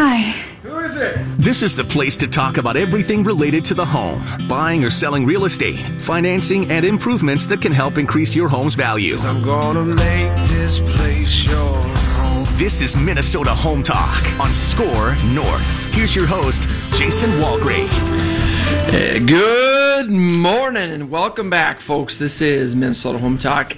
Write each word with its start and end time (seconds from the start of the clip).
Hi. 0.00 0.30
Who 0.62 0.78
is 0.78 0.94
it? 0.94 1.18
This 1.38 1.60
is 1.60 1.74
the 1.74 1.82
place 1.82 2.16
to 2.18 2.28
talk 2.28 2.56
about 2.56 2.76
everything 2.76 3.24
related 3.24 3.64
to 3.64 3.74
the 3.74 3.84
home 3.84 4.24
buying 4.48 4.84
or 4.84 4.90
selling 4.90 5.26
real 5.26 5.44
estate, 5.44 5.76
financing, 6.00 6.70
and 6.70 6.84
improvements 6.84 7.46
that 7.46 7.60
can 7.60 7.72
help 7.72 7.98
increase 7.98 8.32
your 8.32 8.48
home's 8.48 8.76
value. 8.76 9.16
I'm 9.18 9.42
gonna 9.42 9.84
make 9.84 10.36
this 10.50 10.78
place 10.78 11.42
your 11.44 11.56
home. 11.56 12.46
This 12.56 12.80
is 12.80 12.96
Minnesota 12.96 13.50
Home 13.50 13.82
Talk 13.82 14.22
on 14.38 14.52
SKOR 14.52 15.16
North. 15.34 15.92
Here's 15.92 16.14
your 16.14 16.28
host, 16.28 16.68
Jason 16.96 17.30
Walgrave. 17.40 17.88
Hey, 18.90 19.18
good 19.18 20.10
morning 20.10 20.92
and 20.92 21.10
welcome 21.10 21.50
back, 21.50 21.80
folks. 21.80 22.18
This 22.18 22.40
is 22.40 22.76
Minnesota 22.76 23.18
Home 23.18 23.36
Talk, 23.36 23.76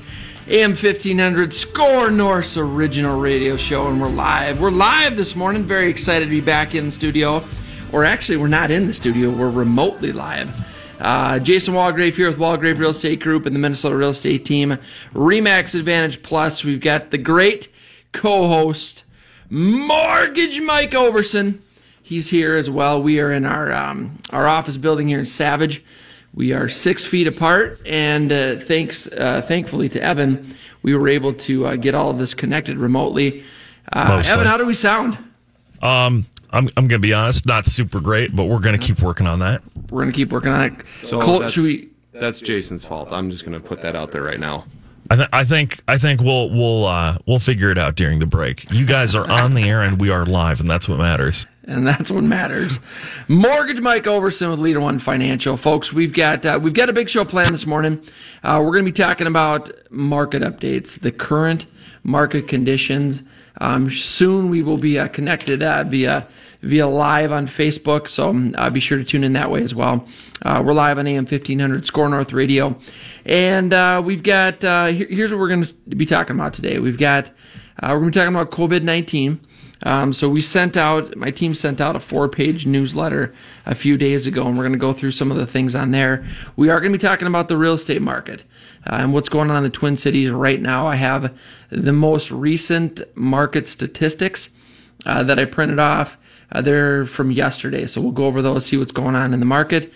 AM 0.51 0.71
1500 0.71 1.55
SKOR 1.55 2.11
North's 2.11 2.57
original 2.57 3.21
radio 3.21 3.57
show, 3.57 3.87
and 3.87 4.01
we're 4.01 4.09
live. 4.09 4.61
We're 4.61 4.73
live 4.73 5.17
this 5.17 5.37
morning. 5.37 5.63
Very 5.63 5.89
excited 5.89 6.25
to 6.25 6.31
be 6.31 6.41
back 6.41 6.75
in 6.75 6.87
the 6.87 6.91
studio. 6.91 7.45
Or 7.93 8.03
actually, 8.03 8.39
we're 8.39 8.49
not 8.49 8.73
in 8.73 8.89
the 8.89 8.93
studio, 8.93 9.31
we're 9.31 9.49
remotely 9.49 10.11
live. 10.11 10.51
Uh, 10.99 11.39
Jason 11.39 11.75
Walgrave 11.75 12.17
here 12.17 12.27
with 12.27 12.39
Walgrave 12.39 12.81
Real 12.81 12.91
Estate 12.91 13.21
Group 13.21 13.47
and 13.47 13.55
the 13.55 13.61
Minnesota 13.61 13.97
Real 13.97 14.09
Estate 14.09 14.45
Team. 14.45 14.77
Remax 15.15 15.79
Advantage 15.79 16.21
Plus. 16.21 16.65
We've 16.65 16.81
got 16.81 17.13
the 17.13 17.19
great 17.19 17.73
co 18.11 18.49
host, 18.49 19.05
Mortgage 19.51 20.61
Mike 20.63 20.91
Ouverson. 20.91 21.61
He's 22.03 22.31
here 22.31 22.57
as 22.57 22.69
well. 22.69 23.01
We 23.01 23.21
are 23.21 23.31
in 23.31 23.47
our 23.47 23.73
um, 23.73 24.19
our 24.33 24.49
office 24.49 24.77
building 24.77 25.07
here 25.07 25.21
in 25.21 25.27
Savage. 25.27 25.85
We 26.35 26.53
are 26.53 26.69
six 26.69 27.05
feet 27.05 27.27
apart, 27.27 27.81
and 27.87 28.33
uh, 28.33 28.57
thanks, 28.57 29.07
uh, 29.09 29.43
thankfully 29.43 29.89
to 29.91 30.03
Evan, 30.03 30.55
we 30.83 30.95
were 30.95 31.09
able 31.09 31.33
to 31.35 31.67
uh, 31.67 31.77
get 31.77 31.95
all 31.95 32.11
of 32.11 32.19
this 32.19 32.35
connected 32.35 32.79
remotely. 32.79 33.45
Uh, 33.93 34.23
Evan, 34.27 34.47
how 34.47 34.57
do 34.57 34.65
we 34.65 34.75
sound? 34.75 35.19
Um, 35.83 36.25
I'm 36.51 36.69
I'm 36.77 36.87
gonna 36.87 36.99
be 36.99 37.13
honest, 37.15 37.47
not 37.47 37.67
super 37.67 38.01
great, 38.01 38.35
but 38.35 38.45
we're 38.45 38.61
gonna 38.61 38.79
keep 38.79 39.01
working 39.01 39.27
on 39.27 39.41
that. 39.41 39.63
We're 39.91 40.03
gonna 40.03 40.13
keep 40.13 40.31
working 40.31 40.53
on 40.53 40.63
it. 40.63 40.73
So 41.05 41.21
Cole, 41.21 41.41
that's, 41.41 41.55
should 41.55 41.65
we? 41.65 41.89
that's 42.13 42.41
Jason's 42.41 42.85
fault. 42.85 43.13
I'm 43.13 43.31
just 43.31 43.45
going 43.45 43.61
to 43.61 43.67
put 43.67 43.83
that 43.83 43.97
out 43.97 44.13
there 44.13 44.23
right 44.23 44.41
now. 44.41 44.65
I, 45.11 45.17
th- 45.17 45.29
I 45.33 45.45
think 45.45 45.83
I 45.89 45.99
think 45.99 46.21
we'll 46.21 46.51
we'll 46.51 46.87
uh, 46.87 47.19
we'll 47.27 47.41
figure 47.41 47.71
it 47.71 47.79
out 47.79 47.97
during 47.97 48.21
the 48.21 48.27
break. 48.27 48.71
You 48.71 48.87
guys 48.87 49.15
are 49.17 49.29
on 49.29 49.55
the 49.55 49.65
air 49.65 49.83
and 49.83 50.01
we 50.01 50.11
are 50.11 50.25
live, 50.25 50.61
and 50.61 50.69
that's 50.69 50.89
what 50.89 50.99
matters. 50.99 51.47
And 51.71 51.87
that's 51.87 52.11
what 52.11 52.25
matters. 52.25 52.81
Mortgage 53.29 53.81
Mike 53.81 54.03
Ouverson 54.03 54.51
with 54.51 54.59
Leader 54.59 54.81
One 54.81 54.99
Financial, 54.99 55.57
folks. 55.57 55.93
We've 55.93 56.13
got 56.13 56.45
uh, 56.45 56.59
we've 56.61 56.75
got 56.75 56.89
a 56.89 56.93
big 56.93 57.09
show 57.09 57.25
planned 57.25 57.55
this 57.55 57.65
morning. 57.65 58.03
Uh, 58.43 58.61
we're 58.61 58.73
going 58.73 58.85
to 58.85 58.91
be 58.91 58.93
talking 58.93 59.29
about 59.29 59.71
market 59.89 60.43
updates, 60.43 60.99
the 60.99 61.13
current 61.13 61.69
market 62.03 62.49
conditions. 62.49 63.23
Um, 63.61 63.89
soon 63.89 64.51
we 64.51 64.63
will 64.63 64.79
be 64.79 64.99
uh, 64.99 65.07
connected 65.09 65.63
uh, 65.63 65.85
via 65.85 66.27
via 66.61 66.89
live 66.89 67.31
on 67.31 67.47
Facebook, 67.47 68.09
so 68.09 68.31
um, 68.31 68.53
uh, 68.59 68.69
be 68.69 68.81
sure 68.81 68.99
to 68.99 69.05
tune 69.05 69.23
in 69.23 69.35
that 69.35 69.49
way 69.53 69.63
as 69.63 69.73
well. 69.73 70.09
Uh, 70.43 70.61
we're 70.67 70.73
live 70.73 70.99
on 70.99 71.07
AM 71.07 71.25
fifteen 71.25 71.61
hundred 71.61 71.87
SKOR 71.87 72.09
North 72.09 72.33
Radio, 72.33 72.77
and 73.25 74.05
we've 74.05 74.25
got 74.25 74.61
here, 74.61 75.07
here's 75.09 75.31
what 75.31 75.39
we're 75.39 75.49
going 75.49 75.65
to 75.65 75.97
be 75.97 76.05
talking 76.05 76.35
about 76.35 76.53
today. 76.53 76.81
We've 76.81 76.99
got 76.99 77.31
we're 77.81 77.91
going 77.91 78.11
to 78.11 78.19
be 78.19 78.25
talking 78.25 78.35
about 78.35 78.51
COVID 78.51 78.83
nineteen. 78.83 79.39
Um, 79.83 80.13
so 80.13 80.29
we 80.29 80.43
sent 80.43 80.77
out, 80.77 81.17
my 81.17 81.31
team 81.31 81.55
sent 81.55 81.81
out 81.81 81.97
a 81.97 82.01
four 82.01 82.29
page 82.29 82.67
newsletter 82.67 83.35
a 83.65 83.75
few 83.75 83.97
days 83.97 84.27
ago, 84.27 84.47
and 84.47 84.57
we're 84.57 84.65
going 84.65 84.73
to 84.73 84.79
go 84.79 84.93
through 84.93 85.13
some 85.13 85.31
of 85.31 85.37
the 85.37 85.47
things 85.47 85.75
on 85.75 85.91
there. 85.91 86.27
We 86.57 86.69
are 86.69 86.81
going 86.81 86.93
to 86.93 86.99
be 86.99 87.03
talking 87.03 87.27
about 87.27 87.49
the 87.49 87.57
real 87.57 87.75
estate 87.75 88.03
market 88.03 88.45
uh, 88.87 88.97
and 88.97 89.13
what's 89.13 89.29
going 89.29 89.51
on 89.51 89.59
in 89.59 89.63
the 89.63 89.71
Twin 89.71 89.97
Cities 89.97 90.31
right 90.31 90.61
now. 90.61 90.87
I 90.87 90.97
have 90.97 91.35
the 91.71 91.93
most 91.93 92.31
recent 92.31 93.01
market 93.17 93.69
statistics 93.69 94.51
uh, 95.07 95.23
that 95.23 95.39
I 95.39 95.47
printed 95.47 95.79
off. 95.79 96.19
Uh, 96.53 96.61
they're 96.61 97.07
from 97.07 97.31
yesterday, 97.31 97.87
so 97.87 98.01
we'll 98.01 98.13
go 98.13 98.27
over 98.27 98.43
those, 98.43 98.67
see 98.67 98.77
what's 98.77 98.93
going 98.93 99.15
on 99.15 99.33
in 99.33 99.41
the 99.41 99.47
market. 99.47 99.93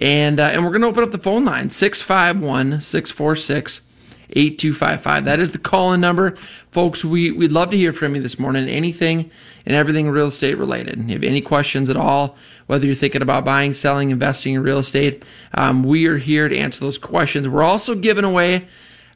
And, 0.00 0.40
uh, 0.40 0.44
and 0.44 0.64
we're 0.64 0.70
going 0.70 0.82
to 0.82 0.88
open 0.88 1.02
up 1.02 1.10
the 1.10 1.18
phone 1.18 1.44
line 1.44 1.70
651 1.70 2.80
646 2.80 3.82
8255. 4.30 5.24
That 5.24 5.38
is 5.40 5.52
the 5.52 5.58
call 5.58 5.92
in 5.92 6.00
number. 6.00 6.36
Folks, 6.78 7.04
we, 7.04 7.32
we'd 7.32 7.50
love 7.50 7.72
to 7.72 7.76
hear 7.76 7.92
from 7.92 8.14
you 8.14 8.22
this 8.22 8.38
morning. 8.38 8.68
Anything 8.68 9.32
and 9.66 9.74
everything 9.74 10.08
real 10.08 10.28
estate 10.28 10.56
related. 10.56 11.00
If 11.00 11.08
you 11.08 11.14
have 11.14 11.24
any 11.24 11.40
questions 11.40 11.90
at 11.90 11.96
all, 11.96 12.36
whether 12.68 12.86
you're 12.86 12.94
thinking 12.94 13.20
about 13.20 13.44
buying, 13.44 13.74
selling, 13.74 14.10
investing 14.10 14.54
in 14.54 14.62
real 14.62 14.78
estate, 14.78 15.24
um, 15.54 15.82
we 15.82 16.06
are 16.06 16.18
here 16.18 16.48
to 16.48 16.56
answer 16.56 16.78
those 16.78 16.96
questions. 16.96 17.48
We're 17.48 17.64
also 17.64 17.96
giving 17.96 18.22
away 18.22 18.68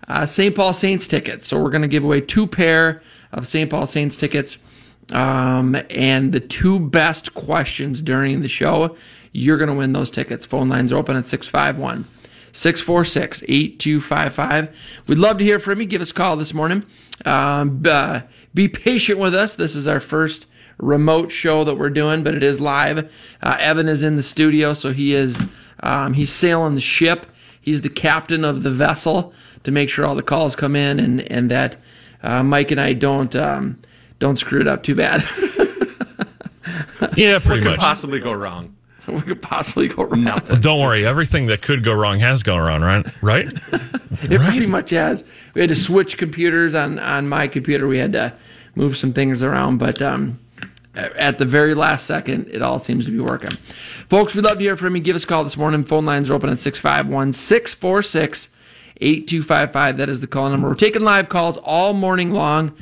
uh, 0.09 0.27
St. 0.27 0.57
Paul 0.57 0.73
Saints 0.73 1.07
tickets. 1.07 1.47
So 1.47 1.63
we're 1.63 1.71
going 1.71 1.83
to 1.83 1.89
give 1.89 2.03
away 2.03 2.21
two 2.21 2.49
pair 2.49 3.01
of 3.31 3.47
St. 3.47 3.71
Paul 3.71 3.87
Saints 3.87 4.17
tickets. 4.17 4.59
Um, 5.13 5.77
and 5.89 6.33
the 6.33 6.41
two 6.41 6.81
best 6.81 7.33
questions 7.35 8.03
during 8.03 8.41
the 8.41 8.49
show, 8.49 8.97
you're 9.31 9.57
going 9.57 9.71
to 9.71 9.77
win 9.77 9.93
those 9.93 10.11
tickets. 10.11 10.45
Phone 10.45 10.69
lines 10.69 10.91
are 10.91 10.97
open 10.97 11.15
at 11.15 11.27
651- 11.27 12.07
646 12.53 13.43
8255. 13.45 14.77
We'd 15.09 15.19
love 15.19 15.39
to 15.39 15.45
hear 15.45 15.59
from 15.59 15.81
you. 15.81 15.87
Give 15.87 16.03
us 16.03 16.11
a 16.11 16.15
call 16.15 16.37
this 16.37 16.53
morning. 16.55 16.85
Um, 17.25 17.83
uh, 17.89 18.23
be 18.55 18.69
patient 18.69 19.19
with 19.19 19.35
us. 19.35 19.55
This 19.55 19.77
is 19.77 19.87
our 19.87 20.01
first 20.01 20.47
remote 20.79 21.31
show 21.31 21.65
that 21.65 21.77
we're 21.77 21.91
doing, 21.91 22.23
but 22.23 22.35
it 22.35 22.43
is 22.43 22.61
live. 22.61 23.11
Uh, 23.43 23.57
Evan 23.61 23.89
is 23.89 24.03
in 24.03 24.17
the 24.17 24.23
studio, 24.23 24.73
so 24.75 24.93
he 24.93 25.15
is 25.15 25.39
um, 25.81 26.15
he's 26.15 26.31
sailing 26.33 26.75
the 26.75 26.81
ship. 26.81 27.27
He's 27.61 27.83
the 27.83 27.89
captain 27.89 28.45
of 28.45 28.63
the 28.63 28.71
vessel 28.71 29.33
to 29.65 29.71
make 29.71 29.89
sure 29.89 30.05
all 30.05 30.15
the 30.17 30.23
calls 30.23 30.57
come 30.57 30.75
in 30.77 30.99
and 30.99 31.21
and 31.31 31.51
that 31.51 31.77
uh, 32.23 32.43
Mike 32.43 32.71
and 32.71 32.81
I 32.81 32.93
don't 32.93 33.35
um, 33.37 33.81
don't 34.19 34.37
screw 34.37 34.61
it 34.61 34.67
up 34.67 34.83
too 34.83 34.95
bad. 34.95 35.25
Yeah, 37.17 37.35
What 37.35 37.43
pretty 37.43 37.63
could 37.63 37.79
possibly 37.79 38.21
go 38.21 38.33
wrong? 38.33 38.77
we 39.09 39.21
could 39.23 39.43
possibly 39.43 39.89
go 39.89 40.05
wrong. 40.05 40.25
Nothing. 40.25 40.61
Don't 40.61 40.81
worry, 40.81 41.07
everything 41.07 41.47
that 41.47 41.63
could 41.63 41.83
go 41.83 41.93
wrong 41.93 42.21
has 42.21 42.43
gone 42.43 42.61
wrong, 42.61 42.83
right? 42.83 43.07
Right? 43.23 43.53
It 44.23 44.41
pretty 44.41 44.67
much 44.67 44.91
has. 44.91 45.25
We 45.55 45.61
had 45.61 45.69
to 45.69 45.77
switch 45.77 46.19
computers 46.19 46.75
on 46.75 46.99
on 46.99 47.29
my 47.29 47.49
computer. 47.49 47.89
We 47.89 47.99
had 47.99 48.13
to 48.13 48.35
move 48.75 48.97
some 48.97 49.13
things 49.13 49.43
around, 49.43 49.79
but 49.79 50.01
um, 50.01 50.39
at 50.95 51.39
the 51.39 51.45
very 51.45 51.75
last 51.75 52.07
second, 52.07 52.49
it 52.51 52.63
all 52.63 52.79
seems 52.79 53.05
to 53.07 53.11
be 53.11 53.21
working. 53.21 53.51
Folks, 54.09 54.35
we'd 54.35 54.45
love 54.45 54.59
to 54.59 54.65
hear 54.65 54.77
from 54.77 54.95
you. 54.97 55.03
Give 55.03 55.17
us 55.17 55.25
a 55.25 55.27
call 55.27 55.45
this 55.45 55.57
morning. 55.57 55.85
Phone 55.85 56.05
lines 56.05 56.29
are 56.31 56.35
open 56.35 56.51
at 56.51 56.61
651 56.61 57.33
646 57.33 58.49
8255. 59.01 59.97
That 59.97 60.09
is 60.09 60.21
the 60.21 60.27
call 60.27 60.51
number. 60.51 60.69
We're 60.69 60.75
taking 60.75 61.03
live 61.03 61.29
calls 61.29 61.57
all 61.59 61.93
morning 61.93 62.31
long. 62.31 62.73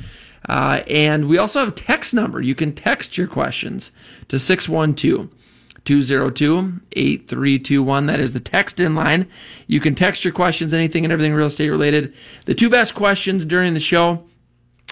Uh, 0.47 0.81
and 0.87 1.29
we 1.29 1.37
also 1.37 1.59
have 1.59 1.69
a 1.69 1.71
text 1.71 2.13
number. 2.13 2.41
You 2.41 2.55
can 2.55 2.73
text 2.73 3.17
your 3.17 3.27
questions 3.27 3.91
to 4.27 4.39
612 4.39 5.29
202 5.85 6.81
8321. 6.91 8.05
That 8.05 8.19
is 8.19 8.33
the 8.33 8.39
text 8.39 8.79
in 8.79 8.95
line. 8.95 9.27
You 9.67 9.79
can 9.79 9.95
text 9.95 10.23
your 10.23 10.33
questions, 10.33 10.73
anything 10.73 11.03
and 11.03 11.11
everything 11.11 11.33
real 11.33 11.47
estate 11.47 11.69
related. 11.69 12.13
The 12.45 12.53
two 12.53 12.69
best 12.69 12.93
questions 12.93 13.45
during 13.45 13.73
the 13.73 13.79
show, 13.79 14.23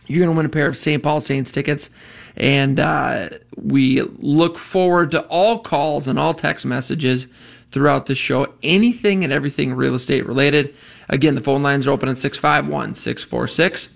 you're 0.08 0.24
going 0.26 0.34
to 0.34 0.38
win 0.38 0.46
a 0.46 0.50
pair 0.50 0.68
of 0.68 0.78
St. 0.78 1.04
Paul 1.04 1.22
Saints 1.22 1.52
tickets. 1.52 1.90
And 2.36 2.80
uh, 2.80 3.30
we 3.56 4.02
look 4.02 4.58
forward 4.58 5.12
to 5.12 5.22
all 5.28 5.60
calls 5.60 6.08
and 6.08 6.18
all 6.18 6.34
text 6.34 6.66
messages 6.66 7.28
throughout 7.72 8.08
the 8.08 8.16
show. 8.16 8.54
Anything 8.64 9.24
and 9.24 9.32
everything 9.32 9.74
real 9.74 9.96
estate 9.96 10.26
related. 10.26 10.76
Again, 11.10 11.36
the 11.36 11.42
phone 11.42 11.64
lines 11.64 11.86
are 11.86 11.92
open 11.92 12.10
at 12.10 12.18
651 12.18 12.96
646 12.96 13.96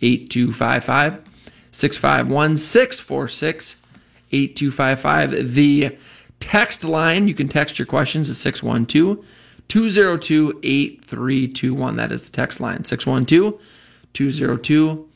8255. 0.00 1.24
651 1.70 2.56
646 2.56 3.76
8255. 4.30 5.54
The 5.54 5.98
text 6.40 6.84
line, 6.84 7.28
you 7.28 7.34
can 7.34 7.48
text 7.48 7.78
your 7.78 7.86
questions 7.86 8.30
at 8.30 8.36
612 8.36 9.24
202 9.68 10.60
8321. 10.62 11.96
That 11.96 12.12
is 12.12 12.24
the 12.24 12.30
text 12.30 12.60
line 12.60 12.84
612 12.84 13.60
202 14.12 15.08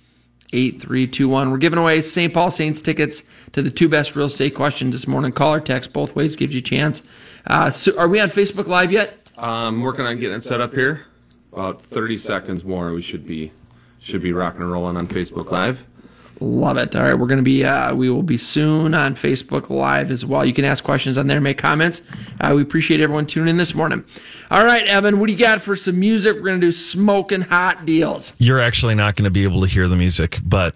8321. 0.53 1.51
We're 1.51 1.57
giving 1.57 1.79
away 1.79 2.01
St. 2.03 2.33
Paul 2.33 2.51
Saints 2.51 2.83
tickets 2.83 3.23
to 3.53 3.63
the 3.63 3.71
two 3.71 3.89
best 3.89 4.15
real 4.15 4.27
estate 4.27 4.55
questions 4.55 4.95
this 4.95 5.07
morning. 5.07 5.33
Call 5.33 5.55
or 5.55 5.61
text, 5.61 5.93
both 5.93 6.15
ways 6.15 6.37
gives 6.37 6.55
you 6.55 6.59
a 6.59 6.63
chance. 6.63 7.03
Uh, 7.47 7.71
so 7.71 7.99
are 7.99 8.09
we 8.09 8.21
on 8.21 8.31
Facebook 8.31 8.67
Live 8.67 8.93
yet? 8.93 9.31
I'm 9.37 9.81
working 9.81 10.05
on 10.05 10.19
getting 10.19 10.37
it 10.37 10.45
set 10.45 10.61
up 10.61 10.75
here. 10.75 11.07
About 11.53 11.83
30 11.83 12.19
seconds 12.19 12.65
more, 12.65 12.93
we 12.93 13.03
should 13.03 13.27
be 13.27 13.53
should 14.01 14.23
be 14.23 14.33
rocking 14.33 14.63
and 14.63 14.73
rolling 14.73 14.97
on 14.97 15.07
Facebook 15.07 15.51
Live. 15.51 15.85
Love 16.41 16.77
it. 16.77 16.97
All 16.97 17.03
right, 17.03 17.15
we're 17.15 17.27
going 17.27 17.39
to 17.39 17.45
be, 17.45 17.65
uh, 17.65 17.95
we 17.95 18.11
will 18.11 18.23
be 18.23 18.37
soon 18.37 18.95
on 18.95 19.15
Facebook 19.15 19.71
Live 19.71 20.11
as 20.11 20.25
well. 20.25 20.45
You 20.45 20.53
can 20.53 20.65
ask 20.65 20.83
questions 20.83 21.17
on 21.17 21.29
there, 21.29 21.41
make 21.41 21.59
comments. 21.59 22.03
Uh, 22.41 22.53
we 22.57 22.63
appreciate 22.63 23.01
everyone 23.01 23.27
tuning 23.27 23.51
in 23.51 23.57
this 23.59 23.75
morning. 23.75 24.05
All 24.51 24.65
right, 24.65 24.85
Evan, 24.87 25.21
what 25.21 25.27
do 25.27 25.33
you 25.33 25.39
got 25.39 25.63
for 25.63 25.77
some 25.77 26.01
music? 26.01 26.35
We're 26.35 26.43
going 26.43 26.61
to 26.61 26.67
do 26.67 26.73
smoking 26.73 27.43
hot 27.43 27.87
deals. 27.87 28.33
You're 28.39 28.61
actually 28.61 28.95
not 28.95 29.15
going 29.15 29.25
to 29.25 29.31
be 29.31 29.45
able 29.45 29.61
to 29.61 29.69
hear 29.69 29.87
the 29.87 29.97
music, 29.97 30.39
but 30.45 30.75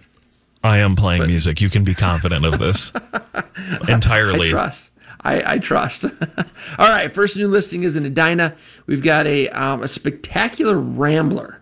I 0.63 0.77
am 0.77 0.95
playing 0.95 1.27
music. 1.27 1.61
You 1.61 1.69
can 1.69 1.83
be 1.83 1.93
confident 1.93 2.45
of 2.45 2.59
this 2.59 2.91
entirely. 3.87 4.49
I 4.49 4.51
trust. 4.51 4.89
I, 5.21 5.53
I 5.53 5.59
trust. 5.59 6.05
All 6.79 6.87
right, 6.89 7.13
first 7.13 7.35
new 7.35 7.47
listing 7.47 7.83
is 7.83 7.95
in 7.95 8.05
Edina. 8.05 8.55
We've 8.85 9.03
got 9.03 9.27
a, 9.27 9.49
um, 9.49 9.83
a 9.83 9.87
spectacular 9.87 10.77
Rambler 10.77 11.56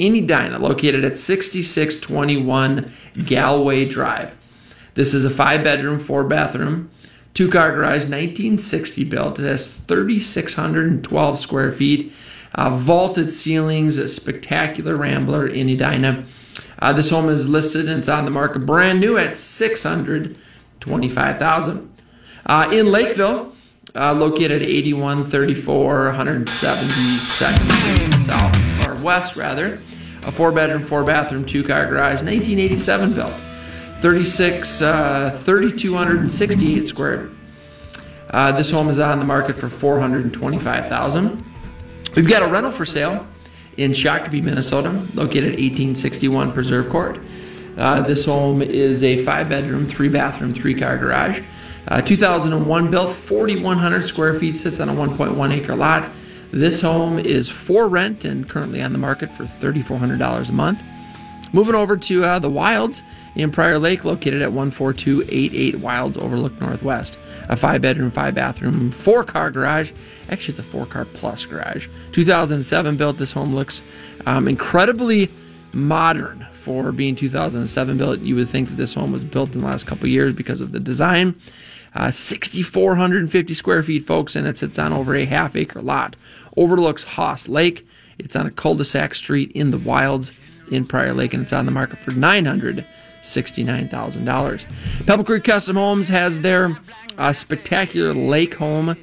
Edina, 0.00 0.58
located 0.58 1.04
at 1.04 1.18
6621 1.18 2.92
Galway 3.26 3.86
Drive. 3.86 4.34
This 4.94 5.12
is 5.14 5.24
a 5.24 5.30
five 5.30 5.62
bedroom, 5.62 6.00
four 6.00 6.24
bathroom, 6.24 6.90
two 7.34 7.48
car 7.50 7.70
garage, 7.72 8.02
1960 8.02 9.04
built. 9.04 9.38
It 9.38 9.44
has 9.44 9.72
3,612 9.72 11.38
square 11.38 11.70
feet, 11.72 12.12
uh, 12.54 12.76
vaulted 12.76 13.32
ceilings, 13.32 13.96
a 13.96 14.08
spectacular 14.08 14.96
Rambler 14.96 15.46
in 15.46 15.68
Edina. 15.68 16.24
Uh, 16.78 16.92
this 16.92 17.10
home 17.10 17.28
is 17.28 17.48
listed 17.48 17.88
and 17.88 18.00
it's 18.00 18.08
on 18.08 18.24
the 18.24 18.30
market 18.30 18.60
brand 18.60 19.00
new 19.00 19.18
at 19.18 19.34
625000 19.36 21.90
uh, 22.46 22.70
In 22.72 22.90
Lakeville, 22.90 23.54
uh, 23.94 24.14
located 24.14 24.62
at 24.62 24.68
8134 24.68 26.12
172nd 26.12 27.20
Street 27.20 28.14
South, 28.14 28.56
or 28.56 28.69
West 29.02 29.36
rather, 29.36 29.80
a 30.22 30.32
four 30.32 30.52
bedroom, 30.52 30.84
four 30.84 31.04
bathroom, 31.04 31.44
two 31.44 31.64
car 31.64 31.86
garage, 31.86 32.22
1987 32.22 33.14
built. 33.14 33.34
36, 34.00 34.80
uh, 34.80 35.40
3,268 35.44 36.88
square. 36.88 37.28
Uh, 38.30 38.52
this 38.52 38.70
home 38.70 38.88
is 38.88 38.98
on 38.98 39.18
the 39.18 39.24
market 39.24 39.56
for 39.56 39.68
425,000. 39.68 41.44
We've 42.16 42.28
got 42.28 42.42
a 42.42 42.46
rental 42.46 42.72
for 42.72 42.86
sale 42.86 43.26
in 43.76 43.92
Shakopee, 43.92 44.42
Minnesota, 44.42 44.90
located 45.14 45.58
1861 45.58 46.52
Preserve 46.52 46.88
Court. 46.88 47.20
Uh, 47.76 48.00
this 48.02 48.24
home 48.24 48.62
is 48.62 49.02
a 49.02 49.24
five 49.24 49.48
bedroom, 49.48 49.86
three 49.86 50.08
bathroom, 50.08 50.54
three 50.54 50.74
car 50.74 50.96
garage. 50.96 51.42
Uh, 51.88 52.00
2001 52.00 52.90
built, 52.90 53.16
4,100 53.16 54.04
square 54.04 54.38
feet, 54.38 54.58
sits 54.58 54.80
on 54.80 54.88
a 54.88 54.94
1.1 54.94 55.52
acre 55.52 55.74
lot. 55.74 56.08
This 56.52 56.80
home 56.80 57.18
is 57.18 57.48
for 57.48 57.88
rent 57.88 58.24
and 58.24 58.48
currently 58.48 58.82
on 58.82 58.92
the 58.92 58.98
market 58.98 59.32
for 59.34 59.44
$3,400 59.44 60.48
a 60.48 60.52
month. 60.52 60.82
Moving 61.52 61.74
over 61.74 61.96
to 61.96 62.24
uh, 62.24 62.38
the 62.38 62.50
Wilds 62.50 63.02
in 63.34 63.50
Prior 63.50 63.78
Lake, 63.78 64.04
located 64.04 64.42
at 64.42 64.52
14288 64.52 65.76
Wilds 65.76 66.16
Overlook 66.16 66.60
Northwest. 66.60 67.18
A 67.48 67.56
five 67.56 67.82
bedroom, 67.82 68.10
five 68.10 68.34
bathroom, 68.34 68.90
four 68.92 69.24
car 69.24 69.50
garage. 69.50 69.90
Actually, 70.28 70.52
it's 70.52 70.58
a 70.60 70.64
four 70.64 70.86
car 70.86 71.04
plus 71.04 71.44
garage. 71.44 71.88
2007 72.12 72.96
built. 72.96 73.18
This 73.18 73.32
home 73.32 73.54
looks 73.54 73.82
um, 74.26 74.46
incredibly 74.46 75.28
modern 75.72 76.46
for 76.62 76.92
being 76.92 77.16
2007 77.16 77.96
built. 77.96 78.20
You 78.20 78.36
would 78.36 78.48
think 78.48 78.68
that 78.68 78.76
this 78.76 78.94
home 78.94 79.12
was 79.12 79.24
built 79.24 79.52
in 79.54 79.60
the 79.60 79.66
last 79.66 79.86
couple 79.86 80.08
years 80.08 80.36
because 80.36 80.60
of 80.60 80.72
the 80.72 80.80
design. 80.80 81.40
Uh, 81.94 82.10
6,450 82.12 83.54
square 83.54 83.82
feet, 83.82 84.06
folks, 84.06 84.36
and 84.36 84.46
it 84.46 84.56
sits 84.56 84.78
on 84.78 84.92
over 84.92 85.16
a 85.16 85.24
half 85.24 85.56
acre 85.56 85.82
lot. 85.82 86.14
Overlooks 86.56 87.04
Haas 87.04 87.46
Lake. 87.48 87.86
It's 88.18 88.34
on 88.36 88.46
a 88.46 88.50
cul 88.50 88.74
de 88.74 88.84
sac 88.84 89.14
street 89.14 89.50
in 89.52 89.70
the 89.70 89.78
wilds 89.78 90.32
in 90.70 90.84
Prior 90.86 91.14
Lake, 91.14 91.34
and 91.34 91.42
it's 91.42 91.52
on 91.52 91.66
the 91.66 91.72
market 91.72 91.98
for 91.98 92.12
$969,000. 92.12 95.06
Pebble 95.06 95.24
Creek 95.24 95.44
Custom 95.44 95.76
Homes 95.76 96.08
has 96.08 96.40
their 96.40 96.76
uh, 97.18 97.32
spectacular 97.32 98.12
lake 98.12 98.54
home. 98.54 98.96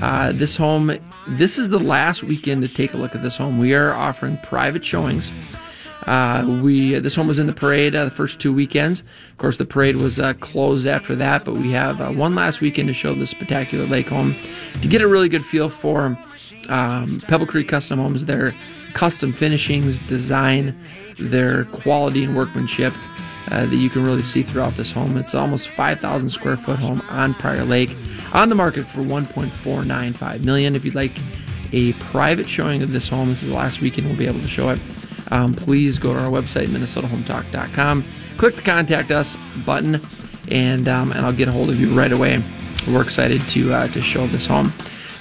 Uh, 0.00 0.32
this 0.32 0.56
home, 0.56 0.90
this 1.28 1.58
is 1.58 1.68
the 1.68 1.78
last 1.78 2.22
weekend 2.22 2.62
to 2.62 2.68
take 2.68 2.94
a 2.94 2.96
look 2.96 3.14
at 3.14 3.22
this 3.22 3.36
home. 3.36 3.58
We 3.58 3.74
are 3.74 3.92
offering 3.92 4.38
private 4.38 4.82
showings. 4.84 5.30
Uh, 6.06 6.60
we 6.62 6.98
this 6.98 7.14
home 7.14 7.28
was 7.28 7.38
in 7.38 7.46
the 7.46 7.52
parade 7.52 7.94
uh, 7.94 8.06
the 8.06 8.10
first 8.10 8.40
two 8.40 8.52
weekends. 8.52 9.02
Of 9.30 9.38
course, 9.38 9.58
the 9.58 9.64
parade 9.64 9.96
was 9.96 10.18
uh, 10.18 10.34
closed 10.34 10.86
after 10.86 11.14
that, 11.16 11.44
but 11.44 11.54
we 11.54 11.70
have 11.72 12.00
uh, 12.00 12.10
one 12.10 12.34
last 12.34 12.60
weekend 12.60 12.88
to 12.88 12.94
show 12.94 13.14
this 13.14 13.30
spectacular 13.30 13.86
lake 13.86 14.08
home 14.08 14.34
to 14.80 14.88
get 14.88 15.00
a 15.00 15.06
really 15.06 15.28
good 15.28 15.44
feel 15.44 15.68
for 15.68 16.18
um, 16.68 17.20
Pebble 17.20 17.46
Creek 17.46 17.68
Custom 17.68 17.98
Homes, 17.98 18.24
their 18.24 18.54
custom 18.94 19.32
finishings, 19.32 19.98
design, 20.00 20.78
their 21.18 21.64
quality 21.66 22.24
and 22.24 22.36
workmanship 22.36 22.94
uh, 23.50 23.66
that 23.66 23.76
you 23.76 23.90
can 23.90 24.04
really 24.04 24.22
see 24.22 24.42
throughout 24.42 24.76
this 24.76 24.90
home. 24.90 25.16
It's 25.16 25.34
almost 25.34 25.68
5,000 25.68 26.28
square 26.30 26.56
foot 26.56 26.78
home 26.78 27.02
on 27.10 27.34
Prior 27.34 27.64
Lake, 27.64 27.90
on 28.32 28.48
the 28.48 28.54
market 28.54 28.84
for 28.84 29.00
1.495 29.00 30.44
million. 30.44 30.74
If 30.74 30.84
you'd 30.84 30.94
like 30.94 31.12
a 31.72 31.92
private 31.94 32.48
showing 32.48 32.82
of 32.82 32.92
this 32.92 33.08
home, 33.08 33.28
this 33.28 33.42
is 33.42 33.48
the 33.48 33.54
last 33.54 33.80
weekend 33.80 34.06
we'll 34.06 34.16
be 34.16 34.26
able 34.26 34.40
to 34.40 34.48
show 34.48 34.70
it. 34.70 34.80
Um, 35.30 35.54
please 35.54 35.98
go 35.98 36.12
to 36.12 36.20
our 36.20 36.28
website, 36.28 36.68
minnesotahometalk.com. 36.68 38.04
Click 38.36 38.56
the 38.56 38.62
contact 38.62 39.10
us 39.10 39.36
button, 39.64 40.00
and 40.50 40.88
um, 40.88 41.12
and 41.12 41.24
I'll 41.24 41.32
get 41.32 41.48
a 41.48 41.52
hold 41.52 41.70
of 41.70 41.80
you 41.80 41.90
right 41.96 42.12
away. 42.12 42.42
We're 42.88 43.02
excited 43.02 43.40
to 43.50 43.72
uh, 43.72 43.88
to 43.88 44.02
show 44.02 44.26
this 44.26 44.46
home. 44.46 44.72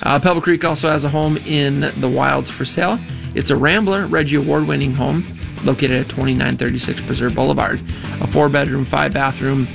Uh, 0.04 0.20
Pebble 0.20 0.42
Creek 0.42 0.66
also 0.66 0.90
has 0.90 1.04
a 1.04 1.10
home 1.10 1.38
in 1.46 1.82
the 2.00 2.10
wilds 2.10 2.50
for 2.50 2.66
sale. 2.66 2.98
It's 3.36 3.50
a 3.50 3.56
Rambler 3.56 4.08
Reggie 4.08 4.36
Award 4.38 4.68
winning 4.68 4.94
home 4.94 5.26
located 5.64 6.02
at 6.02 6.10
2936 6.10 7.02
Preserve 7.02 7.36
Boulevard. 7.36 7.82
A 8.20 8.28
four 8.28 8.50
bedroom, 8.50 8.84
five 8.84 9.14
bathroom, 9.14 9.68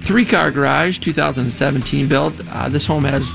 three 0.00 0.24
car 0.24 0.50
garage, 0.50 0.98
2017 0.98 2.08
built. 2.08 2.34
Uh, 2.48 2.68
this 2.68 2.86
home 2.86 3.04
has 3.04 3.28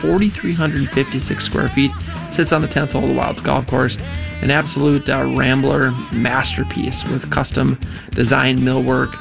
4,356 0.00 1.44
square 1.44 1.68
feet, 1.68 1.92
sits 2.32 2.52
on 2.52 2.60
the 2.60 2.68
10th 2.68 2.92
hole 2.92 3.04
of 3.04 3.08
the 3.08 3.14
Wilds 3.14 3.40
Golf 3.40 3.66
Course. 3.66 3.96
An 4.42 4.50
absolute 4.50 5.08
uh, 5.08 5.32
Rambler 5.36 5.92
masterpiece 6.12 7.04
with 7.04 7.30
custom 7.30 7.78
design 8.10 8.58
millwork 8.58 9.14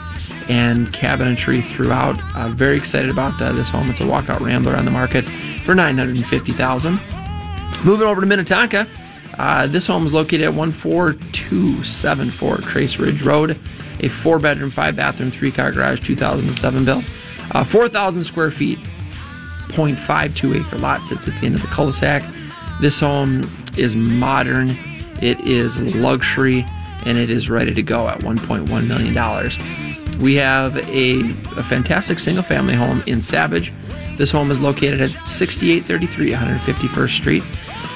and 0.49 0.87
cabinetry 0.87 1.63
throughout. 1.63 2.19
Uh, 2.35 2.47
very 2.49 2.75
excited 2.75 3.11
about 3.11 3.39
uh, 3.39 3.51
this 3.51 3.69
home. 3.69 3.91
It's 3.91 3.99
a 3.99 4.03
walkout 4.03 4.39
Rambler 4.39 4.75
on 4.75 4.85
the 4.85 4.91
market 4.91 5.23
for 5.71 5.75
950000 5.75 6.99
Moving 7.85 8.05
over 8.05 8.19
to 8.19 8.27
Minnetonka, 8.27 8.85
uh, 9.37 9.67
this 9.67 9.87
home 9.87 10.05
is 10.05 10.13
located 10.13 10.41
at 10.41 10.53
14274 10.53 12.57
Trace 12.57 12.99
Ridge 12.99 13.21
Road, 13.21 13.57
a 14.01 14.09
four 14.09 14.37
bedroom, 14.37 14.69
five 14.69 14.97
bathroom, 14.97 15.31
three 15.31 15.49
car 15.49 15.71
garage, 15.71 16.01
2007 16.01 16.85
built, 16.85 17.05
uh, 17.51 17.63
4,000 17.63 18.23
square 18.23 18.51
feet, 18.51 18.79
0.52 19.69 20.59
acre 20.59 20.77
lot 20.77 21.07
sits 21.07 21.29
at 21.29 21.39
the 21.39 21.45
end 21.45 21.55
of 21.55 21.61
the 21.61 21.67
cul 21.67 21.85
de 21.87 21.93
sac. 21.93 22.21
This 22.81 22.99
home 22.99 23.49
is 23.77 23.95
modern, 23.95 24.71
it 25.21 25.39
is 25.39 25.79
luxury, 25.95 26.65
and 27.05 27.17
it 27.17 27.31
is 27.31 27.49
ready 27.49 27.73
to 27.73 27.81
go 27.81 28.09
at 28.09 28.19
$1.1 28.19 28.87
million. 28.87 30.21
We 30.21 30.35
have 30.35 30.75
a, 30.89 31.21
a 31.57 31.63
fantastic 31.63 32.19
single 32.19 32.43
family 32.43 32.75
home 32.75 33.01
in 33.07 33.21
Savage. 33.21 33.71
This 34.21 34.29
home 34.29 34.51
is 34.51 34.61
located 34.61 35.01
at 35.01 35.09
6833 35.27 36.33
151st 36.33 37.09
Street. 37.09 37.41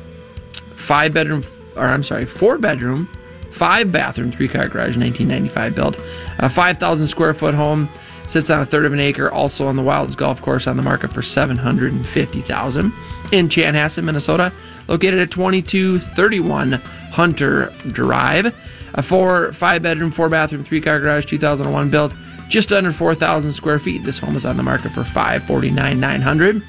five 0.76 1.12
bedroom, 1.12 1.44
or 1.76 1.84
I'm 1.84 2.02
sorry, 2.02 2.24
four 2.24 2.56
bedroom, 2.56 3.06
five 3.52 3.92
bathroom, 3.92 4.32
three 4.32 4.48
car 4.48 4.68
garage, 4.68 4.96
1995 4.96 5.74
built. 5.74 5.98
A 6.38 6.48
5,000 6.48 7.06
square 7.06 7.34
foot 7.34 7.54
home 7.54 7.90
sits 8.26 8.50
on 8.50 8.60
a 8.60 8.66
third 8.66 8.84
of 8.84 8.92
an 8.92 9.00
acre, 9.00 9.30
also 9.30 9.66
on 9.66 9.76
the 9.76 9.82
Wilds 9.82 10.16
Golf 10.16 10.42
Course 10.42 10.66
on 10.66 10.76
the 10.76 10.82
market 10.82 11.12
for 11.12 11.22
750000 11.22 12.92
In 13.32 13.48
Chanhassen, 13.48 14.04
Minnesota, 14.04 14.52
located 14.88 15.20
at 15.20 15.30
2231 15.30 16.72
Hunter 16.72 17.72
Drive. 17.92 18.54
A 18.94 19.02
four, 19.02 19.52
five 19.52 19.82
bedroom, 19.82 20.10
four 20.10 20.28
bathroom, 20.28 20.64
three 20.64 20.80
car 20.80 20.98
garage, 21.00 21.26
2001 21.26 21.90
built, 21.90 22.14
just 22.48 22.72
under 22.72 22.92
4,000 22.92 23.52
square 23.52 23.78
feet. 23.78 24.04
This 24.04 24.18
home 24.18 24.36
is 24.36 24.46
on 24.46 24.56
the 24.56 24.62
market 24.62 24.92
for 24.92 25.04
five 25.04 25.44
forty-nine 25.44 26.00
nine 26.00 26.22
hundred. 26.22 26.62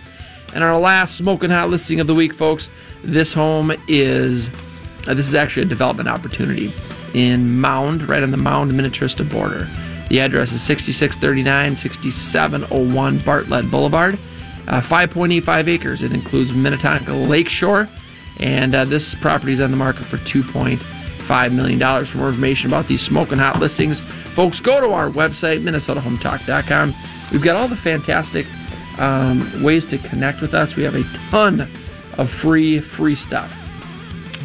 And 0.54 0.64
our 0.64 0.78
last 0.78 1.16
smoking 1.16 1.50
hot 1.50 1.70
listing 1.70 2.00
of 2.00 2.08
the 2.08 2.16
week, 2.16 2.34
folks. 2.34 2.70
This 3.04 3.34
home 3.34 3.72
is 3.88 4.50
uh, 5.08 5.14
this 5.14 5.28
is 5.28 5.36
actually 5.36 5.64
a 5.64 5.70
development 5.70 6.10
opportunity 6.10 6.74
in 7.14 7.60
Mound, 7.60 8.10
right 8.10 8.24
on 8.24 8.32
the 8.32 8.38
Mound 8.38 8.72
Minnetrista 8.72 9.30
border. 9.30 9.70
The 10.10 10.20
address 10.20 10.54
is 10.54 10.62
6639 10.62 11.76
6701 11.76 13.20
Bartlett 13.20 13.70
Boulevard. 13.70 14.18
Uh, 14.68 14.82
5.85 14.82 15.68
acres. 15.68 16.04
It 16.04 16.12
includes 16.12 16.54
Minnetonka 16.54 17.14
Lakeshore, 17.14 17.88
and 18.38 18.76
uh, 18.76 18.84
this 18.84 19.16
property 19.16 19.54
is 19.54 19.62
on 19.62 19.72
the 19.72 19.78
market 19.78 20.04
for 20.04 20.18
$2.5 20.18 21.54
million. 21.54 22.06
For 22.06 22.18
more 22.18 22.28
information 22.28 22.70
about 22.70 22.88
these 22.88 23.02
smoking 23.02 23.38
hot 23.38 23.60
listings, 23.60 24.02
folks, 24.02 24.60
go 24.60 24.82
to 24.82 24.92
our 24.92 25.10
website, 25.10 25.62
minnesotahometalk.com. 25.62 26.94
We've 27.32 27.42
got 27.42 27.56
all 27.56 27.70
the 27.70 27.78
fantastic 27.78 28.46
um, 29.00 29.64
ways 29.64 29.86
to 29.86 29.98
connect 30.00 30.42
with 30.42 30.54
us. 30.54 30.76
We 30.76 30.84
have 30.84 30.96
a 30.96 31.04
ton 31.30 31.70
of 32.18 32.30
free, 32.30 32.80
free 32.80 33.16
stuff. 33.16 33.52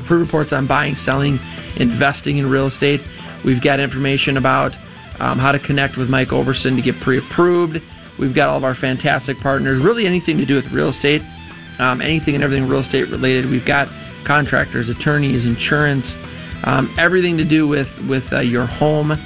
Free 0.04 0.21
reports 0.21 0.52
on 0.52 0.66
buying, 0.66 0.95
selling, 0.95 1.40
investing 1.76 2.38
in 2.38 2.49
real 2.49 2.66
estate. 2.66 3.02
We've 3.45 3.61
got 3.61 3.81
information 3.81 4.37
about 4.37 4.76
um, 5.23 5.38
how 5.38 5.52
to 5.52 5.59
connect 5.59 5.97
with 5.97 6.11
Mike 6.11 6.29
Ouverson 6.29 6.75
to 6.75 6.83
get 6.83 6.99
pre 7.00 7.19
approved. 7.19 7.81
We've 8.19 8.35
got 8.35 8.49
all 8.49 8.57
of 8.57 8.64
our 8.64 8.75
fantastic 8.75 9.38
partners, 9.38 9.79
really 9.79 10.05
anything 10.05 10.37
to 10.38 10.45
do 10.45 10.57
with 10.57 10.71
real 10.73 10.88
estate, 10.88 11.23
um, 11.79 12.02
anything 12.02 12.35
and 12.35 12.43
everything 12.43 12.69
real 12.69 12.81
estate 12.81 13.09
related. 13.09 13.47
We've 13.47 13.64
got 13.64 13.88
contractors, 14.25 14.88
attorneys, 14.88 15.47
insurance, 15.47 16.17
um, 16.64 16.93
everything 16.99 17.38
to 17.38 17.45
do 17.45 17.69
with 17.69 17.97
with 18.02 18.33
uh, 18.33 18.41
your 18.41 18.67
home. 18.67 19.17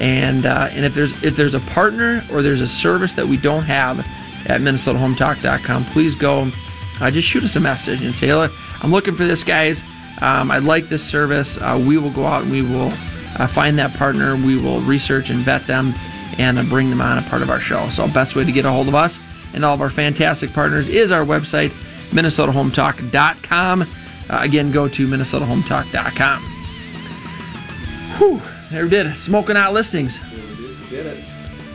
And 0.00 0.44
uh, 0.44 0.68
and 0.72 0.84
if 0.84 0.94
there's 0.94 1.22
if 1.22 1.36
there's 1.36 1.54
a 1.54 1.60
partner 1.60 2.22
or 2.32 2.42
there's 2.42 2.60
a 2.60 2.68
service 2.68 3.14
that 3.14 3.26
we 3.26 3.36
don't 3.36 3.64
have 3.64 4.00
at 4.46 4.60
MinnesotaHometalk.com, 4.60 5.84
please 5.86 6.14
go. 6.14 6.50
Uh, 7.00 7.10
just 7.10 7.28
shoot 7.28 7.44
us 7.44 7.54
a 7.56 7.60
message 7.60 8.02
and 8.02 8.14
say, 8.14 8.34
"Look, 8.34 8.52
I'm 8.82 8.90
looking 8.90 9.14
for 9.14 9.26
this, 9.26 9.44
guys. 9.44 9.82
Um, 10.20 10.50
I 10.50 10.58
like 10.58 10.88
this 10.88 11.04
service. 11.04 11.56
Uh, 11.56 11.82
we 11.86 11.98
will 11.98 12.10
go 12.10 12.24
out 12.24 12.42
and 12.42 12.50
we 12.50 12.62
will 12.62 12.92
uh, 13.38 13.46
find 13.46 13.78
that 13.78 13.94
partner. 13.94 14.36
We 14.36 14.56
will 14.58 14.80
research 14.80 15.30
and 15.30 15.38
vet 15.40 15.66
them 15.66 15.94
and 16.38 16.58
uh, 16.58 16.64
bring 16.64 16.90
them 16.90 17.00
on 17.00 17.18
a 17.18 17.22
part 17.22 17.42
of 17.42 17.50
our 17.50 17.60
show. 17.60 17.88
So, 17.88 18.06
best 18.08 18.34
way 18.36 18.44
to 18.44 18.52
get 18.52 18.64
a 18.64 18.70
hold 18.70 18.88
of 18.88 18.94
us 18.94 19.18
and 19.54 19.64
all 19.64 19.74
of 19.74 19.80
our 19.80 19.90
fantastic 19.90 20.52
partners 20.52 20.88
is 20.88 21.10
our 21.10 21.24
website, 21.24 21.70
MinnesotaHometalk.com. 22.10 23.82
Uh, 23.82 23.86
again, 24.42 24.72
go 24.72 24.88
to 24.88 25.06
MinnesotaHometalk.com. 25.06 26.42
Whew, 28.18 28.42
there 28.70 28.84
we 28.84 28.90
did 28.90 29.06
it. 29.06 29.14
Smoking 29.14 29.56
out 29.56 29.72
listings. 29.72 30.18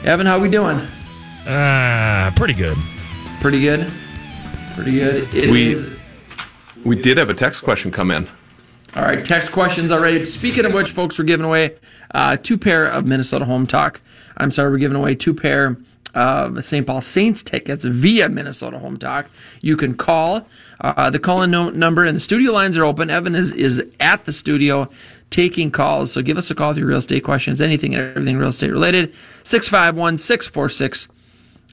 Evan, 0.04 0.26
how 0.26 0.38
are 0.38 0.40
we 0.40 0.50
doing? 0.50 0.86
Ah, 1.48 2.32
pretty 2.36 2.54
good. 2.54 2.78
Pretty 3.40 3.62
good. 3.62 3.90
Pretty 4.76 4.94
good. 4.94 5.34
It 5.34 5.50
We- 5.50 5.72
is- 5.72 5.94
We 6.84 6.96
did 6.96 7.18
have 7.20 7.30
a 7.30 7.34
text 7.36 7.64
question 7.64 7.92
come 7.92 8.10
in. 8.12 8.28
All 8.94 9.04
right, 9.04 9.24
text 9.24 9.54
questions 9.54 9.90
already. 9.90 10.26
Speaking 10.26 10.66
of 10.66 10.74
which, 10.74 10.92
folks, 10.92 11.18
we're 11.18 11.24
giving 11.24 11.46
away 11.46 11.76
uh, 12.14 12.36
two 12.36 12.58
pair 12.58 12.86
of 12.86 13.08
Minnesota 13.08 13.46
Home 13.46 13.66
Talk. 13.66 14.02
I'm 14.36 14.52
sorry, 14.52 14.70
we're 14.70 14.80
giving 14.80 14.98
away 14.98 15.16
two 15.16 15.34
pair 15.34 15.78
of 16.14 16.64
St. 16.66 16.86
Paul 16.86 17.00
Saints 17.00 17.42
tickets 17.42 17.86
via 17.86 18.28
Minnesota 18.28 18.80
Home 18.80 18.98
Talk. 18.98 19.28
You 19.62 19.78
can 19.78 19.96
call. 19.96 20.46
Uh, 20.82 21.10
the 21.10 21.20
call-in 21.20 21.52
no- 21.52 21.70
number 21.70 22.04
and 22.04 22.18
the 22.18 22.20
studio 22.20 22.52
lines 22.52 22.78
are 22.78 22.84
open. 22.84 23.10
Evan 23.10 23.34
is 23.34 23.52
is 23.54 23.82
at 24.02 24.26
the 24.26 24.34
studio 24.34 24.90
taking 25.30 25.72
calls. 25.72 26.12
So 26.12 26.22
give 26.22 26.38
us 26.38 26.52
a 26.52 26.56
call 26.56 26.70
with 26.70 26.80
your 26.80 26.88
real 26.88 26.98
estate 26.98 27.24
questions, 27.24 27.62
anything 27.62 27.96
and 27.96 28.04
everything 28.04 28.38
real 28.38 28.50
estate 28.50 28.72
related. 28.72 29.14
651 29.44 30.18
646 30.18 31.08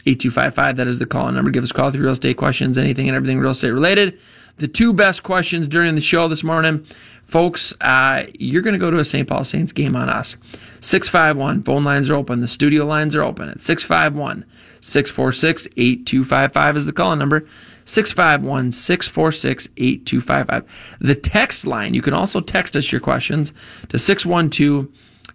8255. 0.07 0.77
That 0.77 0.87
is 0.87 0.99
the 1.01 1.07
call 1.07 1.33
number. 1.33 1.51
Give 1.51 1.65
us 1.65 1.73
a 1.73 1.75
call 1.75 1.87
with 1.87 1.97
your 1.97 2.05
real 2.05 2.13
estate 2.13 2.37
questions, 2.37 2.79
anything 2.79 3.09
and 3.09 3.17
everything 3.17 3.41
real 3.41 3.51
estate 3.51 3.71
related. 3.71 4.19
The 4.59 4.69
two 4.69 4.93
best 4.93 5.23
questions 5.23 5.69
during 5.69 5.95
the 5.95 6.00
show 6.00 6.27
this 6.27 6.43
morning, 6.43 6.85
folks, 7.27 7.73
uh, 7.81 8.25
you're 8.41 8.62
going 8.62 8.73
to 8.73 8.79
go 8.79 8.91
to 8.91 8.99
a 8.99 9.05
St. 9.05 9.29
Paul 9.29 9.45
Saints 9.45 9.71
game 9.71 9.95
on 9.95 10.09
us. 10.09 10.37
651. 10.81 11.62
Phone 11.62 11.85
lines 11.85 12.11
are 12.11 12.17
open. 12.17 12.41
The 12.41 12.49
studio 12.49 12.85
lines 12.85 13.15
are 13.15 13.23
open 13.23 13.49
at 13.49 13.61
651 13.61 14.45
646 14.81 15.67
8255 15.77 16.77
is 16.77 16.87
the 16.87 16.93
call 16.93 17.15
number. 17.15 17.47
651 17.85 18.73
646 18.73 19.69
8255. 19.77 20.65
The 21.00 21.15
text 21.15 21.65
line, 21.65 21.95
you 21.95 22.03
can 22.03 22.15
also 22.15 22.41
text 22.41 22.77
us 22.77 22.91
your 22.91 23.00
questions 23.00 23.53
to 23.91 23.99
612 23.99 24.88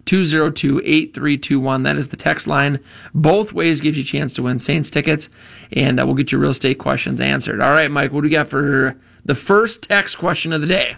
202 0.04 0.80
8321. 0.84 1.82
That 1.82 1.96
is 1.96 2.08
the 2.08 2.16
text 2.16 2.46
line. 2.46 2.78
Both 3.14 3.54
ways 3.54 3.80
gives 3.80 3.96
you 3.96 4.02
a 4.02 4.06
chance 4.06 4.34
to 4.34 4.42
win 4.42 4.58
Saints 4.58 4.90
tickets, 4.90 5.30
and 5.72 5.98
uh, 5.98 6.04
we'll 6.04 6.14
get 6.14 6.30
your 6.30 6.42
real 6.42 6.50
estate 6.50 6.78
questions 6.78 7.20
answered. 7.20 7.62
All 7.62 7.72
right, 7.72 7.90
Mike, 7.90 8.12
what 8.12 8.20
do 8.20 8.24
we 8.24 8.30
got 8.30 8.48
for 8.48 8.96
the 9.24 9.34
first 9.34 9.82
text 9.82 10.18
question 10.18 10.52
of 10.52 10.60
the 10.60 10.66
day? 10.66 10.96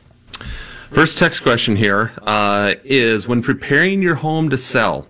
First 0.91 1.19
text 1.19 1.43
question 1.43 1.77
here 1.77 2.13
uh, 2.23 2.75
is 2.85 3.27
when 3.27 3.43
preparing 3.43 4.03
your 4.03 4.17
home 4.17 4.51
to 4.51 4.59
sell, 4.59 5.09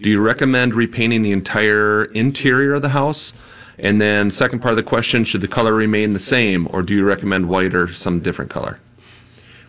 do 0.00 0.10
you 0.10 0.20
recommend 0.20 0.74
repainting 0.74 1.22
the 1.22 1.32
entire 1.32 2.04
interior 2.04 2.74
of 2.74 2.82
the 2.82 2.90
house? 2.90 3.32
And 3.78 4.00
then, 4.00 4.30
second 4.30 4.60
part 4.60 4.72
of 4.72 4.76
the 4.76 4.82
question, 4.82 5.24
should 5.24 5.42
the 5.42 5.48
color 5.48 5.74
remain 5.74 6.14
the 6.14 6.18
same, 6.18 6.66
or 6.70 6.82
do 6.82 6.94
you 6.94 7.04
recommend 7.04 7.48
white 7.48 7.74
or 7.74 7.92
some 7.92 8.20
different 8.20 8.50
color? 8.50 8.80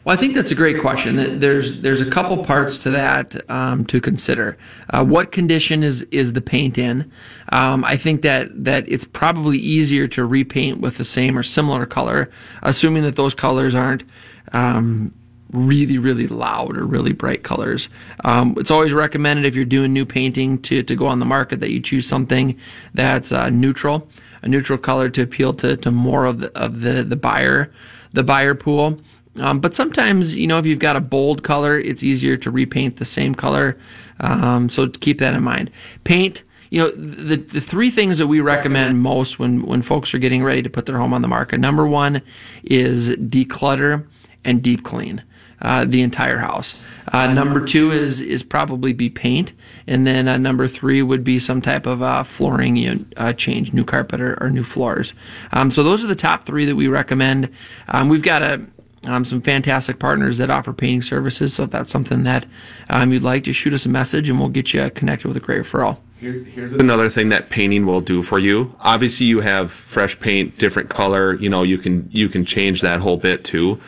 Well, 0.07 0.15
I 0.15 0.17
think 0.21 0.35
that's 0.35 0.51
a 0.51 0.55
great 0.55 0.79
question. 0.79 1.41
There's 1.41 1.81
there's 1.81 1.99
a 1.99 2.09
couple 2.09 2.41
parts 2.45 2.77
to 2.77 2.89
that 2.91 3.35
um, 3.51 3.83
to 3.87 3.99
consider. 3.99 4.57
Uh, 4.89 5.03
what 5.03 5.33
condition 5.33 5.83
is 5.83 6.03
is 6.11 6.31
the 6.31 6.39
paint 6.39 6.77
in? 6.77 7.11
Um, 7.51 7.83
I 7.83 7.97
think 7.97 8.21
that 8.21 8.47
that 8.63 8.87
it's 8.87 9.03
probably 9.03 9.57
easier 9.57 10.07
to 10.07 10.23
repaint 10.23 10.79
with 10.79 10.95
the 10.95 11.03
same 11.03 11.37
or 11.37 11.43
similar 11.43 11.85
color, 11.85 12.31
assuming 12.61 13.03
that 13.03 13.17
those 13.17 13.33
colors 13.33 13.75
aren't 13.75 14.05
um, 14.53 15.13
really 15.51 15.97
really 15.97 16.27
loud 16.27 16.77
or 16.77 16.85
really 16.85 17.11
bright 17.11 17.43
colors. 17.43 17.89
Um, 18.23 18.55
it's 18.57 18.71
always 18.71 18.93
recommended 18.93 19.45
if 19.45 19.55
you're 19.55 19.65
doing 19.65 19.91
new 19.91 20.05
painting 20.05 20.61
to 20.61 20.83
to 20.83 20.95
go 20.95 21.07
on 21.07 21.19
the 21.19 21.25
market 21.25 21.59
that 21.59 21.71
you 21.71 21.81
choose 21.81 22.07
something 22.07 22.57
that's 22.93 23.33
uh, 23.33 23.49
neutral, 23.49 24.07
a 24.41 24.47
neutral 24.47 24.79
color 24.79 25.09
to 25.09 25.23
appeal 25.23 25.53
to 25.55 25.75
to 25.75 25.91
more 25.91 26.23
of 26.23 26.39
the 26.39 26.57
of 26.57 26.79
the 26.79 27.03
the 27.03 27.17
buyer 27.17 27.73
the 28.13 28.23
buyer 28.23 28.55
pool. 28.55 29.01
Um, 29.39 29.59
but 29.59 29.75
sometimes, 29.75 30.35
you 30.35 30.47
know, 30.47 30.57
if 30.57 30.65
you've 30.65 30.79
got 30.79 30.95
a 30.95 31.01
bold 31.01 31.43
color, 31.43 31.79
it's 31.79 32.03
easier 32.03 32.37
to 32.37 32.51
repaint 32.51 32.97
the 32.97 33.05
same 33.05 33.35
color. 33.35 33.77
Um, 34.19 34.69
so 34.69 34.87
keep 34.87 35.19
that 35.19 35.33
in 35.33 35.43
mind. 35.43 35.71
Paint, 36.03 36.43
you 36.69 36.81
know, 36.81 36.91
the 36.91 37.37
the 37.37 37.61
three 37.61 37.89
things 37.89 38.17
that 38.17 38.27
we 38.27 38.41
recommend 38.41 39.01
most 39.01 39.39
when 39.39 39.65
when 39.65 39.81
folks 39.81 40.13
are 40.13 40.19
getting 40.19 40.43
ready 40.43 40.61
to 40.61 40.69
put 40.69 40.85
their 40.85 40.97
home 40.97 41.13
on 41.13 41.21
the 41.21 41.27
market. 41.27 41.59
Number 41.59 41.87
one 41.87 42.21
is 42.63 43.09
declutter 43.09 44.05
and 44.43 44.61
deep 44.61 44.83
clean. 44.83 45.23
Uh, 45.59 45.85
the 45.85 46.03
entire 46.03 46.37
house. 46.37 46.83
Uh, 47.11 47.33
number 47.33 47.65
two 47.65 47.89
is 47.89 48.21
is 48.21 48.43
probably 48.43 48.93
be 48.93 49.09
paint, 49.09 49.53
and 49.87 50.05
then 50.05 50.27
uh, 50.27 50.37
number 50.37 50.67
three 50.67 51.01
would 51.01 51.23
be 51.23 51.39
some 51.39 51.63
type 51.63 51.87
of 51.87 52.03
uh, 52.03 52.21
flooring 52.21 53.11
uh, 53.17 53.33
change, 53.33 53.73
new 53.73 53.83
carpet 53.83 54.21
or, 54.21 54.37
or 54.39 54.51
new 54.51 54.63
floors. 54.63 55.15
Um, 55.51 55.71
so 55.71 55.81
those 55.81 56.03
are 56.03 56.07
the 56.07 56.15
top 56.15 56.43
three 56.43 56.65
that 56.65 56.75
we 56.75 56.87
recommend. 56.87 57.49
Um, 57.87 58.07
we've 58.07 58.21
got 58.21 58.43
a 58.43 58.61
um, 59.07 59.25
some 59.25 59.41
fantastic 59.41 59.99
partners 59.99 60.37
that 60.37 60.49
offer 60.49 60.73
painting 60.73 61.01
services. 61.01 61.53
So 61.53 61.63
if 61.63 61.71
that's 61.71 61.89
something 61.89 62.23
that 62.23 62.45
um, 62.89 63.11
you'd 63.11 63.23
like, 63.23 63.43
just 63.43 63.59
shoot 63.59 63.73
us 63.73 63.85
a 63.85 63.89
message 63.89 64.29
and 64.29 64.39
we'll 64.39 64.49
get 64.49 64.73
you 64.73 64.89
connected 64.91 65.27
with 65.27 65.37
a 65.37 65.39
great 65.39 65.63
referral. 65.63 65.97
Here's 66.19 66.73
another 66.73 67.09
thing 67.09 67.29
that 67.29 67.49
painting 67.49 67.85
will 67.85 68.01
do 68.01 68.23
for 68.23 68.39
you. 68.39 68.75
Obviously, 68.79 69.27
you 69.27 69.41
have 69.41 69.71
fresh 69.71 70.19
paint, 70.19 70.57
different 70.57 70.89
color. 70.89 71.35
You 71.35 71.47
know, 71.49 71.61
you 71.61 71.77
can 71.77 72.09
you 72.11 72.27
can 72.27 72.43
change 72.43 72.81
that 72.81 73.01
whole 73.01 73.17
bit 73.17 73.43
too. 73.43 73.79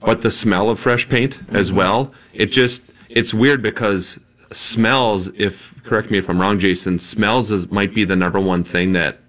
But 0.00 0.20
the 0.20 0.30
smell 0.30 0.68
of 0.68 0.78
fresh 0.78 1.08
paint 1.08 1.40
as 1.48 1.72
well, 1.72 2.12
it 2.34 2.46
just 2.46 2.82
it's 3.08 3.32
weird 3.32 3.62
because 3.62 4.20
smells. 4.52 5.28
If 5.28 5.82
correct 5.82 6.10
me 6.10 6.18
if 6.18 6.28
I'm 6.28 6.38
wrong, 6.38 6.58
Jason, 6.58 6.98
smells 6.98 7.50
is 7.50 7.70
might 7.70 7.94
be 7.94 8.04
the 8.04 8.16
number 8.16 8.40
one 8.40 8.62
thing 8.62 8.92
that 8.92 9.20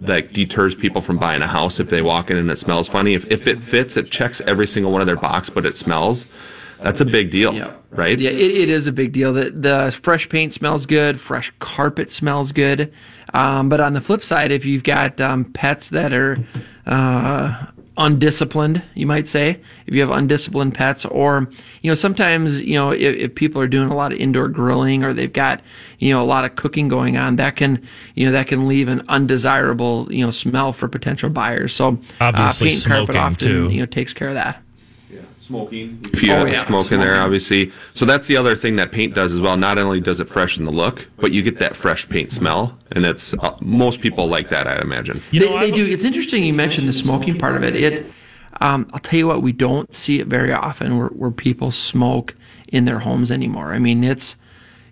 that 0.00 0.32
deters 0.32 0.74
people 0.74 1.00
from 1.02 1.18
buying 1.18 1.42
a 1.42 1.46
house 1.46 1.78
if 1.78 1.90
they 1.90 2.00
walk 2.02 2.30
in 2.30 2.36
and 2.36 2.50
it 2.50 2.58
smells 2.58 2.88
funny. 2.88 3.14
If 3.14 3.26
if 3.26 3.46
it 3.46 3.62
fits, 3.62 3.96
it 3.96 4.10
checks 4.10 4.40
every 4.46 4.66
single 4.66 4.92
one 4.92 5.00
of 5.00 5.06
their 5.06 5.16
box, 5.16 5.50
but 5.50 5.66
it 5.66 5.76
smells. 5.76 6.26
That's 6.82 7.02
a 7.02 7.04
big 7.04 7.30
deal, 7.30 7.52
Yeah. 7.52 7.74
right? 7.90 8.18
Yeah, 8.18 8.30
it, 8.30 8.40
it 8.40 8.70
is 8.70 8.86
a 8.86 8.92
big 8.92 9.12
deal. 9.12 9.34
The, 9.34 9.50
the 9.50 9.98
fresh 10.02 10.26
paint 10.30 10.54
smells 10.54 10.86
good, 10.86 11.20
fresh 11.20 11.52
carpet 11.58 12.10
smells 12.10 12.52
good. 12.52 12.90
Um, 13.34 13.68
but 13.68 13.80
on 13.80 13.92
the 13.92 14.00
flip 14.00 14.24
side, 14.24 14.50
if 14.50 14.64
you've 14.64 14.82
got 14.82 15.20
um, 15.20 15.44
pets 15.44 15.90
that 15.90 16.14
are 16.14 16.38
uh, 16.86 17.66
undisciplined, 18.00 18.82
you 18.94 19.06
might 19.06 19.28
say, 19.28 19.60
if 19.86 19.94
you 19.94 20.00
have 20.00 20.10
undisciplined 20.10 20.74
pets, 20.74 21.04
or 21.04 21.48
you 21.82 21.90
know, 21.90 21.94
sometimes 21.94 22.58
you 22.58 22.74
know, 22.74 22.90
if, 22.90 23.14
if 23.16 23.34
people 23.34 23.60
are 23.60 23.68
doing 23.68 23.90
a 23.90 23.94
lot 23.94 24.12
of 24.12 24.18
indoor 24.18 24.48
grilling 24.48 25.04
or 25.04 25.12
they've 25.12 25.32
got 25.32 25.60
you 25.98 26.10
know 26.12 26.20
a 26.20 26.24
lot 26.24 26.44
of 26.44 26.56
cooking 26.56 26.88
going 26.88 27.16
on, 27.16 27.36
that 27.36 27.54
can 27.56 27.86
you 28.14 28.26
know 28.26 28.32
that 28.32 28.48
can 28.48 28.66
leave 28.66 28.88
an 28.88 29.02
undesirable 29.08 30.08
you 30.10 30.24
know 30.24 30.30
smell 30.30 30.72
for 30.72 30.88
potential 30.88 31.28
buyers. 31.30 31.74
So 31.74 31.98
Obviously 32.20 32.68
uh, 32.68 32.72
paint 32.72 32.84
carpet 32.84 33.16
often 33.16 33.48
too. 33.48 33.68
you 33.70 33.80
know 33.80 33.86
takes 33.86 34.12
care 34.12 34.28
of 34.28 34.34
that. 34.34 34.62
Smoking. 35.50 35.98
If 36.12 36.22
you 36.22 36.32
Oh, 36.32 36.36
have 36.46 36.48
yeah, 36.48 36.64
smoke 36.64 36.92
in 36.92 37.00
there, 37.00 37.16
obviously. 37.16 37.72
So 37.92 38.04
that's 38.06 38.28
the 38.28 38.36
other 38.36 38.54
thing 38.54 38.76
that 38.76 38.92
paint 38.92 39.14
does 39.14 39.32
as 39.32 39.40
well. 39.40 39.56
Not 39.56 39.78
only 39.78 40.00
does 40.00 40.20
it 40.20 40.28
freshen 40.28 40.64
the 40.64 40.70
look, 40.70 41.08
but 41.16 41.32
you 41.32 41.42
get 41.42 41.58
that 41.58 41.74
fresh 41.74 42.08
paint 42.08 42.30
smell, 42.30 42.78
and 42.92 43.04
it's 43.04 43.34
uh, 43.34 43.56
most 43.60 44.00
people 44.00 44.28
like 44.28 44.48
that, 44.50 44.68
I'd 44.68 44.80
imagine. 44.80 45.20
You 45.32 45.40
they, 45.40 45.46
know, 45.46 45.58
they 45.58 45.66
I've- 45.66 45.76
do. 45.76 45.86
It's 45.86 46.04
interesting 46.04 46.44
you 46.44 46.54
mentioned 46.54 46.86
the 46.88 46.92
smoking 46.92 47.36
part 47.36 47.56
of 47.56 47.64
it. 47.64 47.74
It, 47.74 48.06
um, 48.60 48.88
I'll 48.92 49.00
tell 49.00 49.18
you 49.18 49.26
what, 49.26 49.42
we 49.42 49.50
don't 49.50 49.92
see 49.92 50.20
it 50.20 50.28
very 50.28 50.52
often 50.52 50.98
where, 50.98 51.08
where 51.08 51.30
people 51.32 51.72
smoke 51.72 52.36
in 52.68 52.84
their 52.84 53.00
homes 53.00 53.32
anymore. 53.32 53.72
I 53.72 53.80
mean, 53.80 54.04
it's 54.04 54.36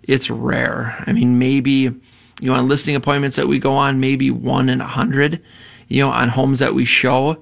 it's 0.03 0.29
rare. 0.29 1.01
I 1.07 1.13
mean, 1.13 1.39
maybe 1.39 1.71
you 1.71 1.93
know 2.41 2.53
on 2.53 2.67
listing 2.67 2.95
appointments 2.95 3.37
that 3.37 3.47
we 3.47 3.59
go 3.59 3.75
on, 3.75 4.01
maybe 4.01 4.29
one 4.29 4.67
in 4.67 4.81
a 4.81 4.87
hundred. 4.87 5.41
You 5.87 6.03
know, 6.03 6.09
on 6.11 6.27
homes 6.29 6.59
that 6.59 6.75
we 6.75 6.83
show, 6.83 7.41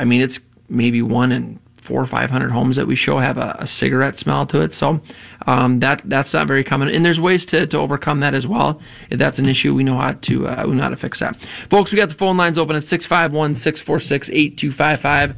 I 0.00 0.04
mean, 0.04 0.20
it's 0.20 0.40
maybe 0.68 1.00
one 1.00 1.30
in 1.30 1.60
four 1.86 2.02
or 2.02 2.06
five 2.06 2.30
hundred 2.30 2.50
homes 2.50 2.76
that 2.76 2.86
we 2.86 2.94
show 2.94 3.18
have 3.18 3.38
a, 3.38 3.56
a 3.60 3.66
cigarette 3.66 4.18
smell 4.18 4.44
to 4.46 4.60
it. 4.60 4.74
So 4.74 5.00
um, 5.46 5.80
that 5.80 6.02
that's 6.04 6.34
not 6.34 6.46
very 6.46 6.64
common, 6.64 6.88
and 6.88 7.04
there's 7.04 7.20
ways 7.20 7.44
to, 7.46 7.66
to 7.66 7.78
overcome 7.78 8.20
that 8.20 8.34
as 8.34 8.46
well. 8.46 8.80
If 9.10 9.18
that's 9.18 9.38
an 9.38 9.48
issue, 9.48 9.74
we 9.74 9.84
know 9.84 9.96
how 9.96 10.12
to 10.12 10.48
uh, 10.48 10.64
we 10.66 10.74
know 10.74 10.82
how 10.82 10.90
to 10.90 10.96
fix 10.96 11.20
that. 11.20 11.36
Folks, 11.70 11.92
we 11.92 11.96
got 11.96 12.08
the 12.08 12.14
phone 12.14 12.36
lines 12.36 12.58
open 12.58 12.76
at 12.76 12.82
651-646-8255. 12.82 15.34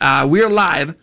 Uh, 0.00 0.26
we 0.28 0.42
are 0.42 0.48
live. 0.48 0.94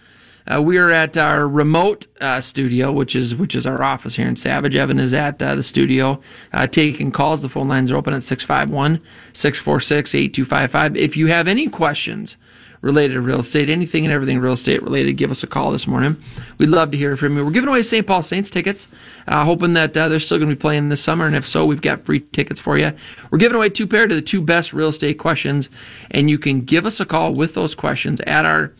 Uh, 0.47 0.61
we 0.61 0.77
are 0.77 0.91
at 0.91 1.17
our 1.17 1.47
remote 1.47 2.05
uh, 2.21 2.39
studio, 2.39 2.91
which 2.91 3.15
is 3.15 3.33
which 3.33 3.55
is 3.55 3.65
our 3.65 3.81
office 3.81 4.15
here 4.15 4.27
in 4.27 4.35
Savage. 4.35 4.75
Evan 4.75 4.99
is 4.99 5.11
at 5.11 5.41
uh, 5.41 5.55
the 5.55 5.63
studio 5.63 6.21
uh, 6.53 6.67
taking 6.67 7.11
calls. 7.11 7.41
The 7.41 7.49
phone 7.49 7.67
lines 7.67 7.91
are 7.91 7.97
open 7.97 8.13
at 8.13 8.23
651 8.23 9.01
646 9.33 10.15
8255. 10.15 10.97
If 10.97 11.17
you 11.17 11.27
have 11.27 11.47
any 11.47 11.67
questions 11.67 12.37
related 12.85 13.15
to 13.15 13.21
real 13.21 13.39
estate, 13.39 13.69
anything 13.69 14.05
and 14.05 14.13
everything 14.13 14.39
real 14.39 14.53
estate 14.53 14.81
related, 14.83 15.13
give 15.13 15.31
us 15.31 15.43
a 15.43 15.47
call 15.47 15.71
this 15.71 15.87
morning. 15.87 16.21
We'd 16.57 16.69
love 16.69 16.91
to 16.91 16.97
hear 16.97 17.17
from 17.17 17.35
you. 17.35 17.43
We're 17.43 17.51
giving 17.51 17.69
away 17.69 17.83
St. 17.83 18.05
Paul 18.05 18.21
Saints 18.23 18.49
tickets, 18.49 18.87
uh, 19.27 19.43
hoping 19.43 19.73
that 19.73 19.97
uh, 19.97 20.07
they're 20.07 20.19
still 20.19 20.37
going 20.37 20.49
to 20.49 20.55
be 20.55 20.59
playing 20.59 20.89
this 20.89 21.03
summer. 21.03 21.25
And 21.25 21.35
if 21.35 21.47
so, 21.47 21.65
we've 21.65 21.81
got 21.81 22.05
free 22.05 22.19
tickets 22.19 22.59
for 22.59 22.77
you. 22.77 22.93
We're 23.31 23.39
giving 23.39 23.55
away 23.55 23.69
two 23.69 23.87
pair 23.87 24.07
to 24.07 24.15
the 24.15 24.21
two 24.21 24.41
best 24.41 24.71
real 24.71 24.89
estate 24.89 25.17
questions, 25.17 25.69
and 26.11 26.29
you 26.29 26.37
can 26.37 26.61
give 26.61 26.85
us 26.85 26.99
a 26.99 27.05
call 27.05 27.33
with 27.33 27.55
those 27.55 27.75
questions 27.75 28.21
at 28.21 28.45
our 28.45 28.71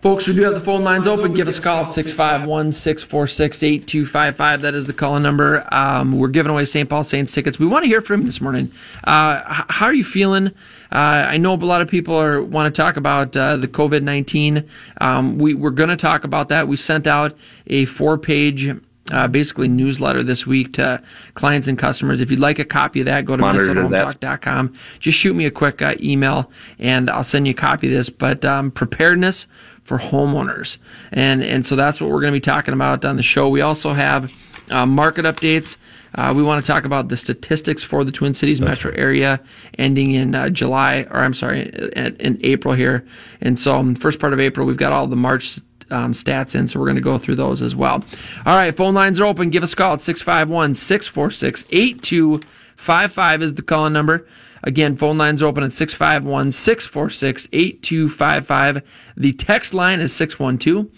Folks, 0.00 0.28
we 0.28 0.34
do 0.34 0.42
have 0.42 0.54
the 0.54 0.60
phone 0.60 0.84
lines 0.84 1.08
open. 1.08 1.34
Give 1.34 1.48
us 1.48 1.58
a 1.58 1.62
call 1.62 1.82
at 1.82 1.90
651 1.90 2.70
646 2.70 3.62
8255. 3.64 4.60
That 4.60 4.74
is 4.74 4.86
the 4.86 4.92
call 4.92 5.18
number. 5.18 5.66
Um, 5.74 6.18
we're 6.18 6.28
giving 6.28 6.52
away 6.52 6.66
St. 6.66 6.88
Paul 6.88 7.02
Saints 7.02 7.32
tickets. 7.32 7.58
We 7.58 7.66
want 7.66 7.82
to 7.82 7.88
hear 7.88 8.00
from 8.00 8.20
you 8.20 8.26
this 8.26 8.40
morning. 8.40 8.70
Uh, 9.02 9.64
how 9.68 9.86
are 9.86 9.94
you 9.94 10.04
feeling? 10.04 10.52
Uh, 10.90 11.26
I 11.28 11.36
know 11.36 11.54
a 11.54 11.56
lot 11.56 11.82
of 11.82 11.88
people 11.88 12.14
are 12.16 12.42
want 12.42 12.74
to 12.74 12.82
talk 12.82 12.96
about 12.96 13.36
uh, 13.36 13.56
the 13.56 13.68
COVID 13.68 14.02
19. 14.02 14.68
Um, 15.00 15.38
we, 15.38 15.54
we're 15.54 15.70
going 15.70 15.90
to 15.90 15.96
talk 15.96 16.24
about 16.24 16.48
that. 16.48 16.68
We 16.68 16.76
sent 16.76 17.06
out 17.06 17.36
a 17.66 17.84
four 17.86 18.16
page 18.18 18.74
uh, 19.10 19.28
basically 19.28 19.68
newsletter 19.68 20.22
this 20.22 20.46
week 20.46 20.74
to 20.74 21.02
clients 21.34 21.68
and 21.68 21.78
customers. 21.78 22.20
If 22.20 22.30
you'd 22.30 22.40
like 22.40 22.58
a 22.58 22.64
copy 22.64 23.00
of 23.00 23.06
that, 23.06 23.24
go 23.24 23.36
to 23.36 23.42
minnesotahometalk.com. 23.42 24.74
Just 25.00 25.18
shoot 25.18 25.34
me 25.34 25.46
a 25.46 25.50
quick 25.50 25.80
uh, 25.82 25.94
email 26.00 26.50
and 26.78 27.08
I'll 27.10 27.24
send 27.24 27.46
you 27.46 27.52
a 27.52 27.54
copy 27.54 27.86
of 27.88 27.92
this. 27.92 28.10
But 28.10 28.44
um, 28.44 28.70
preparedness 28.70 29.46
for 29.84 29.98
homeowners. 29.98 30.76
And, 31.12 31.42
and 31.42 31.64
so 31.64 31.74
that's 31.74 32.00
what 32.00 32.10
we're 32.10 32.20
going 32.20 32.34
to 32.34 32.36
be 32.36 32.40
talking 32.40 32.74
about 32.74 33.04
on 33.04 33.16
the 33.16 33.22
show. 33.22 33.48
We 33.48 33.62
also 33.62 33.92
have 33.92 34.36
uh, 34.70 34.84
market 34.84 35.24
updates. 35.24 35.76
Uh, 36.18 36.34
we 36.34 36.42
want 36.42 36.64
to 36.64 36.72
talk 36.72 36.84
about 36.84 37.08
the 37.08 37.16
statistics 37.16 37.84
for 37.84 38.02
the 38.02 38.10
Twin 38.10 38.34
Cities 38.34 38.58
That's 38.58 38.70
metro 38.70 38.90
right. 38.90 38.98
area 38.98 39.40
ending 39.78 40.10
in 40.10 40.34
uh, 40.34 40.48
July, 40.48 41.06
or 41.10 41.20
I'm 41.20 41.32
sorry, 41.32 41.70
in, 41.94 42.16
in 42.16 42.40
April 42.42 42.74
here. 42.74 43.06
And 43.40 43.56
so, 43.56 43.76
um, 43.76 43.94
first 43.94 44.18
part 44.18 44.32
of 44.32 44.40
April, 44.40 44.66
we've 44.66 44.76
got 44.76 44.92
all 44.92 45.06
the 45.06 45.14
March 45.14 45.60
um, 45.90 46.12
stats 46.12 46.56
in, 46.56 46.66
so 46.66 46.80
we're 46.80 46.86
going 46.86 46.96
to 46.96 47.02
go 47.02 47.18
through 47.18 47.36
those 47.36 47.62
as 47.62 47.76
well. 47.76 48.04
All 48.44 48.56
right, 48.56 48.76
phone 48.76 48.94
lines 48.94 49.20
are 49.20 49.26
open. 49.26 49.50
Give 49.50 49.62
us 49.62 49.74
a 49.74 49.76
call 49.76 49.92
at 49.92 50.02
651 50.02 50.74
646 50.74 51.64
8255 51.70 53.42
is 53.42 53.54
the 53.54 53.62
call 53.62 53.88
number. 53.88 54.26
Again, 54.64 54.96
phone 54.96 55.18
lines 55.18 55.40
are 55.40 55.46
open 55.46 55.62
at 55.62 55.72
651 55.72 56.50
646 56.50 57.48
8255. 57.52 58.82
The 59.16 59.32
text 59.34 59.72
line 59.72 60.00
is 60.00 60.12
612 60.14 60.90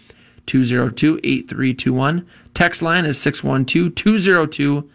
202 0.47 1.21
8321. 1.23 2.27
Text 2.55 2.81
line 2.81 3.05
is 3.05 3.21
612 3.21 3.95
202 3.95 4.91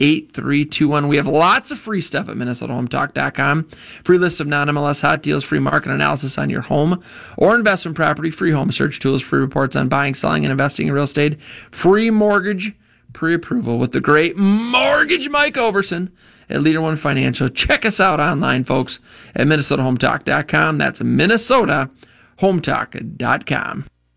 8321. 0.00 1.08
We 1.08 1.16
have 1.16 1.26
lots 1.26 1.70
of 1.70 1.78
free 1.78 2.00
stuff 2.00 2.28
at 2.28 2.36
MinnesotaHometalk.com. 2.36 3.68
Free 4.04 4.18
list 4.18 4.40
of 4.40 4.46
non 4.46 4.68
MLS 4.68 5.02
hot 5.02 5.22
deals, 5.22 5.44
free 5.44 5.58
market 5.58 5.92
analysis 5.92 6.38
on 6.38 6.50
your 6.50 6.62
home 6.62 7.02
or 7.36 7.54
investment 7.54 7.96
property, 7.96 8.30
free 8.30 8.50
home 8.50 8.72
search 8.72 8.98
tools, 8.98 9.22
free 9.22 9.40
reports 9.40 9.76
on 9.76 9.88
buying, 9.88 10.14
selling, 10.14 10.44
and 10.44 10.52
investing 10.52 10.88
in 10.88 10.94
real 10.94 11.04
estate, 11.04 11.40
free 11.70 12.10
mortgage 12.10 12.74
pre 13.12 13.34
approval 13.34 13.78
with 13.78 13.92
the 13.92 14.00
great 14.00 14.36
Mortgage 14.36 15.28
Mike 15.28 15.54
Ouverson 15.54 16.10
at 16.48 16.62
Leader 16.62 16.80
One 16.80 16.96
Financial. 16.96 17.48
Check 17.48 17.84
us 17.84 18.00
out 18.00 18.20
online, 18.20 18.64
folks, 18.64 18.98
at 19.34 19.46
MinnesotaHometalk.com. 19.46 20.78
That's 20.78 21.00
MinnesotaHometalk.com. 21.00 23.86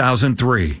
2003. 0.00 0.80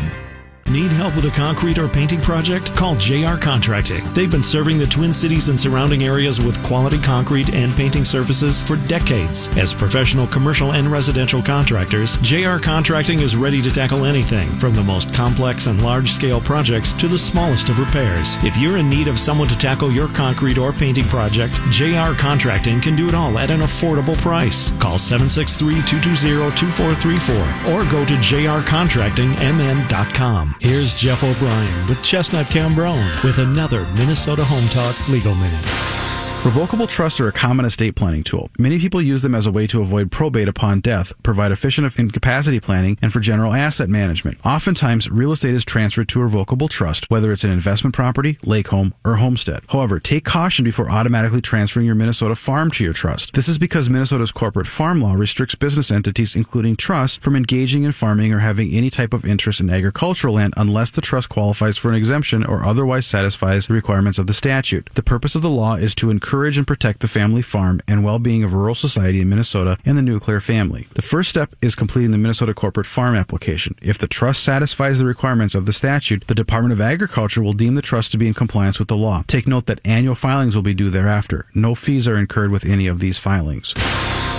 Need 0.71 0.93
help 0.93 1.17
with 1.17 1.25
a 1.25 1.31
concrete 1.31 1.77
or 1.77 1.89
painting 1.89 2.21
project? 2.21 2.73
Call 2.77 2.95
JR 2.95 3.35
Contracting. 3.35 4.05
They've 4.13 4.31
been 4.31 4.41
serving 4.41 4.77
the 4.77 4.87
Twin 4.87 5.11
Cities 5.11 5.49
and 5.49 5.59
surrounding 5.59 6.05
areas 6.05 6.39
with 6.39 6.63
quality 6.63 6.97
concrete 6.97 7.53
and 7.53 7.73
painting 7.73 8.05
services 8.05 8.61
for 8.61 8.77
decades. 8.87 9.49
As 9.57 9.73
professional 9.73 10.27
commercial 10.27 10.71
and 10.71 10.87
residential 10.87 11.41
contractors, 11.41 12.15
JR 12.19 12.57
Contracting 12.57 13.19
is 13.19 13.35
ready 13.35 13.61
to 13.61 13.69
tackle 13.69 14.05
anything 14.05 14.47
from 14.47 14.73
the 14.73 14.83
most 14.83 15.13
complex 15.13 15.65
and 15.65 15.83
large 15.83 16.09
scale 16.09 16.39
projects 16.39 16.93
to 16.93 17.09
the 17.09 17.17
smallest 17.17 17.67
of 17.67 17.77
repairs. 17.77 18.37
If 18.41 18.55
you're 18.55 18.77
in 18.77 18.89
need 18.89 19.09
of 19.09 19.19
someone 19.19 19.49
to 19.49 19.57
tackle 19.57 19.91
your 19.91 20.07
concrete 20.07 20.57
or 20.57 20.71
painting 20.71 21.03
project, 21.05 21.53
JR 21.71 22.13
Contracting 22.17 22.79
can 22.79 22.95
do 22.95 23.09
it 23.09 23.13
all 23.13 23.37
at 23.37 23.51
an 23.51 23.59
affordable 23.59 24.15
price. 24.19 24.71
Call 24.79 24.97
763-220-2434 24.97 27.73
or 27.73 27.83
go 27.91 28.05
to 28.05 28.13
jrcontractingmn.com. 28.13 30.55
Here's 30.61 30.93
Jeff 30.93 31.23
O'Brien 31.23 31.87
with 31.87 32.03
Chestnut 32.03 32.45
Cambronne 32.45 33.23
with 33.23 33.39
another 33.39 33.83
Minnesota 33.95 34.43
Home 34.45 34.69
Talk 34.69 35.09
Legal 35.09 35.33
Minute. 35.33 36.10
Revocable 36.43 36.87
trusts 36.87 37.19
are 37.19 37.27
a 37.27 37.31
common 37.31 37.65
estate 37.65 37.95
planning 37.95 38.23
tool. 38.23 38.49
Many 38.57 38.79
people 38.79 38.99
use 38.99 39.21
them 39.21 39.35
as 39.35 39.45
a 39.45 39.51
way 39.51 39.67
to 39.67 39.79
avoid 39.79 40.11
probate 40.11 40.47
upon 40.47 40.79
death, 40.79 41.13
provide 41.21 41.51
efficient 41.51 41.99
incapacity 41.99 42.59
planning, 42.59 42.97
and 42.99 43.13
for 43.13 43.19
general 43.19 43.53
asset 43.53 43.89
management. 43.89 44.43
Oftentimes, 44.43 45.07
real 45.11 45.33
estate 45.33 45.53
is 45.53 45.63
transferred 45.63 46.09
to 46.09 46.19
a 46.19 46.23
revocable 46.23 46.67
trust, 46.67 47.07
whether 47.11 47.31
it's 47.31 47.43
an 47.43 47.51
investment 47.51 47.93
property, 47.93 48.39
lake 48.43 48.69
home, 48.69 48.95
or 49.05 49.17
homestead. 49.17 49.61
However, 49.69 49.99
take 49.99 50.25
caution 50.25 50.65
before 50.65 50.89
automatically 50.89 51.41
transferring 51.41 51.85
your 51.85 51.93
Minnesota 51.93 52.33
farm 52.33 52.71
to 52.71 52.83
your 52.83 52.93
trust. 52.93 53.33
This 53.33 53.47
is 53.47 53.59
because 53.59 53.87
Minnesota's 53.87 54.31
corporate 54.31 54.65
farm 54.65 54.99
law 54.99 55.13
restricts 55.13 55.53
business 55.53 55.91
entities, 55.91 56.35
including 56.35 56.75
trusts, 56.75 57.17
from 57.17 57.35
engaging 57.35 57.83
in 57.83 57.91
farming 57.91 58.33
or 58.33 58.39
having 58.39 58.71
any 58.71 58.89
type 58.89 59.13
of 59.13 59.25
interest 59.25 59.61
in 59.61 59.69
agricultural 59.69 60.33
land 60.33 60.55
unless 60.57 60.89
the 60.89 61.01
trust 61.01 61.29
qualifies 61.29 61.77
for 61.77 61.89
an 61.89 61.95
exemption 61.95 62.43
or 62.43 62.63
otherwise 62.63 63.05
satisfies 63.05 63.67
the 63.67 63.75
requirements 63.75 64.17
of 64.17 64.25
the 64.25 64.33
statute. 64.33 64.89
The 64.95 65.03
purpose 65.03 65.35
of 65.35 65.43
the 65.43 65.49
law 65.51 65.75
is 65.75 65.93
to 65.93 66.09
encourage 66.09 66.30
encourage 66.31 66.57
and 66.57 66.65
protect 66.65 67.01
the 67.01 67.09
family 67.09 67.41
farm 67.41 67.81
and 67.89 68.05
well-being 68.05 68.41
of 68.41 68.53
rural 68.53 68.73
society 68.73 69.19
in 69.19 69.27
Minnesota 69.27 69.77
and 69.83 69.97
the 69.97 70.01
nuclear 70.01 70.39
family. 70.39 70.87
The 70.93 71.01
first 71.01 71.29
step 71.29 71.53
is 71.61 71.75
completing 71.75 72.11
the 72.11 72.17
Minnesota 72.17 72.53
corporate 72.53 72.87
farm 72.87 73.15
application. 73.15 73.75
If 73.81 73.97
the 73.97 74.07
trust 74.07 74.41
satisfies 74.41 74.99
the 74.99 75.05
requirements 75.05 75.55
of 75.55 75.65
the 75.65 75.73
statute, 75.73 76.27
the 76.27 76.33
Department 76.33 76.71
of 76.71 76.79
Agriculture 76.79 77.41
will 77.41 77.51
deem 77.51 77.75
the 77.75 77.81
trust 77.81 78.13
to 78.13 78.17
be 78.17 78.27
in 78.27 78.33
compliance 78.33 78.79
with 78.79 78.87
the 78.87 78.95
law. 78.95 79.23
Take 79.27 79.45
note 79.45 79.65
that 79.65 79.85
annual 79.85 80.15
filings 80.15 80.55
will 80.55 80.63
be 80.63 80.73
due 80.73 80.89
thereafter. 80.89 81.47
No 81.53 81.75
fees 81.75 82.07
are 82.07 82.15
incurred 82.15 82.49
with 82.49 82.63
any 82.63 82.87
of 82.87 83.01
these 83.01 83.19
filings. 83.19 83.73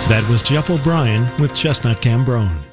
That 0.09 0.27
was 0.31 0.41
Jeff 0.41 0.71
O'Brien 0.71 1.27
with 1.39 1.53
Chestnut 1.53 1.97
Cambronne. 1.97 2.72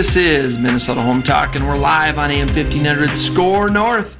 This 0.00 0.16
is 0.16 0.56
Minnesota 0.56 1.02
Home 1.02 1.22
Talk, 1.22 1.56
and 1.56 1.68
we're 1.68 1.76
live 1.76 2.18
on 2.18 2.30
AM 2.30 2.46
1500 2.46 3.14
SKOR 3.14 3.68
North. 3.68 4.16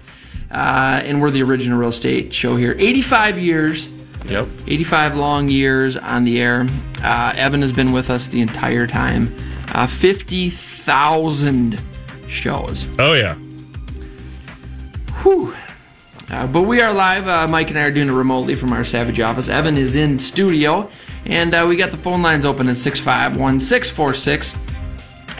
Uh, 0.50 1.00
and 1.02 1.22
we're 1.22 1.30
the 1.30 1.42
original 1.42 1.78
real 1.78 1.88
estate 1.88 2.34
show 2.34 2.54
here. 2.54 2.76
85 2.78 3.38
years. 3.38 3.88
Yep. 4.26 4.46
85 4.66 5.16
long 5.16 5.48
years 5.48 5.96
on 5.96 6.26
the 6.26 6.38
air. 6.38 6.66
Uh, 7.02 7.32
Evan 7.34 7.62
has 7.62 7.72
been 7.72 7.92
with 7.92 8.10
us 8.10 8.26
the 8.26 8.42
entire 8.42 8.86
time. 8.86 9.34
Uh, 9.72 9.86
50,000 9.86 11.80
shows. 12.28 12.86
Oh, 12.98 13.14
yeah. 13.14 13.36
Whew. 15.22 15.54
Uh, 16.30 16.46
but 16.46 16.64
we 16.64 16.82
are 16.82 16.92
live. 16.92 17.26
Uh, 17.26 17.48
Mike 17.48 17.70
and 17.70 17.78
I 17.78 17.84
are 17.84 17.90
doing 17.90 18.10
it 18.10 18.12
remotely 18.12 18.54
from 18.54 18.74
our 18.74 18.84
Savage 18.84 19.18
office. 19.18 19.48
Evan 19.48 19.78
is 19.78 19.94
in 19.94 20.18
studio, 20.18 20.90
and 21.24 21.54
uh, 21.54 21.64
we 21.66 21.76
got 21.76 21.90
the 21.90 21.96
phone 21.96 22.20
lines 22.20 22.44
open 22.44 22.68
at 22.68 22.76
651 22.76 23.60
646 23.60 24.69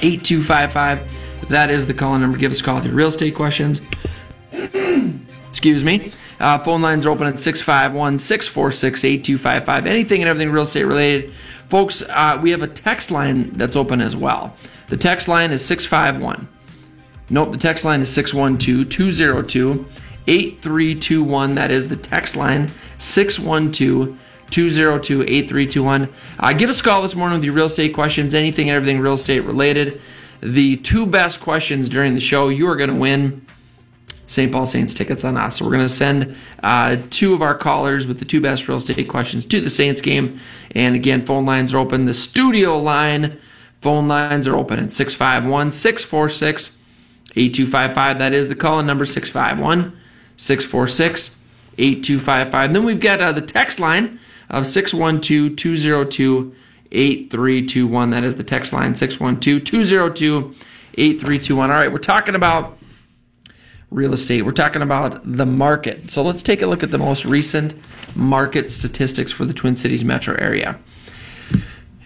8255. 0.03 1.49
That 1.49 1.71
is 1.71 1.87
the 1.87 1.95
call 1.95 2.19
number. 2.19 2.39
Give 2.39 2.53
us 2.53 2.61
a 2.61 2.65
call 2.65 2.77
with 2.77 2.87
your 2.87 2.95
real 2.95 3.09
estate 3.09 3.35
questions. 3.35 3.81
Excuse 5.49 5.85
me. 5.85 6.13
Uh, 6.39 6.59
phone 6.59 6.81
lines 6.81 7.05
are 7.05 7.11
open 7.11 7.27
at 7.27 7.39
651 7.39 8.19
646 8.19 9.05
8255. 9.05 9.87
Anything 9.87 10.23
and 10.23 10.29
everything 10.29 10.51
real 10.53 10.63
estate 10.63 10.85
related. 10.85 11.33
Folks, 11.69 12.03
uh, 12.09 12.39
we 12.41 12.51
have 12.51 12.63
a 12.63 12.67
text 12.67 13.11
line 13.11 13.51
that's 13.51 13.77
open 13.77 14.01
as 14.01 14.17
well. 14.17 14.57
The 14.89 14.97
text 14.97 15.29
line 15.29 15.51
is 15.51 15.65
651. 15.65 16.49
Nope, 17.29 17.53
the 17.53 17.59
text 17.59 17.85
line 17.85 18.01
is 18.01 18.13
612 18.13 18.89
202 18.89 19.87
8321. 20.27 21.55
That 21.55 21.71
is 21.71 21.89
the 21.89 21.97
text 21.97 22.37
line 22.37 22.71
612 22.99 24.19
202 24.51 25.23
8321. 25.23 26.09
Uh, 26.39 26.53
give 26.53 26.71
us 26.71 26.81
a 26.81 26.83
call 26.83 27.03
this 27.03 27.15
morning 27.15 27.39
with 27.39 27.45
your 27.45 27.55
real 27.55 27.67
estate 27.67 27.95
questions, 27.95 28.35
anything 28.35 28.69
and 28.69 28.77
everything 28.77 29.01
real 29.01 29.15
estate 29.15 29.41
related. 29.41 30.01
The 30.43 30.77
two 30.77 31.07
best 31.07 31.41
questions 31.41 31.89
during 31.89 32.15
the 32.15 32.21
show, 32.21 32.49
you 32.49 32.67
are 32.69 32.77
going 32.77 32.91
to 32.91 32.97
win 32.97 33.45
St. 34.27 34.53
Paul 34.53 34.65
Saints 34.65 34.95
tickets 34.95 35.25
on 35.25 35.37
us. 35.37 35.59
So 35.59 35.65
we're 35.65 35.73
going 35.73 35.83
to 35.83 35.89
send 35.89 36.37
uh, 36.63 36.97
two 37.11 37.35
of 37.35 37.43
our 37.43 37.55
callers 37.55 38.07
with 38.07 38.21
the 38.21 38.25
two 38.25 38.41
best 38.41 38.69
real 38.69 38.77
estate 38.77 39.09
questions 39.09 39.45
to 39.47 39.61
the 39.61 39.71
Saints 39.71 40.01
game. 40.01 40.39
And 40.71 40.95
again, 40.95 41.23
phone 41.23 41.45
lines 41.45 41.75
are 41.75 41.79
open. 41.79 42.07
The 42.07 42.15
studio 42.15 42.79
line 42.79 43.39
phone 43.81 44.09
lines 44.09 44.47
are 44.47 44.57
open 44.57 44.79
at 44.79 44.93
651 44.93 45.73
646 45.73 46.79
8255. 47.37 48.19
That 48.19 48.33
is 48.33 48.49
the 48.49 48.55
call 48.55 48.79
in 48.79 48.87
number 48.87 49.05
651 49.05 49.97
646 50.37 51.37
8255. 51.79 52.73
Then 52.73 52.85
we've 52.85 53.01
got 53.01 53.21
uh, 53.21 53.33
the 53.33 53.41
text 53.41 53.81
line 53.81 54.21
of 54.51 54.67
612 54.67 55.57
202 55.57 56.55
8321. 56.93 58.11
That 58.11 58.25
is 58.25 58.37
the 58.37 58.43
text 58.43 58.73
line 58.73 58.95
612 58.95 59.65
202 59.65 60.55
8321. 60.95 61.71
All 61.71 61.77
right, 61.77 61.93
we're 61.93 61.99
talking 61.99 62.35
about 62.35 62.79
real 63.91 64.13
estate. 64.13 64.43
We're 64.43 64.51
talking 64.53 64.83
about 64.83 65.23
the 65.25 65.47
market. 65.47 66.11
So 66.11 66.23
let's 66.23 66.43
take 66.43 66.61
a 66.63 66.67
look 66.67 66.83
at 66.83 66.91
the 66.91 66.99
most 66.99 67.25
recent 67.25 67.75
market 68.17 68.71
statistics 68.71 69.33
for 69.33 69.45
the 69.45 69.55
Twin 69.55 69.77
Cities 69.77 70.05
metro 70.05 70.35
area. 70.37 70.79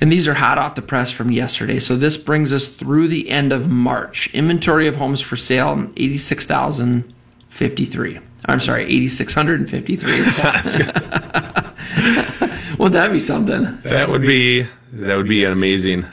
And 0.00 0.10
these 0.12 0.28
are 0.28 0.34
hot 0.34 0.58
off 0.58 0.74
the 0.74 0.82
press 0.82 1.10
from 1.10 1.30
yesterday. 1.30 1.78
So 1.78 1.96
this 1.96 2.18
brings 2.18 2.52
us 2.52 2.74
through 2.74 3.08
the 3.08 3.30
end 3.30 3.52
of 3.52 3.70
March. 3.70 4.28
Inventory 4.34 4.86
of 4.86 4.96
homes 4.96 5.22
for 5.22 5.36
sale 5.36 5.90
86,053. 5.96 8.20
I'm 8.46 8.60
sorry, 8.60 8.84
8,653. 8.84 11.62
Would 12.78 12.92
that 12.92 13.10
be 13.12 13.18
something? 13.18 13.78
That 13.82 14.08
would 14.08 14.22
be 14.22 14.66
that 14.92 15.16
would 15.16 15.28
be 15.28 15.44
an 15.44 15.52
amazing. 15.52 16.06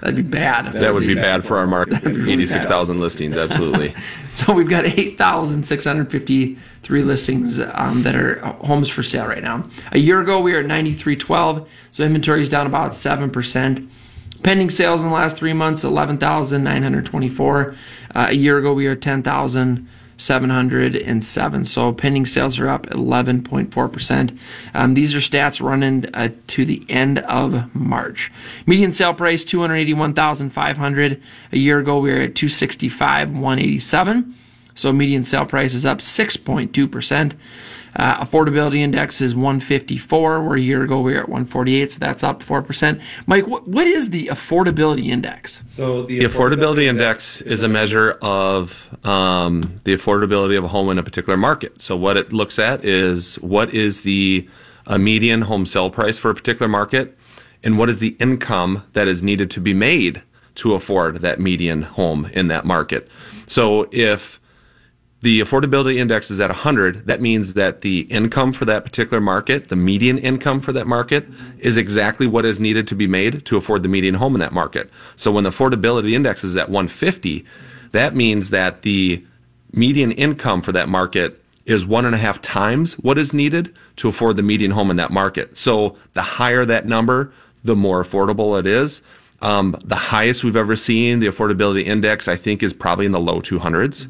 That'd 0.00 0.16
be 0.16 0.22
bad. 0.22 0.72
That, 0.72 0.92
would 0.92 1.06
be 1.06 1.14
bad 1.14 1.44
for 1.44 1.56
our 1.56 1.66
market. 1.66 2.06
Eighty-six 2.06 2.66
thousand 2.66 3.00
listings, 3.00 3.36
absolutely. 3.36 3.94
So 4.34 4.52
we've 4.52 4.68
got 4.68 4.84
8,653 4.84 7.02
listings 7.02 7.60
um, 7.60 8.02
that 8.02 8.16
are 8.16 8.40
homes 8.64 8.88
for 8.88 9.04
sale 9.04 9.28
right 9.28 9.44
now. 9.44 9.70
A 9.92 9.98
year 9.98 10.20
ago, 10.20 10.40
we 10.40 10.52
were 10.52 10.58
at 10.58 10.66
9,312, 10.66 11.68
so 11.92 12.02
inventory 12.02 12.42
is 12.42 12.48
down 12.48 12.66
about 12.66 12.90
7%. 12.92 13.88
Pending 14.42 14.70
sales 14.70 15.04
in 15.04 15.10
the 15.10 15.14
last 15.14 15.36
three 15.36 15.52
months, 15.52 15.84
11,924. 15.84 17.74
Uh, 18.12 18.26
a 18.28 18.34
year 18.34 18.58
ago, 18.58 18.74
we 18.74 18.86
were 18.86 18.94
at 18.94 19.00
10,707. 20.18 21.64
So 21.64 21.92
pending 21.92 22.26
sales 22.26 22.58
are 22.58 22.68
up 22.68 22.86
11.4%. 22.86 24.38
Um, 24.74 24.94
these 24.94 25.14
are 25.14 25.18
stats 25.18 25.60
running 25.60 26.06
uh, 26.14 26.30
to 26.48 26.64
the 26.64 26.84
end 26.88 27.18
of 27.20 27.74
March. 27.74 28.32
Median 28.66 28.92
sale 28.92 29.14
price 29.14 29.44
281,500. 29.44 31.22
A 31.52 31.58
year 31.58 31.78
ago, 31.78 31.98
we 31.98 32.10
were 32.10 32.20
at 32.20 32.34
265, 32.34 33.30
187. 33.30 34.34
So 34.74 34.92
median 34.92 35.24
sale 35.24 35.46
price 35.46 35.74
is 35.74 35.86
up 35.86 35.98
6.2%. 35.98 37.32
Uh, 37.96 38.24
affordability 38.24 38.78
index 38.78 39.20
is 39.20 39.34
154, 39.34 40.42
where 40.42 40.56
a 40.56 40.60
year 40.60 40.82
ago 40.82 41.00
we 41.00 41.12
were 41.12 41.20
at 41.20 41.28
148, 41.28 41.92
so 41.92 41.98
that's 42.00 42.24
up 42.24 42.42
4%. 42.42 43.00
Mike, 43.26 43.46
what, 43.46 43.68
what 43.68 43.86
is 43.86 44.10
the 44.10 44.26
affordability 44.26 45.06
index? 45.06 45.62
So 45.68 46.02
the 46.02 46.20
affordability 46.20 46.84
index 46.86 47.40
is 47.40 47.62
a 47.62 47.68
measure 47.68 48.12
of 48.22 48.88
um, 49.04 49.62
the 49.84 49.94
affordability 49.94 50.58
of 50.58 50.64
a 50.64 50.68
home 50.68 50.90
in 50.90 50.98
a 50.98 51.02
particular 51.02 51.36
market. 51.36 51.80
So 51.80 51.96
what 51.96 52.16
it 52.16 52.32
looks 52.32 52.58
at 52.58 52.84
is 52.84 53.36
what 53.36 53.72
is 53.72 54.02
the 54.02 54.48
uh, 54.86 54.98
median 54.98 55.42
home 55.42 55.66
sale 55.66 55.90
price 55.90 56.18
for 56.18 56.30
a 56.30 56.34
particular 56.34 56.68
market, 56.68 57.16
and 57.62 57.78
what 57.78 57.88
is 57.88 58.00
the 58.00 58.16
income 58.18 58.84
that 58.92 59.08
is 59.08 59.22
needed 59.22 59.50
to 59.52 59.60
be 59.60 59.72
made 59.72 60.22
to 60.56 60.74
afford 60.74 61.20
that 61.20 61.40
median 61.40 61.82
home 61.82 62.26
in 62.26 62.48
that 62.48 62.64
market. 62.64 63.08
So 63.46 63.88
if 63.90 64.40
the 65.24 65.40
affordability 65.40 65.96
index 65.96 66.30
is 66.30 66.38
at 66.38 66.50
100, 66.50 67.06
that 67.06 67.22
means 67.22 67.54
that 67.54 67.80
the 67.80 68.00
income 68.10 68.52
for 68.52 68.66
that 68.66 68.84
particular 68.84 69.22
market, 69.22 69.70
the 69.70 69.76
median 69.76 70.18
income 70.18 70.60
for 70.60 70.70
that 70.74 70.86
market, 70.86 71.26
is 71.60 71.78
exactly 71.78 72.26
what 72.26 72.44
is 72.44 72.60
needed 72.60 72.86
to 72.86 72.94
be 72.94 73.06
made 73.06 73.42
to 73.46 73.56
afford 73.56 73.82
the 73.82 73.88
median 73.88 74.16
home 74.16 74.34
in 74.34 74.40
that 74.40 74.52
market. 74.52 74.90
So 75.16 75.32
when 75.32 75.44
the 75.44 75.50
affordability 75.50 76.12
index 76.12 76.44
is 76.44 76.58
at 76.58 76.68
150, 76.68 77.42
that 77.92 78.14
means 78.14 78.50
that 78.50 78.82
the 78.82 79.24
median 79.72 80.12
income 80.12 80.60
for 80.60 80.72
that 80.72 80.90
market 80.90 81.42
is 81.64 81.86
one 81.86 82.04
and 82.04 82.14
a 82.14 82.18
half 82.18 82.42
times 82.42 82.92
what 82.98 83.16
is 83.16 83.32
needed 83.32 83.74
to 83.96 84.08
afford 84.08 84.36
the 84.36 84.42
median 84.42 84.72
home 84.72 84.90
in 84.90 84.98
that 84.98 85.10
market. 85.10 85.56
So 85.56 85.96
the 86.12 86.20
higher 86.20 86.66
that 86.66 86.84
number, 86.84 87.32
the 87.64 87.74
more 87.74 88.04
affordable 88.04 88.60
it 88.60 88.66
is. 88.66 89.00
Um, 89.40 89.74
the 89.82 89.96
highest 89.96 90.44
we've 90.44 90.54
ever 90.54 90.76
seen, 90.76 91.20
the 91.20 91.28
affordability 91.28 91.86
index, 91.86 92.28
I 92.28 92.36
think, 92.36 92.62
is 92.62 92.74
probably 92.74 93.06
in 93.06 93.12
the 93.12 93.20
low 93.20 93.40
200s. 93.40 94.06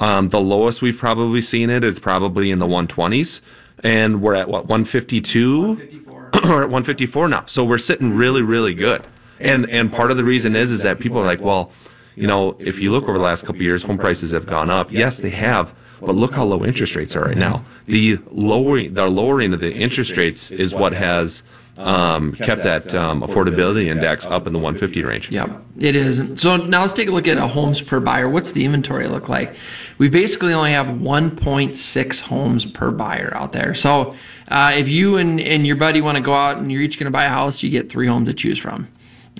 Um, 0.00 0.30
the 0.30 0.40
lowest 0.40 0.80
we've 0.80 0.98
probably 0.98 1.42
seen 1.42 1.68
it 1.68 1.84
is 1.84 1.98
probably 1.98 2.50
in 2.50 2.58
the 2.58 2.66
120s, 2.66 3.40
and 3.84 4.22
we're 4.22 4.34
at 4.34 4.48
what 4.48 4.66
152 4.66 6.04
or 6.10 6.22
at 6.34 6.70
154 6.70 7.28
now. 7.28 7.44
So 7.46 7.64
we're 7.64 7.78
sitting 7.78 8.16
really, 8.16 8.42
really 8.42 8.74
good. 8.74 9.06
And 9.38 9.68
and 9.70 9.92
part 9.92 10.10
of 10.10 10.16
the 10.16 10.24
reason 10.24 10.56
is 10.56 10.70
is 10.70 10.82
that 10.82 11.00
people 11.00 11.18
are 11.18 11.26
like, 11.26 11.40
well, 11.40 11.70
you 12.14 12.26
know, 12.26 12.56
if 12.58 12.78
you 12.78 12.90
look 12.90 13.04
over 13.04 13.18
the 13.18 13.24
last 13.24 13.42
couple 13.42 13.56
of 13.56 13.62
years, 13.62 13.82
home 13.82 13.98
prices 13.98 14.32
have 14.32 14.46
gone 14.46 14.70
up. 14.70 14.90
Yes, 14.90 15.18
they 15.18 15.30
have, 15.30 15.74
but 16.00 16.14
look 16.14 16.32
how 16.32 16.44
low 16.44 16.64
interest 16.64 16.96
rates 16.96 17.14
are 17.16 17.24
right 17.24 17.36
now. 17.36 17.64
The 17.86 18.18
lowering 18.30 18.94
the 18.94 19.08
lowering 19.08 19.52
of 19.54 19.60
the 19.60 19.72
interest 19.72 20.16
rates 20.16 20.50
is 20.50 20.74
what 20.74 20.92
has 20.92 21.42
um, 21.78 22.32
kept 22.32 22.62
that 22.62 22.94
um, 22.94 23.22
affordability 23.22 23.86
index 23.86 24.26
up 24.26 24.46
in 24.46 24.52
the 24.52 24.58
150 24.58 25.02
range. 25.04 25.30
Yep, 25.30 25.50
it 25.78 25.96
is. 25.96 26.40
So 26.40 26.56
now 26.56 26.82
let's 26.82 26.92
take 26.92 27.08
a 27.08 27.10
look 27.10 27.28
at 27.28 27.38
a 27.38 27.46
homes 27.46 27.80
per 27.80 28.00
buyer. 28.00 28.28
What's 28.28 28.52
the 28.52 28.64
inventory 28.64 29.06
look 29.06 29.28
like? 29.28 29.54
We 29.98 30.08
basically 30.08 30.52
only 30.52 30.72
have 30.72 30.86
1.6 30.86 32.20
homes 32.20 32.66
per 32.66 32.90
buyer 32.90 33.32
out 33.34 33.52
there. 33.52 33.74
So 33.74 34.14
uh, 34.48 34.72
if 34.74 34.88
you 34.88 35.16
and, 35.16 35.40
and 35.40 35.66
your 35.66 35.76
buddy 35.76 36.00
want 36.00 36.16
to 36.16 36.22
go 36.22 36.34
out 36.34 36.58
and 36.58 36.70
you're 36.70 36.82
each 36.82 36.98
going 36.98 37.10
to 37.10 37.10
buy 37.10 37.24
a 37.24 37.30
house, 37.30 37.62
you 37.62 37.70
get 37.70 37.90
three 37.90 38.06
homes 38.06 38.28
to 38.28 38.34
choose 38.34 38.58
from. 38.58 38.88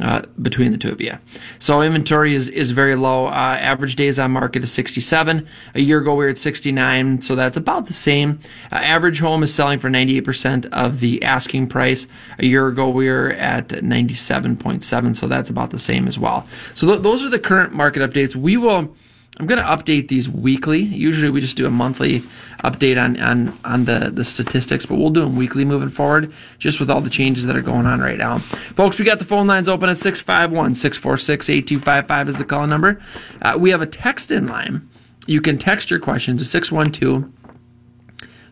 Uh, 0.01 0.23
between 0.41 0.73
the 0.73 0.79
two 0.79 0.91
of 0.91 0.99
you. 0.99 1.13
So 1.59 1.83
inventory 1.83 2.35
is, 2.35 2.49
is 2.49 2.71
very 2.71 2.95
low. 2.95 3.27
Uh, 3.27 3.59
average 3.61 3.97
days 3.97 4.19
on 4.19 4.31
market 4.31 4.65
is 4.65 4.73
67. 4.73 5.47
A 5.75 5.81
year 5.81 5.99
ago 5.99 6.15
we 6.15 6.25
were 6.25 6.31
at 6.31 6.39
69, 6.39 7.21
so 7.21 7.37
that's 7.37 7.59
about 7.59 7.85
the 7.85 7.93
same. 7.93 8.41
Uh, 8.73 8.77
average 8.77 9.19
home 9.19 9.43
is 9.43 9.53
selling 9.53 9.79
for 9.79 9.91
98% 9.91 10.65
of 10.73 11.01
the 11.01 11.23
asking 11.23 11.67
price. 11.67 12.07
A 12.39 12.47
year 12.47 12.67
ago 12.69 12.89
we 12.89 13.11
were 13.11 13.33
at 13.33 13.69
97.7, 13.69 15.17
so 15.17 15.27
that's 15.27 15.51
about 15.51 15.69
the 15.69 15.79
same 15.79 16.09
as 16.09 16.19
well. 16.19 16.47
So 16.75 16.87
th- 16.87 17.03
those 17.03 17.23
are 17.23 17.29
the 17.29 17.39
current 17.39 17.75
market 17.75 18.01
updates. 18.01 18.35
We 18.35 18.57
will. 18.57 18.97
I'm 19.41 19.47
going 19.47 19.59
to 19.59 19.65
update 19.65 20.09
these 20.09 20.29
weekly. 20.29 20.83
Usually 20.83 21.31
we 21.31 21.41
just 21.41 21.57
do 21.57 21.65
a 21.65 21.71
monthly 21.71 22.21
update 22.63 23.03
on, 23.03 23.19
on, 23.23 23.51
on 23.65 23.87
the, 23.87 24.11
the 24.13 24.23
statistics, 24.23 24.85
but 24.85 24.99
we'll 24.99 25.09
do 25.09 25.23
them 25.23 25.35
weekly 25.35 25.65
moving 25.65 25.89
forward, 25.89 26.31
just 26.59 26.79
with 26.79 26.91
all 26.91 27.01
the 27.01 27.09
changes 27.09 27.47
that 27.47 27.57
are 27.57 27.63
going 27.63 27.87
on 27.87 28.01
right 28.01 28.19
now. 28.19 28.37
Folks, 28.37 28.99
we 28.99 29.07
got 29.07 29.19
the 29.19 29.25
phone 29.25 29.47
lines 29.47 29.67
open 29.67 29.89
at 29.89 29.97
651 29.97 30.75
646 30.75 31.49
8255 31.49 32.29
is 32.29 32.37
the 32.37 32.45
call 32.45 32.67
number. 32.67 33.01
Uh, 33.41 33.57
we 33.59 33.71
have 33.71 33.81
a 33.81 33.87
text 33.87 34.31
in 34.31 34.47
line. 34.47 34.87
You 35.27 35.41
can 35.41 35.57
text 35.57 35.91
your 35.91 36.01
questions 36.01 36.43
to 36.43 36.47
612 36.47 37.33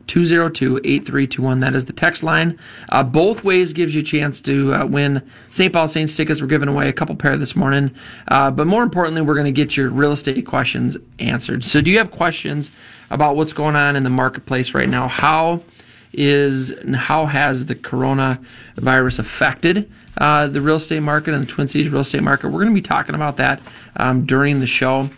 202-8321. 0.08 1.60
That 1.60 1.74
is 1.74 1.84
the 1.84 1.92
text 1.92 2.22
line. 2.22 2.58
Uh, 2.88 3.04
both 3.04 3.44
ways 3.44 3.72
gives 3.72 3.94
you 3.94 4.00
a 4.00 4.04
chance 4.04 4.40
to 4.42 4.74
uh, 4.74 4.86
win 4.86 5.22
St. 5.50 5.72
Paul 5.72 5.86
Saints 5.86 6.16
tickets. 6.16 6.40
We're 6.40 6.48
giving 6.48 6.68
away 6.68 6.88
a 6.88 6.92
couple 6.92 7.14
pair 7.14 7.36
this 7.36 7.54
morning. 7.54 7.94
Uh, 8.26 8.50
but 8.50 8.66
more 8.66 8.82
importantly, 8.82 9.22
we're 9.22 9.34
going 9.34 9.46
to 9.46 9.52
get 9.52 9.76
your 9.76 9.90
real 9.90 10.12
estate 10.12 10.44
questions 10.46 10.96
answered. 11.18 11.64
So 11.64 11.80
do 11.80 11.90
you 11.90 11.98
have 11.98 12.10
questions 12.10 12.70
about 13.10 13.36
what's 13.36 13.52
going 13.52 13.76
on 13.76 13.96
in 13.96 14.02
the 14.02 14.10
marketplace 14.10 14.74
right 14.74 14.88
now? 14.88 15.08
How 15.08 15.62
is 16.12 16.74
how 16.94 17.26
has 17.26 17.66
the 17.66 17.74
coronavirus 17.74 19.18
affected 19.18 19.90
uh, 20.16 20.48
the 20.48 20.60
real 20.60 20.76
estate 20.76 21.00
market 21.00 21.34
and 21.34 21.44
the 21.44 21.46
Twin 21.46 21.68
Cities 21.68 21.90
real 21.90 22.00
estate 22.00 22.22
market? 22.22 22.48
We're 22.48 22.60
going 22.60 22.70
to 22.70 22.74
be 22.74 22.82
talking 22.82 23.14
about 23.14 23.36
that 23.36 23.60
um, 23.96 24.26
during 24.26 24.60
the 24.60 24.66
show 24.66 25.10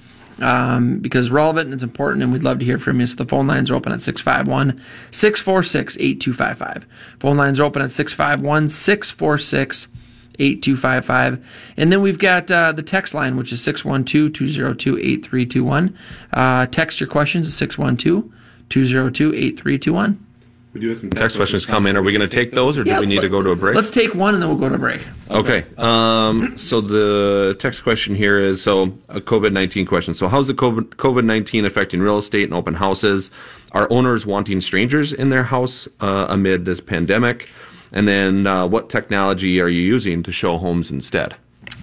um, 0.43 0.99
because 1.01 1.31
relevant 1.31 1.67
and 1.67 1.75
it's 1.75 1.83
important, 1.83 2.23
and 2.23 2.33
we'd 2.33 2.43
love 2.43 2.59
to 2.59 2.65
hear 2.65 2.79
from 2.79 3.01
you. 3.01 3.07
So 3.07 3.17
the 3.17 3.27
phone 3.27 3.47
lines 3.47 3.71
are 3.71 3.75
open 3.75 3.93
at 3.93 4.01
651 4.01 4.81
646 5.11 5.97
8255. 5.97 6.87
Phone 7.21 7.37
lines 7.37 7.61
are 7.61 7.65
open 7.65 7.83
at 7.83 7.93
651 7.93 8.69
646 8.69 9.89
8255. 10.41 11.47
And 11.77 11.93
then 11.93 12.01
we've 12.01 12.19
got 12.19 12.51
uh, 12.51 12.73
the 12.73 12.83
text 12.83 13.15
line, 13.15 13.37
which 13.37 13.53
is 13.53 13.63
612 13.63 14.33
202 14.33 14.99
8321. 14.99 15.97
Uh, 16.33 16.67
Text 16.67 17.01
your 17.01 17.09
questions 17.09 17.47
at 17.47 17.53
612 17.53 18.33
202 18.69 19.35
8321. 19.35 20.27
We 20.73 20.81
do 20.81 20.89
have 20.89 20.99
some 20.99 21.11
text 21.11 21.37
questions 21.37 21.67
come 21.67 21.87
in. 21.89 21.97
Are 21.97 22.03
we 22.03 22.13
going 22.13 22.29
to 22.29 22.33
take 22.33 22.53
those, 22.53 22.79
or 22.79 22.85
do 22.85 22.91
Yeah, 22.91 23.01
we 23.01 23.07
need 23.07 23.23
to 23.23 23.29
go 23.29 23.43
to 23.43 23.51
a 23.51 23.57
break? 23.57 23.75
Let's 23.75 23.91
take 23.91 24.15
one 24.15 24.35
and 24.35 24.43
then 24.43 24.49
we'll 24.49 24.59
go 24.59 24.69
to 24.69 24.77
a 24.77 24.79
break. 24.79 25.01
Okay. 25.29 25.65
Um, 25.77 26.57
so 26.57 26.81
the 26.81 27.57
text 27.59 27.83
question 27.83 28.15
here 28.15 28.39
is 28.39 28.63
so 28.63 28.97
a 29.09 29.21
COVID 29.21 29.53
nineteen 29.53 29.85
question. 29.85 30.15
So 30.15 30.29
how's 30.29 30.47
the 30.47 30.55
COVID 30.55 30.91
COVID 30.91 31.25
nineteen 31.25 31.65
affecting 31.65 32.01
real 32.01 32.19
estate 32.19 32.45
and 32.45 32.55
open 32.55 32.75
houses? 32.75 33.33
Are 33.73 33.89
owners 33.91 34.27
wanting 34.27 34.61
strangers 34.61 35.13
in 35.13 35.31
their 35.31 35.45
house 35.45 35.89
uh, 36.01 36.27
amid 36.29 36.67
this 36.67 36.81
pandemic? 36.81 37.49
And 37.93 38.07
then 38.07 38.47
uh, 38.47 38.69
what 38.69 38.89
technology 38.89 39.61
are 39.61 39.69
you 39.69 39.83
using 39.83 40.23
to 40.23 40.31
show 40.31 40.59
homes 40.59 40.93
instead? 40.93 41.35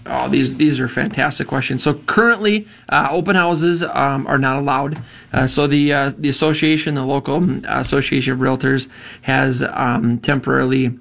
Oh, 0.09 0.29
these 0.29 0.57
these 0.57 0.79
are 0.79 0.87
fantastic 0.87 1.47
questions. 1.47 1.83
So 1.83 1.93
currently, 1.93 2.67
uh, 2.89 3.07
open 3.11 3.35
houses 3.35 3.83
um, 3.83 4.25
are 4.27 4.37
not 4.37 4.57
allowed. 4.57 5.01
Uh, 5.33 5.47
so 5.47 5.67
the 5.67 5.93
uh, 5.93 6.11
the 6.17 6.29
association, 6.29 6.95
the 6.95 7.05
local 7.05 7.43
uh, 7.43 7.79
association 7.79 8.33
of 8.33 8.39
realtors, 8.39 8.87
has 9.21 9.63
um, 9.63 10.19
temporarily. 10.19 10.97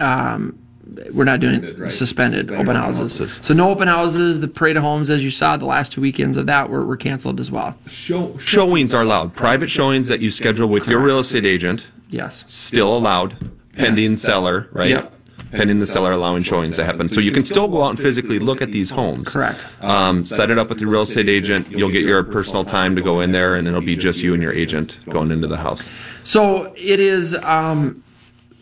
Um, 0.00 0.58
we're 1.12 1.24
not 1.24 1.40
doing 1.40 1.62
it 1.62 1.90
suspended 1.90 2.50
open 2.52 2.76
houses. 2.76 3.40
So 3.42 3.52
no 3.52 3.70
open 3.70 3.88
houses. 3.88 4.40
The 4.40 4.48
parade 4.48 4.76
of 4.76 4.82
homes, 4.82 5.10
as 5.10 5.22
you 5.22 5.30
saw, 5.30 5.56
the 5.56 5.66
last 5.66 5.92
two 5.92 6.00
weekends 6.00 6.36
of 6.36 6.46
that 6.46 6.70
were, 6.70 6.84
were 6.84 6.96
canceled 6.96 7.40
as 7.40 7.50
well. 7.50 7.76
Show, 7.86 8.38
showings 8.38 8.94
are 8.94 9.02
allowed. 9.02 9.34
Private 9.34 9.68
showings 9.68 10.08
that 10.08 10.20
you 10.20 10.30
schedule 10.30 10.68
with 10.68 10.86
your 10.86 11.00
real 11.00 11.18
estate 11.18 11.44
agent. 11.44 11.86
Yes. 12.08 12.44
Still 12.46 12.96
allowed, 12.96 13.36
pending 13.74 14.16
seller, 14.16 14.68
right? 14.72 14.90
Yep. 14.90 15.12
Pending 15.56 15.78
the 15.78 15.86
seller 15.86 16.12
allowing 16.12 16.42
showings 16.42 16.76
to 16.76 16.84
happen. 16.84 17.08
So 17.08 17.20
you 17.20 17.32
can 17.32 17.42
still 17.42 17.66
go 17.66 17.82
out 17.82 17.90
and 17.90 17.98
physically 17.98 18.38
look 18.38 18.60
at 18.60 18.72
these 18.72 18.90
homes. 18.90 19.26
Correct. 19.26 19.66
Um, 19.82 20.20
set 20.20 20.50
it 20.50 20.58
up 20.58 20.68
with 20.68 20.80
your 20.80 20.90
real 20.90 21.02
estate 21.02 21.28
agent. 21.28 21.70
You'll 21.70 21.90
get 21.90 22.02
your 22.02 22.22
personal 22.22 22.64
time 22.64 22.94
to 22.96 23.02
go 23.02 23.20
in 23.20 23.32
there, 23.32 23.54
and 23.54 23.66
it'll 23.66 23.80
be 23.80 23.96
just 23.96 24.22
you 24.22 24.34
and 24.34 24.42
your 24.42 24.52
agent 24.52 24.98
going 25.08 25.30
into 25.30 25.46
the 25.46 25.56
house. 25.56 25.88
So 26.24 26.74
it 26.76 27.00
is. 27.00 27.34
Um, 27.36 28.02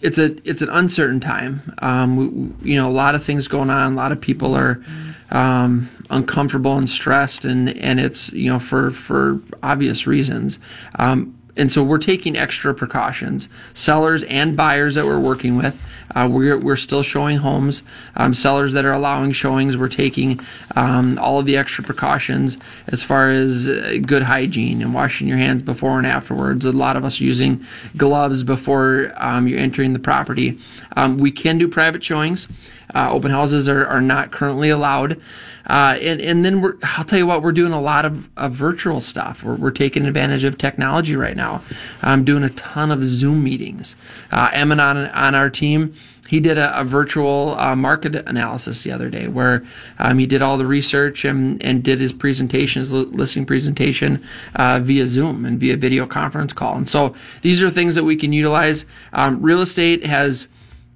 it's 0.02 0.18
a 0.18 0.36
it's 0.48 0.62
an 0.62 0.68
uncertain 0.68 1.18
time. 1.18 1.74
Um, 1.78 2.16
we, 2.60 2.72
you 2.72 2.76
know, 2.76 2.88
a 2.88 2.92
lot 2.92 3.14
of 3.14 3.24
things 3.24 3.48
going 3.48 3.70
on. 3.70 3.94
A 3.94 3.96
lot 3.96 4.12
of 4.12 4.20
people 4.20 4.54
are 4.54 4.84
um, 5.30 5.88
uncomfortable 6.10 6.76
and 6.76 6.88
stressed, 6.88 7.44
and 7.44 7.70
and 7.78 7.98
it's 7.98 8.32
you 8.32 8.52
know 8.52 8.58
for 8.58 8.90
for 8.90 9.40
obvious 9.62 10.06
reasons. 10.06 10.58
Um, 10.98 11.36
and 11.56 11.70
so 11.70 11.82
we're 11.82 11.98
taking 11.98 12.36
extra 12.36 12.74
precautions. 12.74 13.48
Sellers 13.74 14.24
and 14.24 14.56
buyers 14.56 14.96
that 14.96 15.04
we're 15.04 15.20
working 15.20 15.56
with, 15.56 15.80
uh, 16.14 16.28
we're, 16.30 16.58
we're 16.58 16.76
still 16.76 17.02
showing 17.02 17.38
homes. 17.38 17.82
Um, 18.16 18.34
sellers 18.34 18.72
that 18.72 18.84
are 18.84 18.92
allowing 18.92 19.32
showings, 19.32 19.76
we're 19.76 19.88
taking 19.88 20.40
um, 20.74 21.18
all 21.18 21.38
of 21.38 21.46
the 21.46 21.56
extra 21.56 21.84
precautions 21.84 22.56
as 22.88 23.02
far 23.02 23.30
as 23.30 23.68
uh, 23.68 23.98
good 24.04 24.22
hygiene 24.22 24.82
and 24.82 24.94
washing 24.94 25.28
your 25.28 25.38
hands 25.38 25.62
before 25.62 25.98
and 25.98 26.06
afterwards. 26.06 26.64
A 26.64 26.72
lot 26.72 26.96
of 26.96 27.04
us 27.04 27.20
using 27.20 27.64
gloves 27.96 28.42
before 28.42 29.12
um, 29.16 29.46
you're 29.46 29.60
entering 29.60 29.92
the 29.92 29.98
property. 29.98 30.58
Um, 30.96 31.18
we 31.18 31.30
can 31.30 31.58
do 31.58 31.68
private 31.68 32.02
showings. 32.02 32.48
Uh, 32.94 33.10
open 33.10 33.30
houses 33.30 33.68
are, 33.68 33.86
are 33.86 34.00
not 34.00 34.32
currently 34.32 34.70
allowed. 34.70 35.20
Uh, 35.66 35.96
and, 36.02 36.20
and 36.20 36.44
then 36.44 36.60
we're, 36.60 36.76
I'll 36.82 37.04
tell 37.04 37.18
you 37.18 37.26
what, 37.26 37.42
we're 37.42 37.52
doing 37.52 37.72
a 37.72 37.80
lot 37.80 38.04
of, 38.04 38.28
of 38.36 38.52
virtual 38.52 39.00
stuff. 39.00 39.42
We're, 39.42 39.56
we're 39.56 39.70
taking 39.70 40.04
advantage 40.04 40.44
of 40.44 40.58
technology 40.58 41.16
right 41.16 41.36
now. 41.36 41.62
I'm 42.02 42.24
doing 42.24 42.44
a 42.44 42.50
ton 42.50 42.90
of 42.90 43.04
Zoom 43.04 43.42
meetings. 43.42 43.96
Uh, 44.30 44.50
Emin 44.52 44.80
on, 44.80 44.96
on 44.96 45.34
our 45.34 45.48
team, 45.48 45.94
he 46.28 46.40
did 46.40 46.58
a, 46.58 46.80
a 46.80 46.84
virtual 46.84 47.54
uh, 47.58 47.76
market 47.76 48.14
analysis 48.28 48.82
the 48.82 48.92
other 48.92 49.08
day 49.08 49.28
where 49.28 49.64
um, 49.98 50.18
he 50.18 50.26
did 50.26 50.42
all 50.42 50.56
the 50.56 50.66
research 50.66 51.24
and, 51.24 51.62
and 51.62 51.82
did 51.82 51.98
his 51.98 52.12
presentation, 52.12 52.80
his 52.80 52.92
listing 52.92 53.46
presentation 53.46 54.22
uh, 54.56 54.80
via 54.80 55.06
Zoom 55.06 55.44
and 55.44 55.60
via 55.60 55.76
video 55.76 56.06
conference 56.06 56.52
call. 56.52 56.76
And 56.76 56.88
so 56.88 57.14
these 57.42 57.62
are 57.62 57.70
things 57.70 57.94
that 57.94 58.04
we 58.04 58.16
can 58.16 58.32
utilize. 58.32 58.84
Um, 59.12 59.40
real 59.42 59.60
estate 59.60 60.04
has 60.06 60.48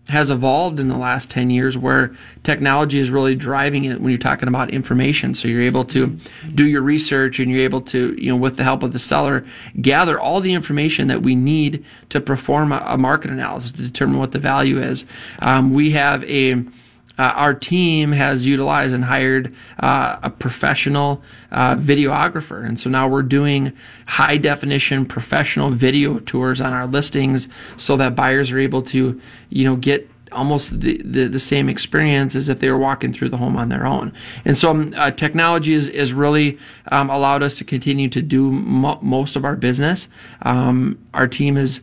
has 0.08 0.30
evolved 0.30 0.80
in 0.80 0.88
the 0.88 0.96
last 0.96 1.30
10 1.30 1.50
years 1.50 1.76
where 1.76 2.14
technology 2.42 2.98
is 2.98 3.10
really 3.10 3.34
driving 3.34 3.84
it 3.84 4.00
when 4.00 4.10
you're 4.10 4.18
talking 4.18 4.48
about 4.48 4.70
information. 4.70 5.34
So 5.34 5.48
you're 5.48 5.62
able 5.62 5.84
to 5.86 6.18
do 6.54 6.66
your 6.66 6.80
research 6.80 7.38
and 7.38 7.50
you're 7.50 7.60
able 7.60 7.82
to 7.82 8.14
you 8.18 8.30
know 8.30 8.36
with 8.36 8.56
the 8.56 8.64
help 8.64 8.82
of 8.82 8.92
the 8.92 8.98
seller 8.98 9.44
gather 9.80 10.18
all 10.18 10.40
the 10.40 10.54
information 10.54 11.08
that 11.08 11.22
we 11.22 11.34
need 11.34 11.84
to 12.08 12.20
perform 12.20 12.72
a, 12.72 12.96
market 12.96 13.30
analysis 13.30 13.70
to 13.72 13.82
determine 13.82 14.18
what 14.18 14.32
the 14.32 14.38
value 14.38 14.78
is. 14.78 15.04
Um, 15.40 15.72
we 15.72 15.90
have 15.92 16.24
a 16.24 16.64
uh, 17.18 17.32
our 17.34 17.52
team 17.52 18.12
has 18.12 18.46
utilized 18.46 18.94
and 18.94 19.04
hired 19.04 19.54
uh, 19.80 20.18
a 20.22 20.30
professional 20.30 21.22
uh, 21.50 21.74
videographer. 21.76 22.64
And 22.64 22.78
so 22.78 22.88
now 22.88 23.08
we're 23.08 23.22
doing 23.22 23.72
high 24.06 24.36
definition 24.36 25.04
professional 25.04 25.70
video 25.70 26.20
tours 26.20 26.60
on 26.60 26.72
our 26.72 26.86
listings 26.86 27.48
so 27.76 27.96
that 27.96 28.14
buyers 28.14 28.50
are 28.50 28.58
able 28.58 28.82
to, 28.82 29.20
you 29.50 29.64
know, 29.64 29.76
get 29.76 30.08
almost 30.32 30.80
the, 30.80 31.00
the, 31.04 31.26
the 31.26 31.38
same 31.38 31.68
experience 31.68 32.34
as 32.34 32.48
if 32.48 32.60
they 32.60 32.70
were 32.70 32.78
walking 32.78 33.12
through 33.12 33.28
the 33.28 33.36
home 33.36 33.56
on 33.56 33.68
their 33.68 33.86
own. 33.86 34.12
And 34.44 34.56
so 34.56 34.70
um, 34.70 34.94
uh, 34.96 35.10
technology 35.10 35.74
has 35.74 35.88
is, 35.88 35.94
is 35.94 36.12
really 36.12 36.58
um, 36.92 37.10
allowed 37.10 37.42
us 37.42 37.54
to 37.58 37.64
continue 37.64 38.08
to 38.10 38.22
do 38.22 38.52
mo- 38.52 38.98
most 39.00 39.36
of 39.36 39.44
our 39.44 39.56
business. 39.56 40.08
Um, 40.42 40.98
our 41.14 41.26
team 41.26 41.56
is 41.56 41.80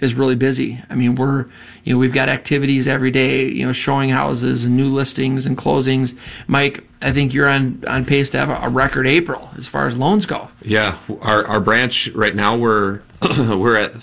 is 0.00 0.14
really 0.14 0.36
busy. 0.36 0.82
I 0.88 0.94
mean, 0.94 1.14
we're, 1.14 1.46
you 1.84 1.94
know, 1.94 1.98
we've 1.98 2.12
got 2.12 2.28
activities 2.28 2.86
every 2.88 3.10
day, 3.10 3.46
you 3.46 3.66
know, 3.66 3.72
showing 3.72 4.10
houses 4.10 4.64
and 4.64 4.76
new 4.76 4.88
listings 4.88 5.46
and 5.46 5.56
closings. 5.56 6.16
Mike, 6.46 6.84
I 7.02 7.12
think 7.12 7.34
you're 7.34 7.48
on, 7.48 7.82
on 7.88 8.04
pace 8.04 8.30
to 8.30 8.38
have 8.38 8.50
a, 8.50 8.68
record 8.68 9.06
April 9.06 9.50
as 9.56 9.66
far 9.66 9.86
as 9.86 9.96
loans 9.96 10.26
go. 10.26 10.48
Yeah, 10.62 10.98
our, 11.22 11.46
our 11.46 11.60
branch 11.60 12.08
right 12.08 12.34
now 12.34 12.56
we're 12.56 13.00
we're 13.38 13.76
at 13.76 13.94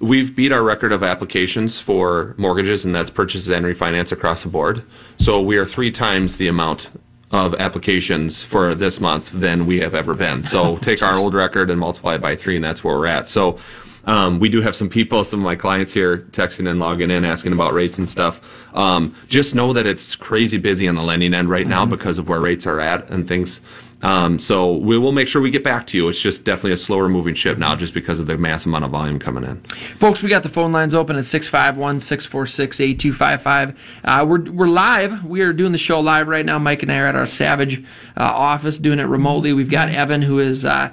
we've 0.00 0.34
beat 0.36 0.52
our 0.52 0.62
record 0.62 0.92
of 0.92 1.02
applications 1.02 1.80
for 1.80 2.34
mortgages, 2.36 2.84
and 2.84 2.94
that's 2.94 3.10
purchases 3.10 3.48
and 3.48 3.64
refinance 3.64 4.12
across 4.12 4.42
the 4.42 4.48
board. 4.48 4.84
So 5.16 5.40
we 5.40 5.56
are 5.56 5.66
three 5.66 5.90
times 5.90 6.36
the 6.36 6.48
amount 6.48 6.90
of 7.30 7.54
applications 7.54 8.44
for 8.44 8.74
this 8.74 9.00
month 9.00 9.32
than 9.32 9.66
we 9.66 9.80
have 9.80 9.94
ever 9.94 10.14
been. 10.14 10.44
So 10.44 10.76
take 10.78 11.02
our 11.02 11.14
old 11.14 11.34
record 11.34 11.68
and 11.68 11.80
multiply 11.80 12.14
it 12.14 12.20
by 12.20 12.36
three, 12.36 12.56
and 12.56 12.64
that's 12.64 12.84
where 12.84 12.96
we're 12.96 13.06
at. 13.06 13.28
So 13.28 13.58
um, 14.06 14.38
we 14.38 14.48
do 14.48 14.60
have 14.60 14.76
some 14.76 14.88
people, 14.88 15.24
some 15.24 15.40
of 15.40 15.44
my 15.44 15.56
clients 15.56 15.92
here 15.92 16.18
texting 16.30 16.68
and 16.68 16.78
logging 16.78 17.10
in, 17.10 17.24
asking 17.24 17.52
about 17.52 17.72
rates 17.72 17.98
and 17.98 18.08
stuff. 18.08 18.40
Um, 18.74 19.14
just 19.28 19.54
know 19.54 19.72
that 19.72 19.86
it's 19.86 20.16
crazy 20.16 20.58
busy 20.58 20.88
on 20.88 20.94
the 20.94 21.02
lending 21.02 21.34
end 21.34 21.48
right 21.48 21.66
now 21.66 21.86
because 21.86 22.18
of 22.18 22.28
where 22.28 22.40
rates 22.40 22.66
are 22.66 22.80
at 22.80 23.08
and 23.10 23.26
things. 23.26 23.60
Um, 24.04 24.38
so 24.38 24.76
we 24.76 24.98
will 24.98 25.12
make 25.12 25.28
sure 25.28 25.40
we 25.40 25.50
get 25.50 25.64
back 25.64 25.86
to 25.88 25.96
you. 25.96 26.08
It's 26.08 26.20
just 26.20 26.44
definitely 26.44 26.72
a 26.72 26.76
slower 26.76 27.08
moving 27.08 27.34
ship 27.34 27.56
now 27.56 27.74
just 27.74 27.94
because 27.94 28.20
of 28.20 28.26
the 28.26 28.36
mass 28.36 28.66
amount 28.66 28.84
of 28.84 28.90
volume 28.90 29.18
coming 29.18 29.44
in. 29.44 29.62
Folks, 29.62 30.22
we 30.22 30.28
got 30.28 30.42
the 30.42 30.50
phone 30.50 30.72
lines 30.72 30.94
open 30.94 31.16
at 31.16 31.24
651 31.24 32.00
646 32.00 32.80
8255. 32.80 33.78
Uh, 34.04 34.26
We're 34.28 34.42
we're 34.52 34.66
live. 34.68 35.24
We 35.24 35.40
are 35.40 35.54
doing 35.54 35.72
the 35.72 35.78
show 35.78 36.00
live 36.00 36.28
right 36.28 36.44
now. 36.44 36.58
Mike 36.58 36.82
and 36.82 36.92
I 36.92 36.98
are 36.98 37.06
at 37.06 37.16
our 37.16 37.24
Savage 37.24 37.82
uh, 38.14 38.22
office 38.24 38.76
doing 38.76 38.98
it 38.98 39.04
remotely. 39.04 39.54
We've 39.54 39.70
got 39.70 39.88
Evan, 39.88 40.20
who 40.20 40.38
is 40.38 40.66
uh, 40.66 40.90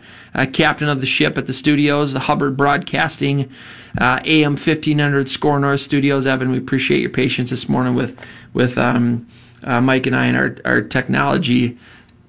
captain 0.53 0.87
of 0.87 1.01
the 1.01 1.05
ship 1.05 1.37
at 1.37 1.47
the 1.47 1.53
studios, 1.53 2.13
the 2.13 2.21
Hubbard 2.21 2.55
Broadcasting. 2.55 3.51
Uh, 3.97 4.21
AM 4.23 4.53
1500 4.53 5.27
SKOR 5.27 5.59
North 5.59 5.81
Studios. 5.81 6.25
Evan, 6.25 6.49
we 6.49 6.57
appreciate 6.57 7.01
your 7.01 7.09
patience 7.09 7.49
this 7.49 7.67
morning 7.67 7.93
with 7.93 8.17
with 8.53 8.77
um, 8.77 9.27
uh, 9.63 9.81
Mike 9.81 10.05
and 10.05 10.15
I 10.15 10.27
and 10.27 10.37
our, 10.37 10.55
our 10.63 10.81
technology 10.81 11.77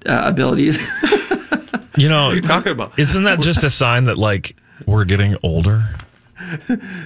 uh, 0.05 0.21
abilities. 0.25 0.77
You 1.95 2.09
know, 2.09 2.29
are 2.29 2.33
you 2.33 2.41
talking 2.41 2.71
about? 2.71 2.97
Isn't 2.97 3.23
that 3.25 3.39
just 3.39 3.63
a 3.63 3.69
sign 3.69 4.05
that 4.05 4.17
like 4.17 4.55
we're 4.87 5.05
getting 5.05 5.37
older? 5.43 5.83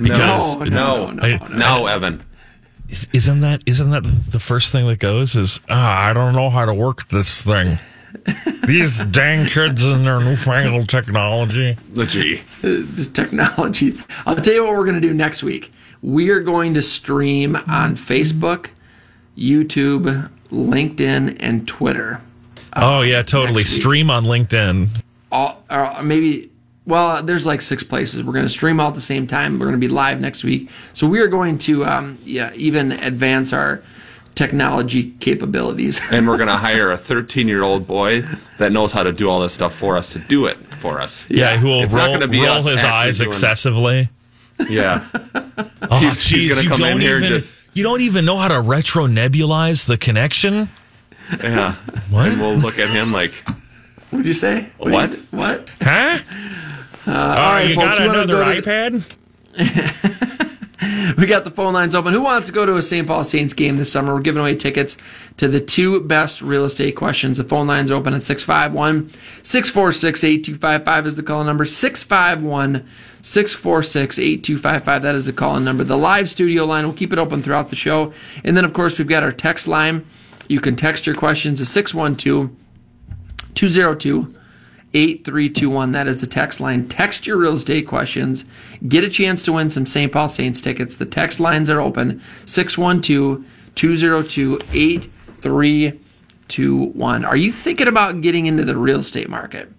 Because 0.02 0.56
no, 0.62 1.12
no, 1.12 1.22
I- 1.22 1.48
no, 1.50 1.88
Evan. 1.88 2.24
Isn't 3.12 3.42
that 3.42 3.64
isn't 3.66 3.90
that 3.90 4.04
the 4.04 4.40
first 4.40 4.72
thing 4.72 4.88
that 4.88 5.00
goes 5.00 5.36
is 5.36 5.60
ah, 5.70 6.06
I 6.08 6.14
don't 6.14 6.34
know 6.34 6.50
how 6.50 6.64
to 6.64 6.74
work 6.74 7.10
this 7.10 7.42
thing. 7.44 7.80
These 8.66 9.00
dang 9.00 9.48
kids 9.48 9.84
and 9.84 10.06
their 10.08 10.22
newfangled 10.22 10.88
technology. 10.88 11.76
The 11.92 12.06
G. 12.06 12.42
This 12.62 13.10
technology. 13.10 13.92
I'll 14.26 14.38
tell 14.38 14.54
you 14.54 14.64
what 14.64 14.72
we're 14.72 14.86
going 14.86 15.02
to 15.02 15.06
do 15.06 15.14
next 15.14 15.44
week. 15.44 15.74
We 16.02 16.30
are 16.30 16.40
going 16.40 16.74
to 16.76 16.82
stream 16.82 17.58
on 17.58 17.98
Facebook, 17.98 18.70
YouTube, 19.38 20.30
LinkedIn, 20.50 21.36
and 21.42 21.68
Twitter. 21.68 22.22
Oh 22.78 23.02
yeah, 23.02 23.22
totally. 23.22 23.64
Stream 23.64 24.10
on 24.10 24.26
LinkedIn. 24.26 24.88
all 25.32 25.64
or 25.70 26.02
maybe 26.04 26.50
well 26.86 27.22
there's 27.24 27.46
like 27.46 27.62
six 27.62 27.84
places 27.84 28.24
we're 28.24 28.34
going 28.34 28.46
to 28.46 28.50
stream 28.50 28.80
all 28.80 28.88
at 28.90 28.96
the 28.96 29.02
same 29.02 29.28
time 29.28 29.60
we're 29.60 29.66
going 29.66 29.80
to 29.80 29.86
be 29.88 29.90
live 29.94 30.22
next 30.22 30.44
week 30.44 30.70
so 30.94 31.06
we 31.08 31.20
are 31.20 31.28
going 31.28 31.58
to 31.58 31.84
um, 31.84 32.18
yeah 32.24 32.52
even 32.56 32.92
advance 32.94 33.52
our 33.52 33.82
technology 34.36 35.12
capabilities 35.20 36.00
And 36.12 36.28
we're 36.28 36.38
going 36.38 36.48
to 36.58 36.58
hire 36.58 36.92
a 36.92 36.98
13 36.98 37.48
year 37.48 37.64
old 37.64 37.88
boy 37.88 38.24
that 38.60 38.72
knows 38.72 38.92
how 38.92 39.04
to 39.04 39.12
do 39.12 39.30
all 39.30 39.40
this 39.42 39.54
stuff 39.54 39.74
for 39.74 39.98
us 39.98 40.12
to 40.14 40.20
do 40.20 40.46
it 40.46 40.58
for 40.58 41.02
us. 41.02 41.26
Yeah, 41.28 41.58
who 41.58 41.68
will 41.70 41.82
It's 41.84 41.92
not 41.94 42.20
roll, 42.20 42.28
be 42.28 42.46
roll 42.46 42.62
his 42.62 42.84
eyes 42.84 43.18
doing- 43.18 43.30
excessively. 43.30 44.10
Yeah. 44.70 45.06
Oh, 45.90 46.00
He's- 46.00 46.28
he's 46.28 46.56
jeez, 46.58 46.64
you 46.64 46.70
don't 46.70 47.02
even 47.02 47.24
just- 47.24 47.54
you 47.74 47.84
don't 47.84 48.02
even 48.02 48.26
know 48.26 48.38
how 48.38 48.48
to 48.48 48.60
retro 48.62 49.08
nebulize 49.08 49.86
the 49.88 49.98
connection. 49.98 50.68
Yeah. 51.44 51.74
What? 52.10 52.30
And 52.32 52.40
we'll 52.42 52.56
look 52.56 52.80
at 52.80 52.90
him 52.90 53.12
like, 53.12 53.32
what'd 54.12 54.26
you 54.26 54.34
say 54.34 54.70
What? 54.78 55.12
you- 55.12 55.18
what 55.32 55.70
Huh? 55.82 56.18
uh, 56.20 56.22
Oh, 57.10 57.14
all 57.14 57.36
right 57.54 57.70
you 57.70 57.76
folks, 57.76 57.88
got 57.88 58.00
we 58.02 58.08
wanna 58.08 58.20
another 58.24 58.44
go 58.56 58.62
to- 58.62 58.62
iPad? 58.62 59.16
we 61.18 61.26
got 61.26 61.44
the 61.44 61.52
phone 61.52 61.74
lines 61.74 61.96
open. 61.96 62.14
Who 62.14 62.22
wants 62.22 62.48
to 62.48 62.54
go 62.54 62.66
to 62.66 62.76
a 62.76 62.82
St. 62.82 63.08
Paul 63.08 63.24
Saints 63.24 63.54
game 63.54 63.78
this 63.78 63.92
summer? 63.92 64.14
We're 64.14 64.22
giving 64.22 64.42
away 64.42 64.56
tickets 64.56 64.98
to 65.38 65.48
the 65.48 65.60
two 65.60 66.02
best 66.02 66.42
real 66.42 66.66
estate 66.66 66.96
questions. 66.96 67.38
The 67.38 67.44
phone 67.44 67.66
lines 67.68 67.92
open 67.92 68.14
at 68.14 68.24
651 68.24 69.10
646 69.44 70.24
8255 70.24 71.08
is 71.08 71.16
the 71.16 71.24
call 71.24 71.44
number. 71.44 71.66
651 71.66 72.86
646 73.22 74.20
8255. 74.20 75.02
That 75.02 75.16
is 75.16 75.26
the 75.26 75.34
call 75.34 75.60
number. 75.60 75.84
The 75.84 75.98
live 75.98 76.30
studio 76.30 76.66
line, 76.66 76.86
we'll 76.86 76.94
keep 76.96 77.12
it 77.14 77.20
open 77.20 77.42
throughout 77.42 77.70
the 77.70 77.76
show. 77.76 78.14
And 78.44 78.56
then, 78.56 78.64
of 78.66 78.74
course, 78.74 78.98
we've 79.00 79.08
got 79.08 79.24
our 79.24 79.32
text 79.32 79.68
line. 79.68 80.06
You 80.48 80.62
can 80.62 80.76
text 80.76 81.06
your 81.06 81.16
questions 81.16 81.60
to 81.60 81.66
612 81.66 82.50
202 83.56 84.36
8321. 84.94 85.92
That 85.92 86.08
is 86.08 86.22
the 86.22 86.28
text 86.28 86.62
line. 86.62 86.88
Text 86.88 87.28
your 87.28 87.38
real 87.38 87.54
estate 87.54 87.88
questions. 87.88 88.46
Get 88.88 89.04
a 89.04 89.10
chance 89.10 89.44
to 89.44 89.54
win 89.54 89.70
some 89.70 89.86
St. 89.86 90.12
Paul 90.12 90.30
Saints 90.30 90.62
tickets. 90.62 90.96
The 90.96 91.06
text 91.06 91.40
lines 91.40 91.70
are 91.70 91.82
open 91.82 92.22
612 92.46 93.46
202 93.76 94.60
8321. 94.74 97.26
Are 97.26 97.36
you 97.36 97.52
thinking 97.52 97.88
about 97.88 98.22
getting 98.22 98.46
into 98.46 98.64
the 98.64 98.78
real 98.78 99.00
estate 99.00 99.30
market? 99.30 99.72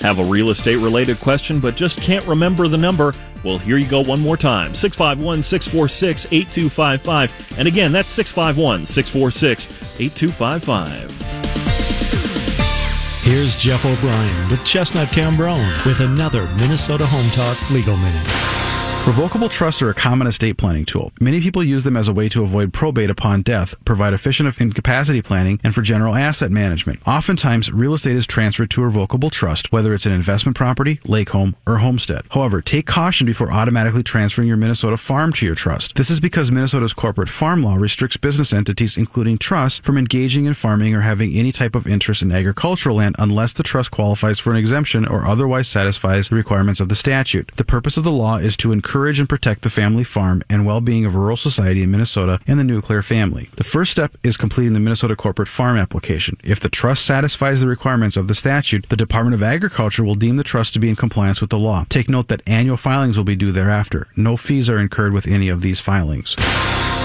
Have 0.00 0.18
a 0.18 0.24
real 0.24 0.50
estate 0.50 0.76
related 0.76 1.18
question 1.18 1.60
but 1.60 1.76
just 1.76 2.00
can't 2.00 2.26
remember 2.26 2.68
the 2.68 2.76
number? 2.76 3.12
Well, 3.44 3.58
here 3.58 3.78
you 3.78 3.88
go 3.88 4.02
one 4.02 4.20
more 4.20 4.36
time 4.36 4.74
651 4.74 5.42
646 5.42 6.26
8255. 6.32 7.58
And 7.58 7.68
again, 7.68 7.92
that's 7.92 8.10
651 8.10 8.86
646 8.86 10.00
8255. 10.00 11.16
Here's 13.26 13.56
Jeff 13.56 13.84
O'Brien 13.84 14.50
with 14.50 14.64
Chestnut 14.64 15.08
Cambronne 15.08 15.84
with 15.84 16.00
another 16.00 16.46
Minnesota 16.54 17.04
Home 17.06 17.30
Talk 17.32 17.70
Legal 17.70 17.96
Minute. 17.96 18.65
Revocable 19.06 19.48
trusts 19.48 19.82
are 19.82 19.90
a 19.90 19.94
common 19.94 20.26
estate 20.26 20.58
planning 20.58 20.84
tool. 20.84 21.12
Many 21.20 21.40
people 21.40 21.62
use 21.62 21.84
them 21.84 21.96
as 21.96 22.08
a 22.08 22.12
way 22.12 22.28
to 22.28 22.42
avoid 22.42 22.72
probate 22.72 23.08
upon 23.08 23.42
death, 23.42 23.76
provide 23.84 24.12
efficient 24.12 24.60
incapacity 24.60 25.22
planning, 25.22 25.60
and 25.62 25.72
for 25.72 25.80
general 25.80 26.16
asset 26.16 26.50
management. 26.50 27.06
Oftentimes, 27.06 27.70
real 27.70 27.94
estate 27.94 28.16
is 28.16 28.26
transferred 28.26 28.68
to 28.70 28.82
a 28.82 28.86
revocable 28.86 29.30
trust, 29.30 29.70
whether 29.70 29.94
it's 29.94 30.06
an 30.06 30.12
investment 30.12 30.56
property, 30.56 30.98
lake 31.06 31.28
home, 31.28 31.54
or 31.68 31.76
homestead. 31.76 32.22
However, 32.30 32.60
take 32.60 32.86
caution 32.86 33.26
before 33.26 33.52
automatically 33.52 34.02
transferring 34.02 34.48
your 34.48 34.56
Minnesota 34.56 34.96
farm 34.96 35.32
to 35.34 35.46
your 35.46 35.54
trust. 35.54 35.94
This 35.94 36.10
is 36.10 36.18
because 36.18 36.50
Minnesota's 36.50 36.92
corporate 36.92 37.28
farm 37.28 37.62
law 37.62 37.76
restricts 37.76 38.16
business 38.16 38.52
entities, 38.52 38.96
including 38.96 39.38
trusts, 39.38 39.78
from 39.78 39.98
engaging 39.98 40.46
in 40.46 40.54
farming 40.54 40.96
or 40.96 41.02
having 41.02 41.32
any 41.32 41.52
type 41.52 41.76
of 41.76 41.86
interest 41.86 42.22
in 42.22 42.32
agricultural 42.32 42.96
land 42.96 43.14
unless 43.20 43.52
the 43.52 43.62
trust 43.62 43.92
qualifies 43.92 44.40
for 44.40 44.50
an 44.50 44.56
exemption 44.56 45.06
or 45.06 45.24
otherwise 45.26 45.68
satisfies 45.68 46.28
the 46.28 46.34
requirements 46.34 46.80
of 46.80 46.88
the 46.88 46.96
statute. 46.96 47.52
The 47.54 47.64
purpose 47.64 47.96
of 47.96 48.02
the 48.02 48.10
law 48.10 48.38
is 48.38 48.56
to 48.56 48.72
encourage 48.72 48.95
and 48.96 49.28
protect 49.28 49.62
the 49.62 49.70
family 49.70 50.04
farm 50.04 50.42
and 50.48 50.64
well-being 50.64 51.04
of 51.04 51.14
rural 51.14 51.36
society 51.36 51.82
in 51.82 51.90
Minnesota 51.90 52.40
and 52.46 52.58
the 52.58 52.64
nuclear 52.64 53.02
family. 53.02 53.50
The 53.56 53.64
first 53.64 53.90
step 53.90 54.16
is 54.22 54.36
completing 54.36 54.72
the 54.72 54.80
Minnesota 54.80 55.14
corporate 55.14 55.48
farm 55.48 55.76
application. 55.76 56.38
If 56.42 56.60
the 56.60 56.70
trust 56.70 57.04
satisfies 57.04 57.60
the 57.60 57.68
requirements 57.68 58.16
of 58.16 58.26
the 58.26 58.34
statute, 58.34 58.88
the 58.88 58.96
Department 58.96 59.34
of 59.34 59.42
Agriculture 59.42 60.02
will 60.02 60.14
deem 60.14 60.36
the 60.36 60.42
trust 60.42 60.72
to 60.74 60.80
be 60.80 60.88
in 60.88 60.96
compliance 60.96 61.40
with 61.40 61.50
the 61.50 61.58
law. 61.58 61.84
Take 61.88 62.08
note 62.08 62.28
that 62.28 62.48
annual 62.48 62.78
filings 62.78 63.18
will 63.18 63.24
be 63.24 63.36
due 63.36 63.52
thereafter. 63.52 64.08
No 64.16 64.36
fees 64.36 64.70
are 64.70 64.78
incurred 64.78 65.12
with 65.12 65.26
any 65.26 65.48
of 65.48 65.60
these 65.60 65.80
filings. 65.80 66.34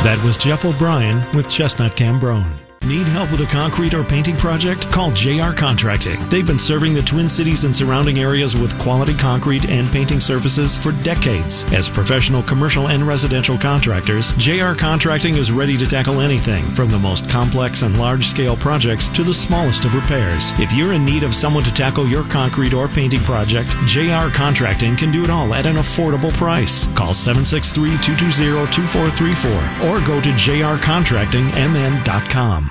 That 0.03 0.21
was 0.23 0.37
Jeff 0.37 0.63
O'Brien 0.63 1.21
with 1.35 1.49
Chestnut 1.49 1.91
Cambronne. 1.91 2.60
Need 2.87 3.07
help 3.09 3.29
with 3.31 3.41
a 3.41 3.45
concrete 3.45 3.93
or 3.93 4.03
painting 4.03 4.35
project? 4.35 4.89
Call 4.91 5.11
JR 5.11 5.53
Contracting. 5.55 6.19
They've 6.29 6.47
been 6.47 6.57
serving 6.57 6.95
the 6.95 7.03
Twin 7.03 7.29
Cities 7.29 7.63
and 7.63 7.75
surrounding 7.75 8.17
areas 8.17 8.59
with 8.59 8.75
quality 8.79 9.13
concrete 9.13 9.69
and 9.69 9.87
painting 9.91 10.19
services 10.19 10.79
for 10.79 10.91
decades. 11.03 11.63
As 11.73 11.87
professional 11.87 12.41
commercial 12.41 12.87
and 12.89 13.03
residential 13.03 13.55
contractors, 13.55 14.33
JR 14.33 14.73
Contracting 14.73 15.35
is 15.35 15.51
ready 15.51 15.77
to 15.77 15.85
tackle 15.85 16.21
anything 16.21 16.63
from 16.63 16.89
the 16.89 16.97
most 16.97 17.29
complex 17.29 17.83
and 17.83 17.99
large 17.99 18.25
scale 18.25 18.57
projects 18.57 19.07
to 19.09 19.21
the 19.21 19.33
smallest 19.33 19.85
of 19.85 19.93
repairs. 19.93 20.51
If 20.59 20.73
you're 20.73 20.93
in 20.93 21.05
need 21.05 21.21
of 21.21 21.35
someone 21.35 21.63
to 21.65 21.73
tackle 21.73 22.07
your 22.07 22.23
concrete 22.23 22.73
or 22.73 22.87
painting 22.87 23.21
project, 23.21 23.69
JR 23.85 24.31
Contracting 24.33 24.95
can 24.97 25.11
do 25.11 25.23
it 25.23 25.29
all 25.29 25.53
at 25.53 25.67
an 25.67 25.75
affordable 25.75 26.33
price. 26.33 26.87
Call 26.93 27.13
763-220-2434 27.13 29.87
or 29.87 30.01
go 30.05 30.19
to 30.19 30.31
jrcontractingmn.com. 30.31 32.70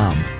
www.thebeatmaker.com. 0.00 0.39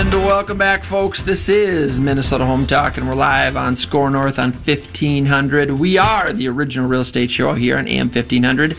And 0.00 0.14
welcome 0.14 0.56
back, 0.56 0.82
folks. 0.82 1.22
This 1.22 1.50
is 1.50 2.00
Minnesota 2.00 2.46
Home 2.46 2.66
Talk, 2.66 2.96
and 2.96 3.06
we're 3.06 3.14
live 3.14 3.54
on 3.54 3.76
SKOR 3.76 4.08
North 4.08 4.38
on 4.38 4.50
1500. 4.52 5.72
We 5.72 5.98
are 5.98 6.32
the 6.32 6.48
original 6.48 6.88
real 6.88 7.02
estate 7.02 7.30
show 7.30 7.52
here 7.52 7.76
on 7.76 7.86
AM 7.86 8.06
1500. 8.08 8.78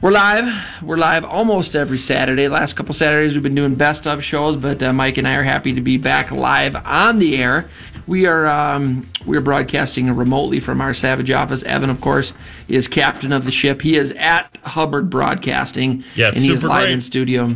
We're 0.00 0.12
live. 0.12 0.64
We're 0.80 0.96
live 0.96 1.24
almost 1.24 1.74
every 1.74 1.98
Saturday. 1.98 2.46
Last 2.46 2.74
couple 2.74 2.94
Saturdays 2.94 3.34
we've 3.34 3.42
been 3.42 3.56
doing 3.56 3.74
best 3.74 4.06
of 4.06 4.22
shows, 4.22 4.56
but 4.56 4.80
uh, 4.80 4.92
Mike 4.92 5.18
and 5.18 5.26
I 5.26 5.34
are 5.34 5.42
happy 5.42 5.72
to 5.72 5.80
be 5.80 5.96
back 5.96 6.30
live 6.30 6.76
on 6.86 7.18
the 7.18 7.42
air. 7.42 7.68
We 8.06 8.26
are 8.26 8.46
um, 8.46 9.08
we 9.26 9.36
are 9.36 9.40
broadcasting 9.40 10.08
remotely 10.14 10.60
from 10.60 10.80
our 10.80 10.94
Savage 10.94 11.32
office. 11.32 11.64
Evan, 11.64 11.90
of 11.90 12.00
course, 12.00 12.32
is 12.68 12.86
captain 12.86 13.32
of 13.32 13.44
the 13.44 13.50
ship. 13.50 13.82
He 13.82 13.96
is 13.96 14.12
at 14.12 14.56
Hubbard 14.62 15.10
Broadcasting. 15.10 16.04
Yeah, 16.14 16.28
and 16.28 16.38
he 16.38 16.52
is 16.52 16.62
live 16.62 16.84
great. 16.84 16.92
in 16.92 17.00
studio. 17.00 17.48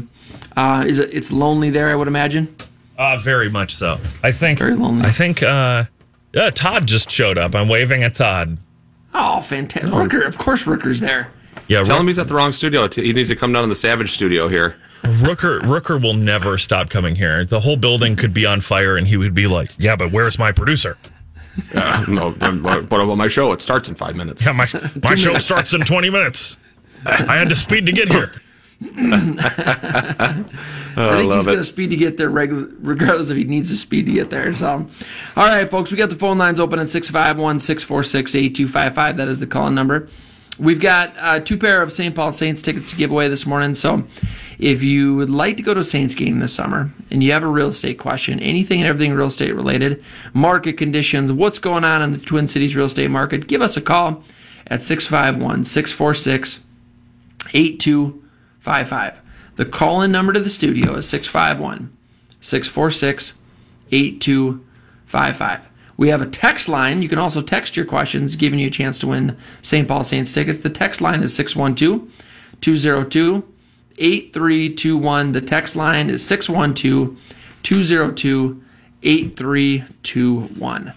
Uh, 0.56 0.84
is 0.84 0.98
it? 0.98 1.14
It's 1.14 1.30
lonely 1.30 1.70
there, 1.70 1.88
I 1.88 1.94
would 1.94 2.08
imagine. 2.08 2.52
Uh, 2.98 3.18
very 3.18 3.48
much 3.48 3.74
so. 3.74 3.98
I 4.22 4.32
think. 4.32 4.58
Very 4.58 4.74
lonely. 4.74 5.04
I 5.06 5.10
think. 5.10 5.42
Uh, 5.42 5.84
yeah, 6.32 6.50
Todd 6.50 6.86
just 6.86 7.10
showed 7.10 7.38
up. 7.38 7.54
I'm 7.54 7.68
waving 7.68 8.02
at 8.02 8.16
Todd. 8.16 8.58
Oh, 9.14 9.40
fantastic! 9.42 9.90
Rooker, 9.90 10.26
of 10.26 10.38
course, 10.38 10.64
Rooker's 10.64 11.00
there. 11.00 11.30
Yeah, 11.68 11.82
Tell 11.84 12.00
him 12.00 12.06
he's 12.06 12.18
at 12.18 12.28
the 12.28 12.34
wrong 12.34 12.52
studio. 12.52 12.88
He 12.88 13.12
needs 13.12 13.28
to 13.28 13.36
come 13.36 13.52
down 13.52 13.62
to 13.62 13.68
the 13.68 13.74
Savage 13.74 14.12
studio 14.12 14.48
here. 14.48 14.74
Rooker 15.02 15.60
Rooker 15.60 16.00
will 16.00 16.14
never 16.14 16.56
stop 16.58 16.88
coming 16.90 17.14
here. 17.16 17.44
The 17.44 17.60
whole 17.60 17.76
building 17.76 18.16
could 18.16 18.32
be 18.32 18.46
on 18.46 18.60
fire, 18.60 18.96
and 18.96 19.06
he 19.06 19.16
would 19.16 19.34
be 19.34 19.46
like, 19.46 19.70
"Yeah, 19.78 19.96
but 19.96 20.12
where's 20.12 20.38
my 20.38 20.52
producer? 20.52 20.96
Uh, 21.74 22.02
no, 22.08 22.30
what 22.30 22.78
about 23.02 23.16
my 23.16 23.28
show? 23.28 23.52
It 23.52 23.60
starts 23.60 23.86
in 23.86 23.94
five 23.94 24.16
minutes. 24.16 24.46
Yeah, 24.46 24.52
my 24.52 24.66
my 25.02 25.14
show 25.16 25.36
starts 25.36 25.74
in 25.74 25.82
20 25.82 26.08
minutes. 26.08 26.56
I 27.04 27.36
had 27.36 27.50
to 27.50 27.56
speed 27.56 27.84
to 27.84 27.92
get 27.92 28.08
here." 28.10 28.32
I 30.96 31.16
think 31.16 31.32
he's 31.32 31.44
going 31.44 31.58
to 31.58 31.64
speed 31.64 31.90
to 31.90 31.96
get 31.96 32.16
there, 32.16 32.30
regu- 32.30 32.74
regardless 32.80 33.30
if 33.30 33.36
he 33.36 33.44
needs 33.44 33.70
to 33.70 33.76
speed 33.76 34.06
to 34.06 34.12
get 34.12 34.30
there. 34.30 34.52
So, 34.52 34.86
all 35.36 35.46
right, 35.46 35.70
folks, 35.70 35.90
we 35.90 35.96
got 35.96 36.10
the 36.10 36.16
phone 36.16 36.38
lines 36.38 36.60
open 36.60 36.78
at 36.78 36.88
651 36.88 37.60
646 37.60 38.34
8255. 38.34 39.16
That 39.16 39.28
is 39.28 39.40
the 39.40 39.46
call 39.46 39.70
number. 39.70 40.08
We've 40.58 40.80
got 40.80 41.14
uh, 41.18 41.40
two 41.40 41.56
pair 41.56 41.80
of 41.80 41.92
St. 41.92 42.14
Paul 42.14 42.30
Saints 42.30 42.60
tickets 42.60 42.90
to 42.90 42.96
give 42.96 43.10
away 43.10 43.28
this 43.28 43.46
morning. 43.46 43.74
So, 43.74 44.04
if 44.58 44.82
you 44.82 45.16
would 45.16 45.30
like 45.30 45.56
to 45.56 45.62
go 45.62 45.74
to 45.74 45.80
a 45.80 45.84
Saints 45.84 46.14
game 46.14 46.38
this 46.38 46.54
summer 46.54 46.92
and 47.10 47.22
you 47.22 47.32
have 47.32 47.42
a 47.42 47.48
real 47.48 47.68
estate 47.68 47.98
question, 47.98 48.38
anything 48.40 48.80
and 48.80 48.88
everything 48.88 49.12
real 49.14 49.26
estate 49.26 49.54
related, 49.54 50.04
market 50.34 50.74
conditions, 50.74 51.32
what's 51.32 51.58
going 51.58 51.84
on 51.84 52.02
in 52.02 52.12
the 52.12 52.18
Twin 52.18 52.46
Cities 52.46 52.76
real 52.76 52.86
estate 52.86 53.10
market, 53.10 53.48
give 53.48 53.62
us 53.62 53.76
a 53.76 53.80
call 53.80 54.22
at 54.66 54.82
651 54.82 55.64
646 55.64 56.64
8255. 57.54 58.21
The 59.56 59.64
call 59.64 60.02
in 60.02 60.12
number 60.12 60.32
to 60.32 60.40
the 60.40 60.48
studio 60.48 60.94
is 60.94 61.08
651 61.08 61.96
646 62.40 63.38
8255. 63.90 65.68
We 65.96 66.08
have 66.08 66.22
a 66.22 66.26
text 66.26 66.68
line. 66.68 67.02
You 67.02 67.08
can 67.08 67.18
also 67.18 67.42
text 67.42 67.76
your 67.76 67.84
questions, 67.84 68.34
giving 68.34 68.58
you 68.58 68.68
a 68.68 68.70
chance 68.70 68.98
to 69.00 69.06
win 69.08 69.36
St. 69.60 69.86
Paul 69.86 70.04
Saints 70.04 70.32
tickets. 70.32 70.60
The 70.60 70.70
text 70.70 71.00
line 71.00 71.22
is 71.22 71.34
612 71.34 72.10
202 72.60 73.44
8321. 73.98 75.32
The 75.32 75.40
text 75.40 75.76
line 75.76 76.08
is 76.08 76.26
612 76.26 77.18
202 77.62 78.62
8321. 79.02 80.92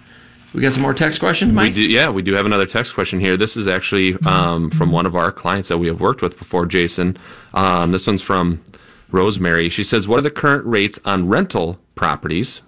We 0.55 0.61
got 0.61 0.71
some 0.71 0.83
more 0.83 0.93
text 0.93 1.19
questions, 1.19 1.51
We 1.51 1.55
Mike? 1.55 1.73
do, 1.73 1.81
yeah, 1.81 2.09
we 2.09 2.21
do 2.21 2.33
have 2.33 2.45
another 2.45 2.65
text 2.65 2.93
question 2.93 3.19
here. 3.19 3.35
This 3.35 3.57
is 3.57 3.67
actually 3.67 4.15
um, 4.25 4.69
from 4.69 4.89
one 4.89 5.05
of 5.05 5.13
our 5.13 5.29
clients 5.29 5.67
that 5.67 5.77
we 5.79 5.87
have 5.87 5.99
worked 5.99 6.21
with 6.21 6.39
before, 6.39 6.65
Jason. 6.65 7.17
Um, 7.53 7.91
this 7.91 8.07
one's 8.07 8.21
from 8.21 8.63
Rosemary. 9.11 9.67
She 9.67 9.83
says, 9.83 10.07
"What 10.07 10.17
are 10.19 10.21
the 10.21 10.31
current 10.31 10.65
rates 10.65 10.97
on 11.03 11.27
rental 11.27 11.77
properties? 11.95 12.61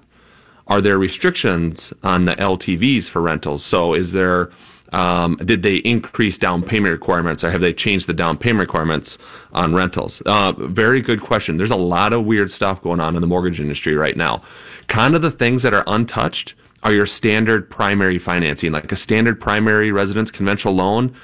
Are 0.68 0.82
there 0.82 0.98
restrictions 0.98 1.94
on 2.04 2.26
the 2.26 2.36
LTVs 2.36 3.10
for 3.10 3.22
rentals? 3.22 3.64
So, 3.64 3.94
is 3.94 4.12
there 4.12 4.52
um, 4.92 5.38
did 5.38 5.64
they 5.64 5.78
increase 5.78 6.38
down 6.38 6.64
payment 6.64 6.92
requirements, 6.92 7.42
or 7.46 7.52
have 7.52 7.62
they 7.62 7.72
changed 7.74 8.08
the 8.08 8.14
down 8.14 8.38
payment 8.38 8.60
requirements 8.60 9.18
on 9.54 9.74
rentals? 9.74 10.22
Uh, 10.26 10.52
very 10.52 11.02
good 11.02 11.22
question. 11.22 11.56
There's 11.56 11.72
a 11.72 11.78
lot 11.78 12.12
of 12.12 12.26
weird 12.26 12.52
stuff 12.52 12.82
going 12.82 13.00
on 13.00 13.16
in 13.16 13.22
the 13.22 13.28
mortgage 13.28 13.62
industry 13.62 13.96
right 13.96 14.18
now. 14.18 14.42
Kind 14.88 15.16
of 15.16 15.22
the 15.22 15.32
things 15.32 15.64
that 15.64 15.74
are 15.74 15.86
untouched 15.88 16.54
are 16.84 16.94
your 16.94 17.06
standard 17.06 17.70
primary 17.70 18.20
financing, 18.20 18.72
like 18.72 18.92
a 18.92 18.96
standard 18.96 19.40
primary 19.40 19.92
residence 19.92 20.32
conventional 20.32 20.76
loan, 20.76 21.16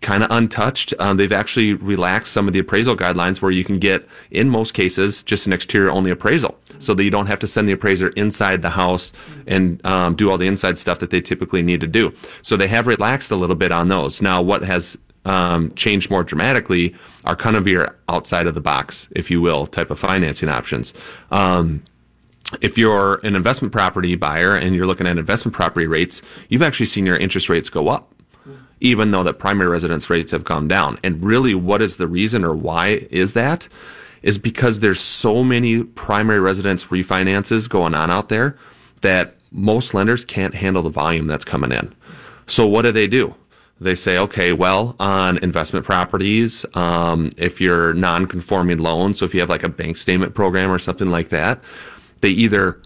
kind 0.00 0.22
of 0.22 0.30
untouched. 0.30 0.94
Um, 0.98 1.16
they've 1.16 1.32
actually 1.32 1.74
relaxed 1.74 2.32
some 2.32 2.46
of 2.46 2.52
the 2.52 2.60
appraisal 2.60 2.96
guidelines 2.96 3.42
where 3.42 3.50
you 3.50 3.64
can 3.64 3.78
get, 3.78 4.06
in 4.30 4.48
most 4.48 4.74
cases, 4.74 5.22
just 5.22 5.46
an 5.46 5.52
exterior 5.52 5.90
only 5.90 6.10
appraisal 6.10 6.58
so 6.78 6.94
that 6.94 7.02
you 7.02 7.10
don't 7.10 7.26
have 7.26 7.38
to 7.40 7.46
send 7.46 7.68
the 7.68 7.72
appraiser 7.72 8.08
inside 8.10 8.62
the 8.62 8.70
house 8.70 9.12
and 9.46 9.84
um, 9.84 10.14
do 10.14 10.30
all 10.30 10.38
the 10.38 10.46
inside 10.46 10.78
stuff 10.78 11.00
that 11.00 11.10
they 11.10 11.20
typically 11.20 11.62
need 11.62 11.80
to 11.80 11.86
do. 11.86 12.12
So 12.42 12.56
they 12.56 12.68
have 12.68 12.86
relaxed 12.86 13.30
a 13.30 13.36
little 13.36 13.56
bit 13.56 13.72
on 13.72 13.88
those. 13.88 14.22
Now, 14.22 14.40
what 14.40 14.62
has 14.62 14.96
um, 15.24 15.74
changed 15.74 16.10
more 16.10 16.22
dramatically 16.22 16.94
are 17.24 17.36
kind 17.36 17.56
of 17.56 17.66
your 17.66 17.96
outside 18.08 18.46
of 18.46 18.54
the 18.54 18.60
box, 18.60 19.08
if 19.12 19.30
you 19.30 19.40
will, 19.40 19.66
type 19.66 19.90
of 19.90 19.98
financing 19.98 20.48
options. 20.48 20.94
Um, 21.30 21.82
if 22.60 22.78
you're 22.78 23.16
an 23.24 23.36
investment 23.36 23.72
property 23.72 24.14
buyer 24.14 24.54
and 24.54 24.74
you're 24.74 24.86
looking 24.86 25.06
at 25.06 25.18
investment 25.18 25.54
property 25.54 25.86
rates, 25.86 26.22
you've 26.48 26.62
actually 26.62 26.86
seen 26.86 27.06
your 27.06 27.16
interest 27.16 27.48
rates 27.48 27.68
go 27.68 27.88
up, 27.88 28.14
even 28.80 29.10
though 29.10 29.22
the 29.22 29.34
primary 29.34 29.68
residence 29.68 30.08
rates 30.08 30.32
have 30.32 30.44
gone 30.44 30.68
down. 30.68 30.98
And 31.02 31.24
really, 31.24 31.54
what 31.54 31.82
is 31.82 31.96
the 31.96 32.06
reason 32.06 32.44
or 32.44 32.54
why 32.54 33.06
is 33.10 33.34
that? 33.34 33.68
Is 34.22 34.38
because 34.38 34.80
there's 34.80 35.00
so 35.00 35.44
many 35.44 35.84
primary 35.84 36.40
residence 36.40 36.86
refinances 36.86 37.68
going 37.68 37.94
on 37.94 38.10
out 38.10 38.28
there 38.28 38.56
that 39.02 39.36
most 39.52 39.94
lenders 39.94 40.24
can't 40.24 40.54
handle 40.54 40.82
the 40.82 40.90
volume 40.90 41.26
that's 41.26 41.44
coming 41.44 41.72
in. 41.72 41.94
So 42.46 42.66
what 42.66 42.82
do 42.82 42.92
they 42.92 43.06
do? 43.06 43.34
They 43.80 43.94
say, 43.94 44.18
okay, 44.18 44.52
well, 44.52 44.96
on 44.98 45.38
investment 45.38 45.86
properties, 45.86 46.66
um, 46.74 47.30
if 47.36 47.60
you're 47.60 47.94
non-conforming 47.94 48.78
loans, 48.78 49.20
so 49.20 49.24
if 49.24 49.34
you 49.34 49.40
have 49.40 49.48
like 49.48 49.62
a 49.62 49.68
bank 49.68 49.96
statement 49.96 50.34
program 50.34 50.70
or 50.70 50.80
something 50.80 51.10
like 51.10 51.28
that, 51.28 51.60
they 52.20 52.30
either 52.30 52.80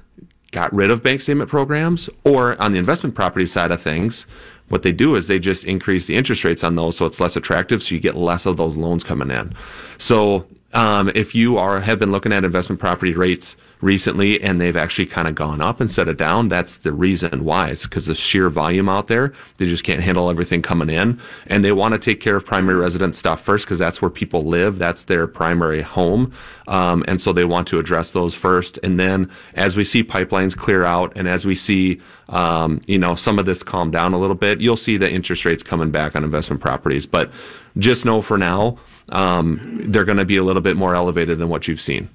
got 0.50 0.72
rid 0.72 0.90
of 0.90 1.02
bank 1.02 1.20
statement 1.20 1.48
programs 1.50 2.08
or 2.24 2.60
on 2.60 2.72
the 2.72 2.78
investment 2.78 3.14
property 3.14 3.46
side 3.46 3.70
of 3.70 3.80
things, 3.80 4.26
what 4.68 4.82
they 4.82 4.92
do 4.92 5.16
is 5.16 5.26
they 5.26 5.38
just 5.38 5.64
increase 5.64 6.06
the 6.06 6.16
interest 6.16 6.44
rates 6.44 6.62
on 6.62 6.76
those 6.76 6.96
so 6.96 7.06
it's 7.06 7.20
less 7.20 7.36
attractive, 7.36 7.82
so 7.82 7.94
you 7.94 8.00
get 8.00 8.14
less 8.14 8.46
of 8.46 8.56
those 8.56 8.76
loans 8.76 9.02
coming 9.02 9.30
in. 9.30 9.54
So 9.98 10.46
um, 10.72 11.10
if 11.14 11.34
you 11.34 11.58
are 11.58 11.80
have 11.80 11.98
been 11.98 12.10
looking 12.10 12.32
at 12.32 12.44
investment 12.44 12.80
property 12.80 13.14
rates 13.14 13.56
recently 13.80 14.40
and 14.40 14.60
they've 14.60 14.76
actually 14.76 15.06
kind 15.06 15.28
of 15.28 15.34
gone 15.34 15.60
up 15.60 15.80
instead 15.80 16.08
of 16.08 16.16
down, 16.16 16.48
that's 16.48 16.78
the 16.78 16.92
reason 16.92 17.44
why. 17.44 17.68
It's 17.68 17.84
because 17.84 18.06
the 18.06 18.14
sheer 18.14 18.48
volume 18.48 18.88
out 18.88 19.08
there, 19.08 19.34
they 19.58 19.66
just 19.66 19.84
can't 19.84 20.00
handle 20.00 20.30
everything 20.30 20.62
coming 20.62 20.88
in, 20.88 21.20
and 21.46 21.64
they 21.64 21.72
want 21.72 21.92
to 21.92 21.98
take 21.98 22.20
care 22.20 22.36
of 22.36 22.46
primary 22.46 22.78
residence 22.78 23.18
stuff 23.18 23.42
first 23.42 23.66
because 23.66 23.78
that's 23.78 24.00
where 24.00 24.10
people 24.10 24.42
live, 24.42 24.78
that's 24.78 25.04
their 25.04 25.26
primary 25.26 25.82
home, 25.82 26.32
um, 26.68 27.04
and 27.06 27.20
so 27.20 27.32
they 27.32 27.44
want 27.44 27.68
to 27.68 27.78
address 27.78 28.10
those 28.10 28.34
first. 28.34 28.78
And 28.82 28.98
then 28.98 29.30
as 29.54 29.76
we 29.76 29.84
see 29.84 30.02
pipelines 30.02 30.56
clear 30.56 30.84
out, 30.84 31.12
and 31.16 31.28
as 31.28 31.44
we 31.44 31.54
see 31.54 32.00
um, 32.28 32.80
you 32.86 32.98
know 32.98 33.14
some 33.14 33.38
of 33.38 33.44
this 33.44 33.62
calm 33.62 33.90
down 33.90 34.14
a 34.14 34.18
little 34.18 34.36
bit, 34.36 34.60
you'll 34.60 34.76
see 34.76 34.96
the 34.96 35.10
interest 35.10 35.44
rates 35.44 35.62
coming 35.62 35.90
back 35.90 36.16
on 36.16 36.24
investment 36.24 36.62
properties. 36.62 37.04
But 37.04 37.30
just 37.78 38.04
know 38.04 38.22
for 38.22 38.38
now, 38.38 38.78
um, 39.08 39.84
they're 39.86 40.04
going 40.04 40.18
to 40.18 40.24
be 40.24 40.36
a 40.36 40.42
little 40.42 40.62
bit 40.62 40.76
more 40.76 40.94
elevated 40.94 41.38
than 41.38 41.48
what 41.48 41.68
you've 41.68 41.80
seen. 41.80 42.08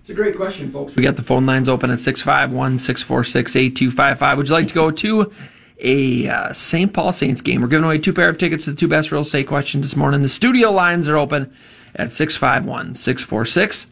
It's 0.00 0.10
a 0.10 0.14
great 0.14 0.36
question, 0.36 0.70
folks. 0.72 0.96
We 0.96 1.02
got 1.02 1.16
the 1.16 1.22
phone 1.22 1.46
lines 1.46 1.68
open 1.68 1.90
at 1.90 2.00
651 2.00 2.78
646 2.78 3.56
8255. 3.56 4.38
Would 4.38 4.48
you 4.48 4.54
like 4.54 4.68
to 4.68 4.74
go 4.74 4.90
to 4.90 5.32
a 5.78 6.28
uh, 6.28 6.52
St. 6.52 6.92
Paul 6.92 7.12
Saints 7.12 7.40
game? 7.40 7.60
We're 7.60 7.68
giving 7.68 7.84
away 7.84 7.98
two 7.98 8.12
pair 8.12 8.28
of 8.28 8.38
tickets 8.38 8.64
to 8.64 8.72
the 8.72 8.76
two 8.76 8.88
best 8.88 9.12
real 9.12 9.20
estate 9.22 9.46
questions 9.46 9.86
this 9.86 9.96
morning. 9.96 10.22
The 10.22 10.28
studio 10.28 10.70
lines 10.70 11.08
are 11.08 11.16
open 11.16 11.52
at 11.94 12.12
651 12.12 12.94
646 12.94 13.86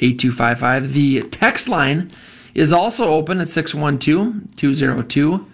8255. 0.00 0.92
The 0.92 1.22
text 1.22 1.68
line 1.68 2.10
is 2.54 2.72
also 2.72 3.06
open 3.06 3.40
at 3.40 3.48
612 3.48 4.56
202 4.56 5.46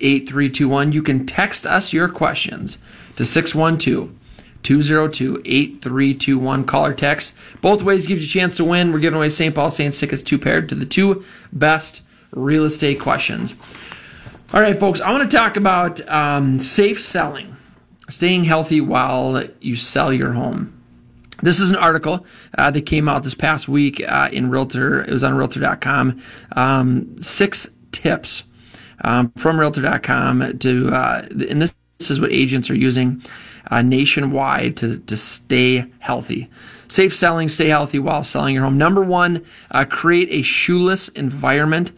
8321. 0.00 0.92
You 0.92 1.02
can 1.02 1.26
text 1.26 1.66
us 1.66 1.92
your 1.92 2.08
questions 2.08 2.78
to 3.20 3.26
612 3.26 4.10
202-8321 4.62 6.66
call 6.66 6.86
or 6.86 6.94
text. 6.94 7.34
Both 7.60 7.82
ways 7.82 8.06
gives 8.06 8.22
you 8.22 8.26
a 8.26 8.42
chance 8.42 8.56
to 8.56 8.64
win. 8.64 8.92
We're 8.92 8.98
giving 8.98 9.18
away 9.18 9.30
St. 9.30 9.54
Paul 9.54 9.70
Saints 9.70 10.00
tickets 10.00 10.22
two 10.22 10.38
paired 10.38 10.68
to 10.70 10.74
the 10.74 10.86
two 10.86 11.24
best 11.52 12.02
real 12.30 12.64
estate 12.64 13.00
questions. 13.00 13.54
All 14.52 14.60
right, 14.60 14.78
folks, 14.78 15.00
I 15.00 15.12
want 15.12 15.30
to 15.30 15.36
talk 15.36 15.56
about 15.56 16.06
um, 16.08 16.58
safe 16.58 17.00
selling, 17.00 17.56
staying 18.08 18.44
healthy 18.44 18.80
while 18.80 19.42
you 19.60 19.76
sell 19.76 20.12
your 20.12 20.32
home. 20.32 20.76
This 21.42 21.60
is 21.60 21.70
an 21.70 21.76
article 21.76 22.26
uh, 22.56 22.70
that 22.70 22.82
came 22.82 23.08
out 23.08 23.22
this 23.22 23.34
past 23.34 23.68
week 23.68 24.02
uh, 24.06 24.28
in 24.32 24.50
Realtor. 24.50 25.02
It 25.02 25.10
was 25.10 25.24
on 25.24 25.36
Realtor.com. 25.36 26.20
Um, 26.52 27.20
six 27.20 27.68
tips 27.92 28.44
um, 29.02 29.32
from 29.36 29.58
Realtor.com 29.58 30.58
to, 30.58 30.88
uh, 30.88 31.26
and 31.30 31.62
this, 31.62 31.74
this, 32.00 32.10
is 32.10 32.20
what 32.20 32.32
agents 32.32 32.70
are 32.70 32.74
using 32.74 33.22
uh, 33.70 33.82
nationwide 33.82 34.76
to, 34.78 34.98
to 35.00 35.16
stay 35.16 35.84
healthy. 35.98 36.48
Safe 36.88 37.14
selling, 37.14 37.48
stay 37.48 37.68
healthy 37.68 37.98
while 37.98 38.24
selling 38.24 38.54
your 38.54 38.64
home. 38.64 38.78
Number 38.78 39.02
one, 39.02 39.44
uh, 39.70 39.84
create 39.84 40.28
a 40.30 40.42
shoeless 40.42 41.08
environment. 41.10 41.92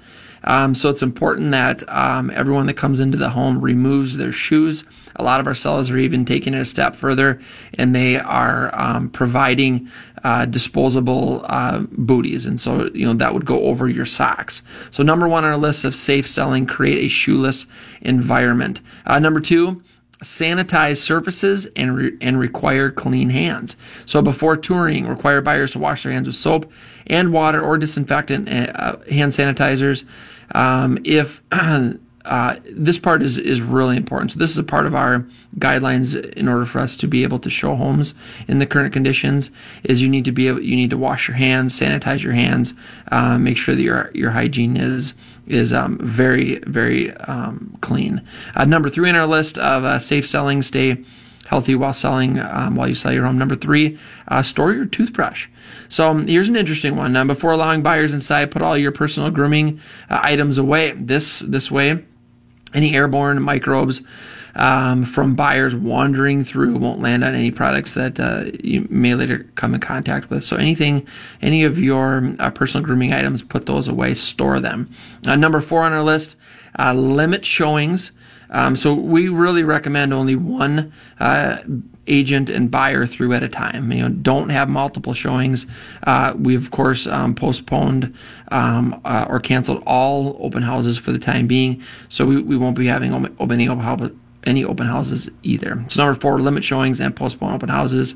Um, 0.45 0.75
so 0.75 0.91
it's 0.91 1.03
important 1.03 1.53
that 1.53 1.89
um, 1.89 2.31
everyone 2.31 2.67
that 2.67 2.75
comes 2.75 2.99
into 2.99 3.17
the 3.17 3.31
home 3.31 3.61
removes 3.61 4.17
their 4.17 4.33
shoes. 4.33 4.85
A 5.15 5.23
lot 5.23 5.41
of 5.41 5.47
our 5.47 5.55
sellers 5.55 5.91
are 5.91 5.99
even 5.99 6.25
taking 6.25 6.53
it 6.53 6.61
a 6.61 6.65
step 6.65 6.97
further, 6.97 7.41
and 7.75 7.95
they 7.95 8.17
are 8.17 8.75
um, 8.75 9.09
providing 9.09 9.89
uh, 10.25 10.47
disposable 10.47 11.45
uh, 11.49 11.81
booties, 11.93 12.47
and 12.47 12.61
so 12.61 12.91
you 12.95 13.07
know 13.07 13.13
that 13.15 13.35
would 13.35 13.45
go 13.45 13.65
over 13.65 13.89
your 13.89 14.07
socks. 14.07 14.63
So 14.91 15.03
number 15.03 15.29
one 15.29 15.45
on 15.45 15.51
our 15.51 15.57
list 15.57 15.85
of 15.85 15.95
safe 15.95 16.27
selling: 16.27 16.67
create 16.67 17.05
a 17.05 17.09
shoeless 17.09 17.67
environment. 18.01 18.81
Uh, 19.07 19.19
number 19.19 19.41
two 19.41 19.83
sanitize 20.23 20.99
surfaces 20.99 21.67
and, 21.77 21.97
re- 21.97 22.17
and 22.21 22.39
require 22.39 22.91
clean 22.91 23.31
hands. 23.31 23.77
So 24.07 24.23
before 24.23 24.57
touring, 24.57 25.07
require 25.07 25.41
buyers 25.41 25.73
to 25.73 25.79
wash 25.79 26.05
their 26.05 26.13
hands 26.13 26.27
with 26.27 26.37
soap 26.37 26.71
and 27.07 27.33
water 27.33 27.61
or 27.61 27.79
disinfectant 27.79 28.49
uh, 28.49 28.99
hand 29.11 29.33
sanitizers. 29.33 30.05
Um, 30.55 30.99
if 31.05 31.43
uh, 32.25 32.57
this 32.71 32.99
part 32.99 33.23
is 33.23 33.39
is 33.39 33.61
really 33.61 33.97
important. 33.97 34.33
So 34.33 34.39
this 34.39 34.51
is 34.51 34.59
a 34.59 34.63
part 34.63 34.87
of 34.87 34.95
our 34.95 35.27
guidelines 35.59 36.15
in 36.35 36.49
order 36.49 36.65
for 36.65 36.79
us 36.79 36.97
to 36.97 37.09
be 37.09 37.23
able 37.23 37.39
to 37.41 37.51
show 37.51 37.75
homes 37.75 38.15
in 38.47 38.59
the 38.59 38.67
current 38.67 38.93
conditions. 38.93 39.51
Is 39.83 40.01
you 40.01 40.09
need 40.09 40.25
to 40.27 40.33
be 40.33 40.49
able, 40.49 40.61
you 40.61 40.77
need 40.77 40.91
to 40.91 40.99
wash 40.99 41.27
your 41.27 41.37
hands, 41.37 41.79
sanitize 41.79 42.23
your 42.23 42.33
hands, 42.33 42.75
uh, 43.11 43.39
make 43.39 43.57
sure 43.57 43.75
that 43.75 43.83
your 43.83 44.11
your 44.15 44.31
hygiene 44.31 44.77
is 44.77 45.15
is 45.53 45.73
um, 45.73 45.99
very 45.99 46.59
very 46.67 47.13
um, 47.13 47.77
clean. 47.81 48.23
Uh, 48.55 48.65
number 48.65 48.89
three 48.89 49.09
on 49.09 49.17
our 49.17 49.27
list 49.27 49.59
of 49.59 49.85
uh, 49.85 49.99
safe 49.99 50.27
selling, 50.27 50.63
stay 50.63 51.05
healthy 51.47 51.75
while 51.75 51.93
selling 51.93 52.39
um, 52.39 52.77
while 52.77 52.89
you 52.89 52.95
sell 52.95 53.13
your 53.13 53.25
home. 53.25 53.39
Number 53.39 53.57
three, 53.57 53.99
uh, 54.29 54.43
store 54.43 54.73
your 54.73 54.87
toothbrush. 54.87 55.49
So 55.89 56.11
um, 56.11 56.27
here's 56.27 56.49
an 56.49 56.57
interesting 56.57 56.97
one. 56.97 57.15
Um, 57.17 57.27
before 57.27 57.53
allowing 57.53 57.83
buyers 57.83 58.15
inside, 58.15 58.51
put 58.51 58.63
all 58.63 58.79
your 58.79 58.93
personal 58.93 59.31
grooming 59.31 59.81
uh, 60.09 60.21
items 60.23 60.57
away. 60.57 60.93
This 60.93 61.41
this 61.41 61.71
way, 61.71 62.05
any 62.73 62.95
airborne 62.95 63.43
microbes 63.43 64.01
um, 64.55 65.05
from 65.05 65.35
buyers 65.35 65.75
wandering 65.75 66.45
through 66.45 66.77
won't 66.77 67.01
land 67.01 67.25
on 67.25 67.35
any 67.35 67.51
products 67.51 67.95
that 67.95 68.21
uh, 68.21 68.45
you 68.63 68.87
may 68.91 69.15
later 69.15 69.47
come 69.55 69.75
in 69.75 69.81
contact 69.81 70.31
with. 70.31 70.45
So 70.45 70.57
anything, 70.57 71.07
any 71.41 71.65
of 71.65 71.79
your 71.79 72.35
uh, 72.39 72.51
personal 72.51 72.85
grooming 72.85 73.13
items, 73.13 73.43
put 73.43 73.67
those 73.67 73.89
away, 73.89 74.15
store 74.15 74.61
them. 74.61 74.91
Uh, 75.27 75.37
number 75.37 75.61
four 75.61 75.83
on 75.83 75.93
our 75.93 76.03
list, 76.03 76.37
uh, 76.79 76.93
limit 76.93 77.45
showings. 77.45 78.13
Um, 78.51 78.77
so 78.77 78.93
we 78.93 79.29
really 79.29 79.63
recommend 79.63 80.13
only 80.13 80.37
one 80.37 80.93
uh, 81.19 81.59
agent 82.07 82.51
and 82.51 82.71
buyer 82.71 83.07
through 83.07 83.33
at 83.33 83.43
a 83.43 83.49
time. 83.49 83.91
You 83.93 84.03
know, 84.03 84.09
don't 84.09 84.51
have 84.51 84.69
multiple 84.69 85.15
showings. 85.15 85.67
Uh, 86.03 86.35
we 86.37 86.55
of 86.55 86.71
course 86.71 87.07
um, 87.07 87.35
postponed 87.35 88.15
um, 88.49 89.01
uh, 89.05 89.27
or 89.29 89.41
canceled 89.41 89.83
all 89.87 90.37
open 90.41 90.63
houses 90.63 90.99
for 90.99 91.13
the 91.13 91.19
time 91.19 91.47
being, 91.47 91.83
so 92.09 92.27
we, 92.27 92.43
we 92.43 92.57
won't 92.57 92.77
be 92.77 92.87
having 92.87 93.15
open, 93.15 93.53
any 93.53 93.69
open 93.69 94.21
any 94.45 94.65
open 94.65 94.87
houses 94.87 95.31
either. 95.43 95.85
So 95.89 96.05
number 96.05 96.21
four, 96.21 96.41
limit 96.41 96.65
showings 96.65 97.01
and 97.01 97.15
postpone 97.15 97.55
open 97.55 97.69
houses. 97.69 98.15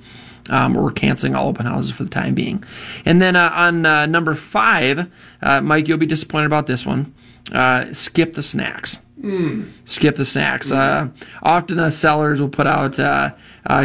Um, 0.50 0.74
we're 0.74 0.92
canceling 0.92 1.34
all 1.34 1.48
open 1.48 1.66
houses 1.66 1.90
for 1.90 2.04
the 2.04 2.10
time 2.10 2.34
being. 2.34 2.62
And 3.04 3.20
then 3.20 3.36
uh, 3.36 3.50
on 3.52 3.84
uh, 3.84 4.06
number 4.06 4.34
five, 4.34 5.10
uh, 5.42 5.60
Mike, 5.60 5.88
you'll 5.88 5.98
be 5.98 6.06
disappointed 6.06 6.46
about 6.46 6.66
this 6.66 6.86
one. 6.86 7.14
Uh, 7.52 7.92
skip 7.92 8.34
the 8.34 8.42
snacks. 8.42 8.98
Mm. 9.20 9.70
Skip 9.84 10.16
the 10.16 10.24
snacks. 10.24 10.70
Mm. 10.70 11.10
often 11.42 11.78
uh, 11.78 11.90
sellers 11.90 12.40
will 12.40 12.50
put 12.50 12.66
out 12.66 12.98
uh, 12.98 13.32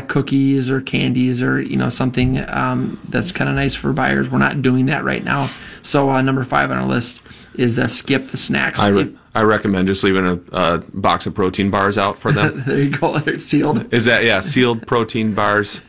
cookies 0.07 0.69
or 0.69 0.81
candies 0.81 1.41
or 1.41 1.61
you 1.61 1.77
know 1.77 1.89
something 1.89 2.37
um, 2.49 2.99
that's 3.07 3.31
kind 3.31 3.49
of 3.49 3.55
nice 3.55 3.73
for 3.73 3.93
buyers. 3.93 4.29
We're 4.29 4.39
not 4.39 4.61
doing 4.61 4.87
that 4.87 5.03
right 5.03 5.23
now. 5.23 5.49
So 5.81 6.19
number 6.21 6.43
five 6.43 6.69
on 6.69 6.77
our 6.77 6.85
list 6.85 7.21
is 7.55 7.79
skip 7.91 8.27
the 8.27 8.37
snacks. 8.37 8.79
I, 8.79 8.89
re- 8.89 9.17
I 9.33 9.43
recommend 9.43 9.87
just 9.87 10.03
leaving 10.03 10.25
a, 10.25 10.39
a, 10.51 10.77
box 10.79 11.25
of 11.25 11.33
protein 11.33 11.71
bars 11.71 11.97
out 11.97 12.17
for 12.17 12.31
them. 12.33 12.63
there 12.65 12.79
you 12.79 12.97
go. 12.97 13.17
They're 13.19 13.39
sealed. 13.39 13.93
Is 13.93 14.05
that 14.05 14.25
yeah? 14.25 14.41
Sealed 14.41 14.85
protein 14.85 15.33
bars. 15.33 15.81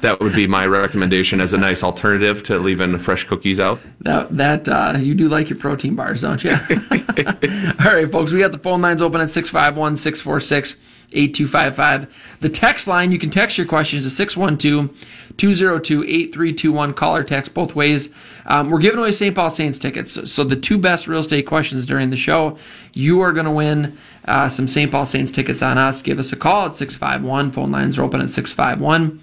that 0.00 0.18
would 0.20 0.34
be 0.34 0.48
my 0.48 0.66
recommendation 0.66 1.40
as 1.40 1.52
a 1.52 1.58
nice 1.58 1.84
alternative 1.84 2.42
to 2.44 2.58
leaving 2.58 2.98
fresh 2.98 3.24
cookies 3.24 3.60
out. 3.60 3.80
That 4.00 4.36
that 4.36 4.68
uh, 4.68 4.98
you 4.98 5.14
do 5.14 5.28
like 5.28 5.48
your 5.48 5.58
protein 5.58 5.94
bars, 5.94 6.22
don't 6.22 6.42
you? 6.42 6.50
All 6.50 7.94
right, 7.94 8.10
folks, 8.10 8.32
we 8.32 8.40
got 8.40 8.52
the 8.52 8.60
phone 8.62 8.80
lines 8.82 9.00
open 9.00 9.20
at 9.20 9.30
651 9.30 9.96
646 9.96 10.76
8255. 11.12 12.38
The 12.40 12.48
text 12.48 12.88
line, 12.88 13.12
you 13.12 13.18
can 13.18 13.30
text 13.30 13.58
your 13.58 13.66
questions 13.66 14.02
to 14.02 14.10
612 14.10 14.90
202 15.36 16.02
8321. 16.02 16.94
Call 16.94 17.16
or 17.16 17.24
text 17.24 17.54
both 17.54 17.74
ways. 17.74 18.10
Um, 18.46 18.70
we're 18.70 18.78
giving 18.78 18.98
away 19.00 19.12
St. 19.12 19.34
Paul 19.34 19.50
Saints 19.50 19.78
tickets. 19.78 20.30
So, 20.32 20.44
the 20.44 20.56
two 20.56 20.78
best 20.78 21.08
real 21.08 21.20
estate 21.20 21.46
questions 21.46 21.84
during 21.84 22.10
the 22.10 22.16
show, 22.16 22.56
you 22.92 23.20
are 23.20 23.32
going 23.32 23.46
to 23.46 23.52
win 23.52 23.98
uh, 24.24 24.48
some 24.48 24.68
St. 24.68 24.90
Paul 24.90 25.04
Saints 25.04 25.32
tickets 25.32 25.62
on 25.62 25.78
us. 25.78 26.00
Give 26.00 26.18
us 26.18 26.32
a 26.32 26.36
call 26.36 26.66
at 26.66 26.76
651. 26.76 27.50
Phone 27.50 27.72
lines 27.72 27.98
are 27.98 28.04
open 28.04 28.20
at 28.20 28.30
651 28.30 29.20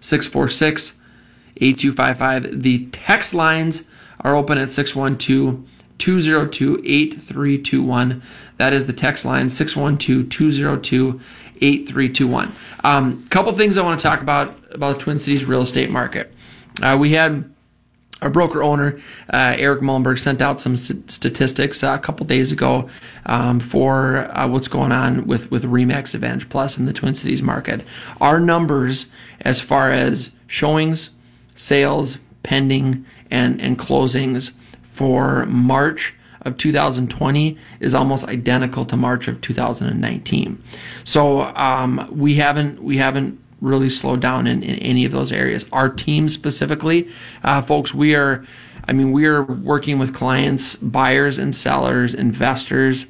646 0.00 0.96
8255. 1.56 2.62
The 2.62 2.86
text 2.86 3.34
lines 3.34 3.88
are 4.20 4.36
open 4.36 4.58
at 4.58 4.70
612 4.70 5.66
202 5.98 6.82
8321. 6.84 8.22
That 8.58 8.72
is 8.72 8.86
the 8.86 8.92
text 8.92 9.24
line 9.24 9.50
612 9.50 10.28
202 10.28 11.20
8321. 11.60 12.52
A 12.84 12.88
um, 12.88 13.26
couple 13.28 13.52
things 13.52 13.78
I 13.78 13.82
want 13.82 13.98
to 13.98 14.02
talk 14.02 14.20
about 14.20 14.54
about 14.72 14.98
the 14.98 15.02
Twin 15.02 15.18
Cities 15.18 15.44
real 15.44 15.62
estate 15.62 15.90
market. 15.90 16.32
Uh, 16.82 16.96
we 17.00 17.12
had 17.12 17.50
our 18.22 18.30
broker 18.30 18.62
owner, 18.62 18.98
uh, 19.32 19.54
Eric 19.58 19.82
Mullenberg, 19.82 20.18
sent 20.18 20.40
out 20.40 20.60
some 20.60 20.74
st- 20.74 21.10
statistics 21.10 21.84
uh, 21.84 21.96
a 21.98 22.02
couple 22.02 22.24
days 22.24 22.50
ago 22.50 22.88
um, 23.26 23.60
for 23.60 24.30
uh, 24.36 24.48
what's 24.48 24.68
going 24.68 24.92
on 24.92 25.26
with, 25.26 25.50
with 25.50 25.64
REMAX 25.64 26.14
Advantage 26.14 26.48
Plus 26.48 26.78
in 26.78 26.86
the 26.86 26.94
Twin 26.94 27.14
Cities 27.14 27.42
market. 27.42 27.82
Our 28.20 28.40
numbers, 28.40 29.06
as 29.42 29.60
far 29.60 29.92
as 29.92 30.30
showings, 30.46 31.10
sales, 31.54 32.18
pending, 32.42 33.04
and, 33.30 33.60
and 33.60 33.78
closings 33.78 34.52
for 34.90 35.44
March 35.46 36.14
of 36.42 36.56
2020 36.56 37.58
is 37.80 37.94
almost 37.94 38.26
identical 38.28 38.86
to 38.86 38.96
March 38.96 39.28
of 39.28 39.40
2019. 39.40 40.62
So 41.04 41.42
um, 41.42 42.08
we 42.10 42.36
haven't 42.36 42.82
we 42.82 42.96
haven't 42.96 43.38
really 43.60 43.88
slowed 43.88 44.20
down 44.20 44.46
in, 44.46 44.62
in 44.62 44.76
any 44.76 45.04
of 45.04 45.12
those 45.12 45.32
areas. 45.32 45.64
Our 45.72 45.88
team 45.88 46.28
specifically, 46.28 47.08
uh, 47.42 47.62
folks, 47.62 47.94
we 47.94 48.14
are. 48.14 48.44
I 48.88 48.92
mean, 48.92 49.10
we 49.10 49.26
are 49.26 49.42
working 49.42 49.98
with 49.98 50.14
clients, 50.14 50.76
buyers 50.76 51.38
and 51.38 51.52
sellers, 51.52 52.14
investors 52.14 53.06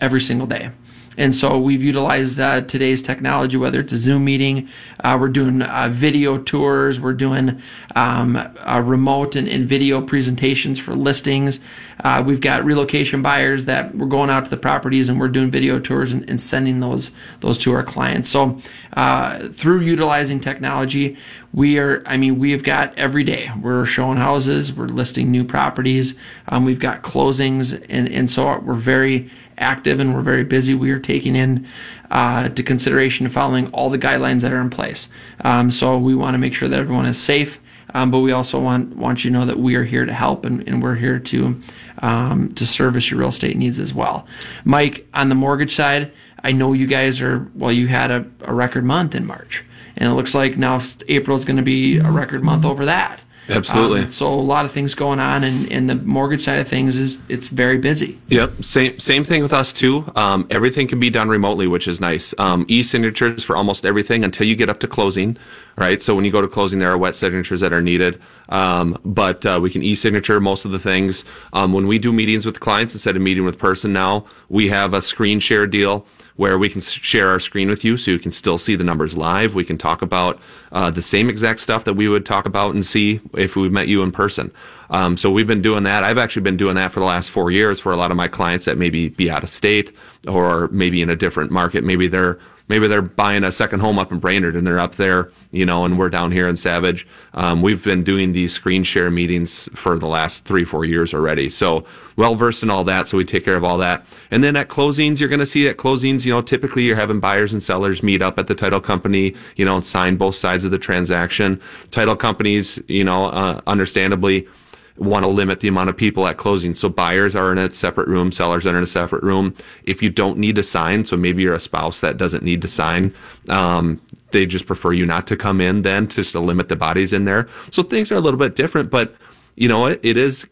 every 0.00 0.20
single 0.20 0.48
day. 0.48 0.72
And 1.16 1.34
so 1.34 1.58
we've 1.58 1.82
utilized 1.82 2.40
uh, 2.40 2.62
today's 2.62 3.00
technology, 3.00 3.56
whether 3.56 3.78
it's 3.78 3.92
a 3.92 3.98
Zoom 3.98 4.24
meeting, 4.24 4.68
uh, 5.00 5.16
we're 5.20 5.28
doing 5.28 5.62
uh, 5.62 5.88
video 5.90 6.38
tours, 6.38 6.98
we're 6.98 7.12
doing 7.12 7.60
um, 7.94 8.36
remote 8.66 9.36
and, 9.36 9.48
and, 9.48 9.68
video 9.68 10.00
presentations 10.00 10.78
for 10.78 10.94
listings. 10.94 11.60
Uh, 12.02 12.22
we've 12.24 12.40
got 12.40 12.64
relocation 12.64 13.22
buyers 13.22 13.66
that 13.66 13.94
we're 13.94 14.06
going 14.06 14.30
out 14.30 14.44
to 14.44 14.50
the 14.50 14.56
properties 14.56 15.08
and 15.08 15.20
we're 15.20 15.28
doing 15.28 15.50
video 15.50 15.78
tours 15.78 16.12
and, 16.12 16.28
and 16.28 16.40
sending 16.40 16.80
those 16.80 17.10
those 17.40 17.58
to 17.58 17.72
our 17.72 17.82
clients. 17.82 18.28
So 18.28 18.60
uh, 18.94 19.48
through 19.48 19.80
utilizing 19.80 20.40
technology, 20.40 21.16
we 21.52 21.78
are. 21.78 22.02
I 22.06 22.16
mean, 22.16 22.38
we've 22.38 22.62
got 22.62 22.96
every 22.98 23.24
day 23.24 23.50
we're 23.60 23.84
showing 23.84 24.18
houses, 24.18 24.72
we're 24.72 24.86
listing 24.86 25.30
new 25.30 25.44
properties, 25.44 26.18
um, 26.48 26.64
we've 26.64 26.80
got 26.80 27.02
closings, 27.02 27.72
and 27.88 28.08
and 28.08 28.30
so 28.30 28.58
we're 28.58 28.74
very 28.74 29.30
active 29.58 30.00
and 30.00 30.14
we're 30.14 30.22
very 30.22 30.44
busy. 30.44 30.74
We 30.74 30.90
are 30.90 30.98
taking 30.98 31.36
in 31.36 31.66
uh, 32.10 32.48
to 32.50 32.62
consideration 32.62 33.28
following 33.28 33.68
all 33.68 33.90
the 33.90 33.98
guidelines 33.98 34.40
that 34.42 34.52
are 34.52 34.60
in 34.60 34.70
place. 34.70 35.08
Um, 35.40 35.70
so 35.70 35.98
we 35.98 36.14
want 36.14 36.34
to 36.34 36.38
make 36.38 36.54
sure 36.54 36.68
that 36.68 36.78
everyone 36.78 37.06
is 37.06 37.20
safe, 37.20 37.60
um, 37.94 38.10
but 38.10 38.20
we 38.20 38.32
also 38.32 38.60
want 38.60 38.96
want 38.96 39.24
you 39.24 39.30
to 39.30 39.38
know 39.38 39.46
that 39.46 39.58
we 39.58 39.76
are 39.76 39.84
here 39.84 40.04
to 40.04 40.12
help 40.12 40.44
and, 40.44 40.66
and 40.68 40.82
we're 40.82 40.96
here 40.96 41.18
to 41.18 41.60
um, 42.02 42.52
to 42.54 42.66
service 42.66 43.10
your 43.10 43.20
real 43.20 43.28
estate 43.28 43.56
needs 43.56 43.78
as 43.78 43.94
well. 43.94 44.26
Mike, 44.64 45.06
on 45.14 45.28
the 45.28 45.34
mortgage 45.34 45.72
side, 45.72 46.12
I 46.42 46.52
know 46.52 46.72
you 46.72 46.86
guys 46.86 47.22
are 47.22 47.48
well. 47.54 47.72
You 47.72 47.86
had 47.86 48.10
a, 48.10 48.26
a 48.42 48.52
record 48.52 48.84
month 48.84 49.14
in 49.14 49.24
March. 49.26 49.64
and 49.96 50.08
it 50.08 50.12
looks 50.12 50.34
like 50.34 50.58
now 50.58 50.80
April 51.08 51.36
is 51.36 51.44
going 51.44 51.56
to 51.56 51.62
be 51.62 51.98
a 51.98 52.10
record 52.10 52.42
month 52.42 52.64
over 52.64 52.84
that. 52.84 53.22
Absolutely. 53.48 54.02
Um, 54.02 54.10
so 54.10 54.32
a 54.32 54.34
lot 54.34 54.64
of 54.64 54.70
things 54.70 54.94
going 54.94 55.20
on, 55.20 55.44
and, 55.44 55.70
and 55.70 55.88
the 55.88 55.96
mortgage 55.96 56.42
side 56.42 56.60
of 56.60 56.68
things 56.68 56.96
is 56.96 57.20
it's 57.28 57.48
very 57.48 57.78
busy. 57.78 58.18
Yep. 58.28 58.64
Same 58.64 58.98
same 58.98 59.24
thing 59.24 59.42
with 59.42 59.52
us 59.52 59.72
too. 59.72 60.10
Um, 60.16 60.46
everything 60.50 60.86
can 60.86 60.98
be 60.98 61.10
done 61.10 61.28
remotely, 61.28 61.66
which 61.66 61.86
is 61.86 62.00
nice. 62.00 62.34
Um, 62.38 62.64
e-signatures 62.68 63.44
for 63.44 63.56
almost 63.56 63.84
everything 63.84 64.24
until 64.24 64.46
you 64.46 64.56
get 64.56 64.68
up 64.70 64.80
to 64.80 64.88
closing, 64.88 65.36
right? 65.76 66.00
So 66.00 66.14
when 66.14 66.24
you 66.24 66.32
go 66.32 66.40
to 66.40 66.48
closing, 66.48 66.78
there 66.78 66.90
are 66.90 66.98
wet 66.98 67.16
signatures 67.16 67.60
that 67.60 67.72
are 67.72 67.82
needed. 67.82 68.20
Um, 68.48 68.98
but 69.04 69.44
uh, 69.44 69.58
we 69.62 69.70
can 69.70 69.82
e-signature 69.82 70.40
most 70.40 70.64
of 70.64 70.70
the 70.70 70.78
things. 70.78 71.24
Um, 71.52 71.72
when 71.72 71.86
we 71.86 71.98
do 71.98 72.12
meetings 72.12 72.46
with 72.46 72.60
clients 72.60 72.94
instead 72.94 73.16
of 73.16 73.22
meeting 73.22 73.44
with 73.44 73.58
person 73.58 73.92
now, 73.92 74.26
we 74.48 74.68
have 74.68 74.94
a 74.94 75.02
screen 75.02 75.40
share 75.40 75.66
deal 75.66 76.06
where 76.36 76.58
we 76.58 76.68
can 76.68 76.80
share 76.80 77.28
our 77.28 77.38
screen 77.38 77.68
with 77.68 77.84
you 77.84 77.96
so 77.96 78.10
you 78.10 78.18
can 78.18 78.32
still 78.32 78.58
see 78.58 78.74
the 78.74 78.84
numbers 78.84 79.16
live. 79.16 79.54
We 79.54 79.64
can 79.64 79.78
talk 79.78 80.02
about 80.02 80.40
uh, 80.72 80.90
the 80.90 81.02
same 81.02 81.30
exact 81.30 81.60
stuff 81.60 81.84
that 81.84 81.94
we 81.94 82.08
would 82.08 82.26
talk 82.26 82.46
about 82.46 82.74
and 82.74 82.84
see 82.84 83.20
if 83.34 83.54
we 83.54 83.68
met 83.68 83.86
you 83.86 84.02
in 84.02 84.10
person. 84.10 84.52
Um, 84.90 85.16
so 85.16 85.30
we've 85.30 85.46
been 85.46 85.62
doing 85.62 85.84
that. 85.84 86.04
I've 86.04 86.18
actually 86.18 86.42
been 86.42 86.56
doing 86.56 86.74
that 86.74 86.92
for 86.92 87.00
the 87.00 87.06
last 87.06 87.30
four 87.30 87.50
years 87.50 87.80
for 87.80 87.92
a 87.92 87.96
lot 87.96 88.10
of 88.10 88.16
my 88.16 88.28
clients 88.28 88.66
that 88.66 88.76
maybe 88.76 89.08
be 89.08 89.30
out 89.30 89.44
of 89.44 89.50
state 89.50 89.92
or 90.26 90.68
maybe 90.68 91.02
in 91.02 91.10
a 91.10 91.16
different 91.16 91.50
market. 91.50 91.84
Maybe 91.84 92.08
they're 92.08 92.38
maybe 92.68 92.88
they're 92.88 93.02
buying 93.02 93.44
a 93.44 93.52
second 93.52 93.80
home 93.80 93.98
up 93.98 94.10
in 94.10 94.18
Brainerd 94.18 94.56
and 94.56 94.66
they're 94.66 94.78
up 94.78 94.94
there, 94.94 95.30
you 95.50 95.66
know, 95.66 95.84
and 95.84 95.98
we're 95.98 96.08
down 96.08 96.30
here 96.32 96.48
in 96.48 96.56
Savage. 96.56 97.06
Um, 97.34 97.62
we've 97.62 97.84
been 97.84 98.02
doing 98.02 98.32
these 98.32 98.52
screen 98.52 98.84
share 98.84 99.10
meetings 99.10 99.68
for 99.74 99.98
the 99.98 100.06
last 100.06 100.44
three, 100.44 100.64
four 100.64 100.84
years 100.84 101.12
already. 101.12 101.50
So 101.50 101.84
well 102.16 102.34
versed 102.34 102.62
in 102.62 102.70
all 102.70 102.84
that. 102.84 103.08
So 103.08 103.18
we 103.18 103.24
take 103.24 103.44
care 103.44 103.56
of 103.56 103.64
all 103.64 103.78
that. 103.78 104.06
And 104.30 104.42
then 104.42 104.56
at 104.56 104.68
closings, 104.68 105.20
you're 105.20 105.28
going 105.28 105.40
to 105.40 105.46
see 105.46 105.68
at 105.68 105.76
closings, 105.76 106.24
you 106.24 106.32
know, 106.32 106.40
typically 106.40 106.84
you're 106.84 106.96
having 106.96 107.20
buyers 107.20 107.52
and 107.52 107.62
sellers 107.62 108.02
meet 108.02 108.22
up 108.22 108.38
at 108.38 108.46
the 108.46 108.54
title 108.54 108.80
company, 108.80 109.34
you 109.56 109.64
know, 109.64 109.76
and 109.76 109.84
sign 109.84 110.16
both 110.16 110.36
sides 110.36 110.64
of 110.64 110.70
the 110.70 110.78
transaction. 110.78 111.60
Title 111.90 112.16
companies, 112.16 112.80
you 112.88 113.04
know, 113.04 113.26
uh, 113.26 113.60
understandably, 113.66 114.48
want 114.96 115.24
to 115.24 115.30
limit 115.30 115.60
the 115.60 115.68
amount 115.68 115.90
of 115.90 115.96
people 115.96 116.26
at 116.26 116.36
closing. 116.36 116.74
So 116.74 116.88
buyers 116.88 117.34
are 117.34 117.50
in 117.50 117.58
a 117.58 117.70
separate 117.70 118.08
room, 118.08 118.30
sellers 118.30 118.66
are 118.66 118.76
in 118.76 118.82
a 118.82 118.86
separate 118.86 119.22
room. 119.22 119.54
If 119.84 120.02
you 120.02 120.10
don't 120.10 120.38
need 120.38 120.56
to 120.56 120.62
sign, 120.62 121.04
so 121.04 121.16
maybe 121.16 121.42
you're 121.42 121.54
a 121.54 121.60
spouse 121.60 122.00
that 122.00 122.16
doesn't 122.16 122.44
need 122.44 122.62
to 122.62 122.68
sign, 122.68 123.14
um, 123.48 124.00
they 124.30 124.46
just 124.46 124.66
prefer 124.66 124.92
you 124.92 125.06
not 125.06 125.26
to 125.28 125.36
come 125.36 125.60
in 125.60 125.82
then 125.82 126.08
just 126.08 126.32
to 126.32 126.40
limit 126.40 126.68
the 126.68 126.76
bodies 126.76 127.12
in 127.12 127.24
there. 127.24 127.48
So 127.70 127.82
things 127.82 128.12
are 128.12 128.16
a 128.16 128.20
little 128.20 128.38
bit 128.38 128.54
different, 128.54 128.90
but 128.90 129.14
you 129.56 129.68
know 129.68 129.80
what? 129.80 130.00
It 130.02 130.16
is 130.16 130.46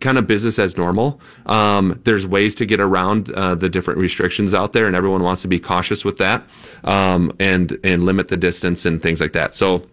kind 0.00 0.18
of 0.18 0.26
business 0.26 0.58
as 0.58 0.76
normal. 0.76 1.20
Um, 1.46 2.00
there's 2.04 2.26
ways 2.26 2.54
to 2.56 2.66
get 2.66 2.80
around 2.80 3.32
uh, 3.32 3.54
the 3.54 3.68
different 3.68 3.98
restrictions 3.98 4.54
out 4.54 4.72
there, 4.72 4.86
and 4.86 4.94
everyone 4.94 5.22
wants 5.22 5.42
to 5.42 5.48
be 5.48 5.58
cautious 5.58 6.04
with 6.04 6.18
that 6.18 6.46
um, 6.84 7.34
and 7.38 7.78
and 7.82 8.04
limit 8.04 8.28
the 8.28 8.36
distance 8.36 8.84
and 8.84 9.02
things 9.02 9.20
like 9.20 9.32
that. 9.32 9.54
So 9.54 9.86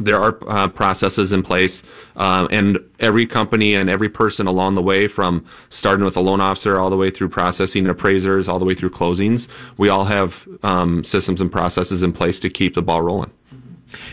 there 0.00 0.20
are 0.20 0.38
uh, 0.48 0.68
processes 0.68 1.32
in 1.32 1.42
place, 1.42 1.82
um, 2.16 2.48
and 2.50 2.78
every 2.98 3.26
company 3.26 3.74
and 3.74 3.88
every 3.88 4.08
person 4.08 4.46
along 4.46 4.74
the 4.74 4.82
way, 4.82 5.06
from 5.06 5.44
starting 5.68 6.04
with 6.04 6.16
a 6.16 6.20
loan 6.20 6.40
officer 6.40 6.78
all 6.78 6.90
the 6.90 6.96
way 6.96 7.10
through 7.10 7.28
processing 7.28 7.86
appraisers, 7.86 8.48
all 8.48 8.58
the 8.58 8.64
way 8.64 8.74
through 8.74 8.90
closings, 8.90 9.48
we 9.76 9.88
all 9.88 10.04
have 10.04 10.48
um, 10.62 11.04
systems 11.04 11.40
and 11.40 11.50
processes 11.52 12.02
in 12.02 12.12
place 12.12 12.40
to 12.40 12.50
keep 12.50 12.74
the 12.74 12.82
ball 12.82 13.02
rolling. 13.02 13.30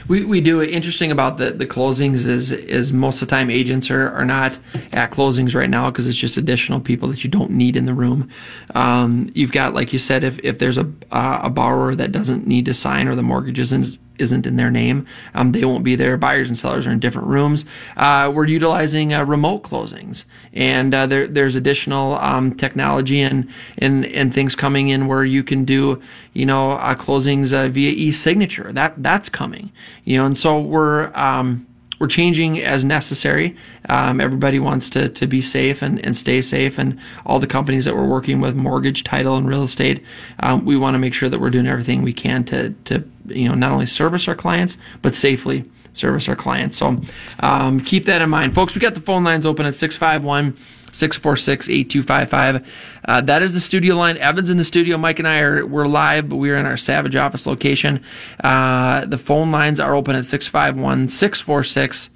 We, 0.07 0.25
we 0.25 0.41
do 0.41 0.61
interesting 0.61 1.11
about 1.11 1.37
the, 1.37 1.51
the 1.51 1.65
closings 1.65 2.27
is 2.27 2.51
is 2.51 2.93
most 2.93 3.21
of 3.21 3.27
the 3.27 3.35
time 3.35 3.49
agents 3.49 3.89
are, 3.89 4.09
are 4.09 4.25
not 4.25 4.59
at 4.93 5.11
closings 5.11 5.55
right 5.55 5.69
now 5.69 5.89
because 5.89 6.07
it's 6.07 6.17
just 6.17 6.37
additional 6.37 6.79
people 6.79 7.09
that 7.09 7.23
you 7.23 7.29
don't 7.29 7.51
need 7.51 7.75
in 7.75 7.85
the 7.85 7.93
room. 7.93 8.29
Um, 8.75 9.31
you've 9.33 9.51
got 9.51 9.73
like 9.73 9.93
you 9.93 9.99
said 9.99 10.23
if, 10.23 10.39
if 10.39 10.59
there's 10.59 10.77
a 10.77 10.91
uh, 11.11 11.41
a 11.43 11.49
borrower 11.49 11.95
that 11.95 12.11
doesn't 12.11 12.47
need 12.47 12.65
to 12.65 12.73
sign 12.73 13.07
or 13.07 13.15
the 13.15 13.23
mortgage 13.23 13.59
isn't 13.59 13.97
isn't 14.21 14.45
in 14.45 14.55
their 14.55 14.71
name, 14.71 15.05
um, 15.33 15.51
they 15.51 15.65
won't 15.65 15.83
be 15.83 15.95
there. 15.95 16.15
Buyers 16.17 16.47
and 16.47 16.57
sellers 16.57 16.87
are 16.87 16.91
in 16.91 16.99
different 16.99 17.27
rooms. 17.27 17.65
Uh, 17.97 18.31
we're 18.33 18.45
utilizing 18.45 19.13
uh, 19.13 19.25
remote 19.25 19.63
closings, 19.63 20.23
and 20.53 20.93
uh, 20.93 21.05
there, 21.07 21.27
there's 21.27 21.55
additional 21.55 22.15
um, 22.15 22.55
technology 22.55 23.21
and, 23.21 23.49
and 23.77 24.05
and 24.05 24.33
things 24.33 24.55
coming 24.55 24.89
in 24.89 25.07
where 25.07 25.25
you 25.25 25.43
can 25.43 25.65
do, 25.65 26.01
you 26.33 26.45
know, 26.45 26.71
uh, 26.71 26.95
closings 26.95 27.51
uh, 27.53 27.67
via 27.69 27.91
e-signature. 27.91 28.71
That 28.71 29.01
that's 29.03 29.29
coming, 29.29 29.71
you 30.05 30.17
know, 30.17 30.25
and 30.25 30.37
so 30.37 30.59
we're. 30.59 31.11
Um, 31.15 31.67
we're 31.99 32.07
changing 32.07 32.59
as 32.59 32.83
necessary. 32.83 33.55
Um, 33.87 34.19
everybody 34.19 34.57
wants 34.57 34.89
to, 34.89 35.07
to 35.09 35.27
be 35.27 35.39
safe 35.39 35.83
and, 35.83 36.03
and 36.03 36.17
stay 36.17 36.41
safe. 36.41 36.79
And 36.79 36.99
all 37.27 37.37
the 37.39 37.45
companies 37.45 37.85
that 37.85 37.95
we're 37.95 38.07
working 38.07 38.41
with, 38.41 38.55
mortgage, 38.55 39.03
title, 39.03 39.35
and 39.37 39.47
real 39.47 39.61
estate, 39.61 40.03
um, 40.39 40.65
we 40.65 40.75
want 40.75 40.95
to 40.95 40.97
make 40.97 41.13
sure 41.13 41.29
that 41.29 41.39
we're 41.39 41.51
doing 41.51 41.67
everything 41.67 42.01
we 42.01 42.11
can 42.11 42.43
to, 42.45 42.71
to 42.85 43.03
you 43.35 43.47
know, 43.47 43.55
not 43.55 43.71
only 43.71 43.85
service 43.85 44.27
our 44.27 44.35
clients, 44.35 44.77
but 45.01 45.15
safely 45.15 45.65
service 45.93 46.29
our 46.29 46.35
clients. 46.35 46.77
So 46.77 47.01
um, 47.39 47.79
keep 47.79 48.05
that 48.05 48.21
in 48.21 48.29
mind. 48.29 48.55
Folks, 48.55 48.75
we 48.75 48.81
got 48.81 48.95
the 48.95 49.01
phone 49.01 49.23
lines 49.23 49.45
open 49.45 49.65
at 49.65 49.75
651 49.75 50.55
646 50.93 51.69
8255. 51.69 52.67
Uh, 53.05 53.21
that 53.21 53.41
is 53.41 53.53
the 53.53 53.59
studio 53.59 53.95
line. 53.95 54.17
Evan's 54.17 54.49
in 54.49 54.57
the 54.57 54.63
studio. 54.63 54.97
Mike 54.97 55.19
and 55.19 55.27
I 55.27 55.39
are 55.39 55.65
we're 55.65 55.85
live, 55.85 56.29
but 56.29 56.35
we're 56.35 56.57
in 56.57 56.65
our 56.65 56.77
Savage 56.77 57.15
office 57.15 57.47
location. 57.47 58.03
Uh, 58.43 59.05
the 59.05 59.17
phone 59.17 59.51
lines 59.51 59.79
are 59.79 59.95
open 59.95 60.15
at 60.15 60.25
651 60.25 61.07
646 61.07 62.09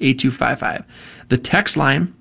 8255. 0.00 0.84
The 1.28 1.38
text 1.38 1.76
line, 1.76 2.14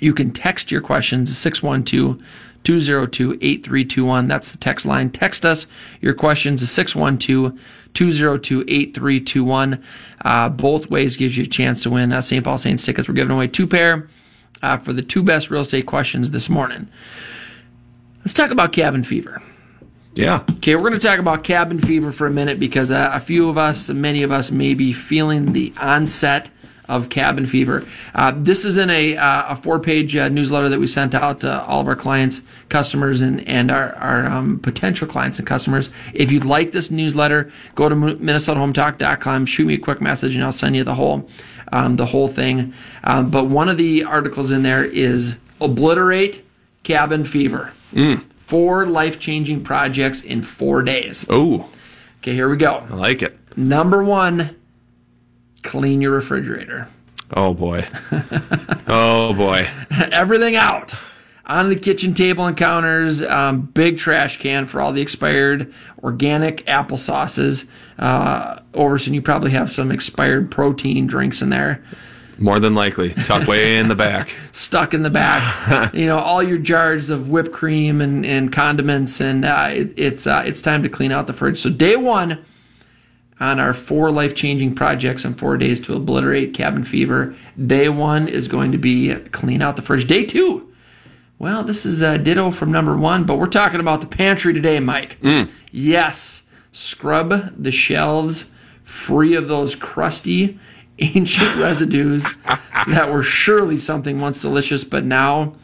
you 0.00 0.14
can 0.14 0.30
text 0.30 0.70
your 0.70 0.80
questions 0.80 1.36
612 1.36 2.22
202 2.64 3.34
8321. 3.34 4.28
That's 4.28 4.50
the 4.50 4.58
text 4.58 4.86
line. 4.86 5.10
Text 5.10 5.44
us 5.44 5.66
your 6.00 6.14
questions 6.14 6.68
612 6.68 7.58
202 7.94 8.60
8321. 8.62 9.82
Uh, 10.24 10.48
both 10.48 10.88
ways 10.88 11.16
gives 11.16 11.36
you 11.36 11.44
a 11.44 11.46
chance 11.46 11.82
to 11.82 11.90
win 11.90 12.12
uh, 12.12 12.20
St. 12.20 12.44
Paul 12.44 12.58
Saints 12.58 12.84
tickets. 12.84 13.08
We're 13.08 13.14
giving 13.14 13.34
away 13.34 13.48
two 13.48 13.66
pair 13.66 14.08
uh, 14.62 14.78
for 14.78 14.92
the 14.92 15.02
two 15.02 15.22
best 15.22 15.50
real 15.50 15.62
estate 15.62 15.86
questions 15.86 16.30
this 16.30 16.48
morning. 16.48 16.88
Let's 18.20 18.34
talk 18.34 18.50
about 18.50 18.72
cabin 18.72 19.02
fever. 19.02 19.42
Yeah. 20.14 20.44
Okay, 20.56 20.76
we're 20.76 20.88
going 20.90 21.00
to 21.00 21.06
talk 21.06 21.18
about 21.18 21.42
cabin 21.42 21.80
fever 21.80 22.12
for 22.12 22.26
a 22.26 22.30
minute 22.30 22.60
because 22.60 22.90
uh, 22.90 23.10
a 23.14 23.20
few 23.20 23.48
of 23.48 23.56
us, 23.56 23.88
many 23.88 24.22
of 24.22 24.30
us, 24.30 24.50
may 24.50 24.74
be 24.74 24.92
feeling 24.92 25.52
the 25.52 25.72
onset 25.80 26.50
of 26.88 27.08
cabin 27.08 27.46
fever. 27.46 27.86
Uh, 28.14 28.32
this 28.36 28.64
is 28.64 28.76
in 28.76 28.90
a, 28.90 29.16
uh, 29.16 29.52
a 29.52 29.56
four-page 29.56 30.16
uh, 30.16 30.28
newsletter 30.28 30.68
that 30.68 30.80
we 30.80 30.86
sent 30.86 31.14
out 31.14 31.40
to 31.40 31.62
all 31.62 31.80
of 31.80 31.88
our 31.88 31.96
clients, 31.96 32.42
customers, 32.68 33.22
and 33.22 33.46
and 33.48 33.70
our, 33.70 33.94
our 33.96 34.26
um, 34.26 34.58
potential 34.58 35.06
clients 35.06 35.38
and 35.38 35.46
customers. 35.46 35.90
If 36.12 36.30
you'd 36.32 36.44
like 36.44 36.72
this 36.72 36.90
newsletter, 36.90 37.50
go 37.74 37.88
to 37.88 37.94
minnesotahometalk.com, 37.94 39.46
shoot 39.46 39.66
me 39.66 39.74
a 39.74 39.78
quick 39.78 40.00
message, 40.00 40.34
and 40.34 40.44
I'll 40.44 40.52
send 40.52 40.76
you 40.76 40.84
the 40.84 40.94
whole 40.94 41.28
um, 41.70 41.96
the 41.96 42.06
whole 42.06 42.28
thing. 42.28 42.72
Um, 43.04 43.30
but 43.30 43.44
one 43.46 43.68
of 43.68 43.76
the 43.76 44.04
articles 44.04 44.50
in 44.50 44.62
there 44.62 44.84
is 44.84 45.36
obliterate 45.60 46.44
cabin 46.82 47.24
fever. 47.24 47.72
Four 48.38 48.84
life-changing 48.86 49.64
projects 49.64 50.20
in 50.22 50.42
four 50.42 50.82
days. 50.82 51.24
Oh, 51.30 51.70
Okay, 52.22 52.34
here 52.34 52.48
we 52.48 52.56
go. 52.56 52.86
I 52.88 52.94
like 52.94 53.20
it. 53.20 53.36
Number 53.56 54.00
one, 54.04 54.54
clean 55.62 56.00
your 56.00 56.12
refrigerator. 56.12 56.88
Oh 57.34 57.54
boy. 57.54 57.86
oh 58.88 59.32
boy. 59.34 59.68
Everything 59.90 60.56
out 60.56 60.94
on 61.46 61.68
the 61.68 61.76
kitchen 61.76 62.14
table 62.14 62.46
and 62.46 62.56
counters. 62.56 63.22
Um, 63.22 63.62
big 63.62 63.98
trash 63.98 64.38
can 64.38 64.66
for 64.66 64.80
all 64.80 64.92
the 64.92 65.02
expired 65.02 65.72
organic 66.02 66.68
apple 66.68 66.98
sauces. 66.98 67.66
Uh, 67.98 68.60
Ouverson, 68.72 69.14
you 69.14 69.22
probably 69.22 69.50
have 69.52 69.70
some 69.70 69.90
expired 69.90 70.50
protein 70.50 71.06
drinks 71.06 71.42
in 71.42 71.50
there. 71.50 71.82
More 72.38 72.58
than 72.58 72.74
likely, 72.74 73.10
tucked 73.10 73.46
way 73.46 73.76
in 73.76 73.88
the 73.88 73.94
back. 73.94 74.34
stuck 74.52 74.94
in 74.94 75.02
the 75.02 75.10
back. 75.10 75.94
you 75.94 76.06
know, 76.06 76.18
all 76.18 76.42
your 76.42 76.58
jars 76.58 77.08
of 77.08 77.28
whipped 77.28 77.52
cream 77.52 78.00
and, 78.00 78.26
and 78.26 78.52
condiments, 78.52 79.20
and 79.20 79.44
uh, 79.44 79.68
it, 79.70 79.92
it's 79.96 80.26
uh, 80.26 80.42
it's 80.44 80.60
time 80.60 80.82
to 80.82 80.88
clean 80.88 81.12
out 81.12 81.26
the 81.26 81.34
fridge. 81.34 81.60
So 81.60 81.70
day 81.70 81.94
one 81.94 82.44
on 83.40 83.58
our 83.58 83.72
four 83.74 84.10
life 84.10 84.34
changing 84.34 84.74
projects 84.74 85.24
in 85.24 85.34
four 85.34 85.56
days 85.56 85.80
to 85.80 85.94
obliterate 85.94 86.54
cabin 86.54 86.84
fever. 86.84 87.34
Day 87.66 87.88
one 87.88 88.28
is 88.28 88.48
going 88.48 88.72
to 88.72 88.78
be 88.78 89.14
clean 89.32 89.62
out 89.62 89.76
the 89.76 89.82
fridge. 89.82 90.06
Day 90.06 90.24
two. 90.24 90.72
Well, 91.38 91.64
this 91.64 91.84
is 91.84 92.00
a 92.00 92.18
ditto 92.18 92.52
from 92.52 92.70
number 92.70 92.96
one, 92.96 93.24
but 93.24 93.36
we're 93.36 93.46
talking 93.46 93.80
about 93.80 94.00
the 94.00 94.06
pantry 94.06 94.52
today, 94.52 94.78
Mike. 94.78 95.18
Yes, 95.72 96.44
scrub 96.70 97.52
the 97.60 97.72
shelves 97.72 98.50
free 98.84 99.34
of 99.34 99.48
those 99.48 99.74
crusty 99.74 100.58
ancient 100.98 101.56
residues 101.56 102.38
that 102.86 103.10
were 103.10 103.22
surely 103.22 103.78
something 103.78 104.20
once 104.20 104.40
delicious, 104.40 104.84
but 104.84 105.04
now 105.04 105.54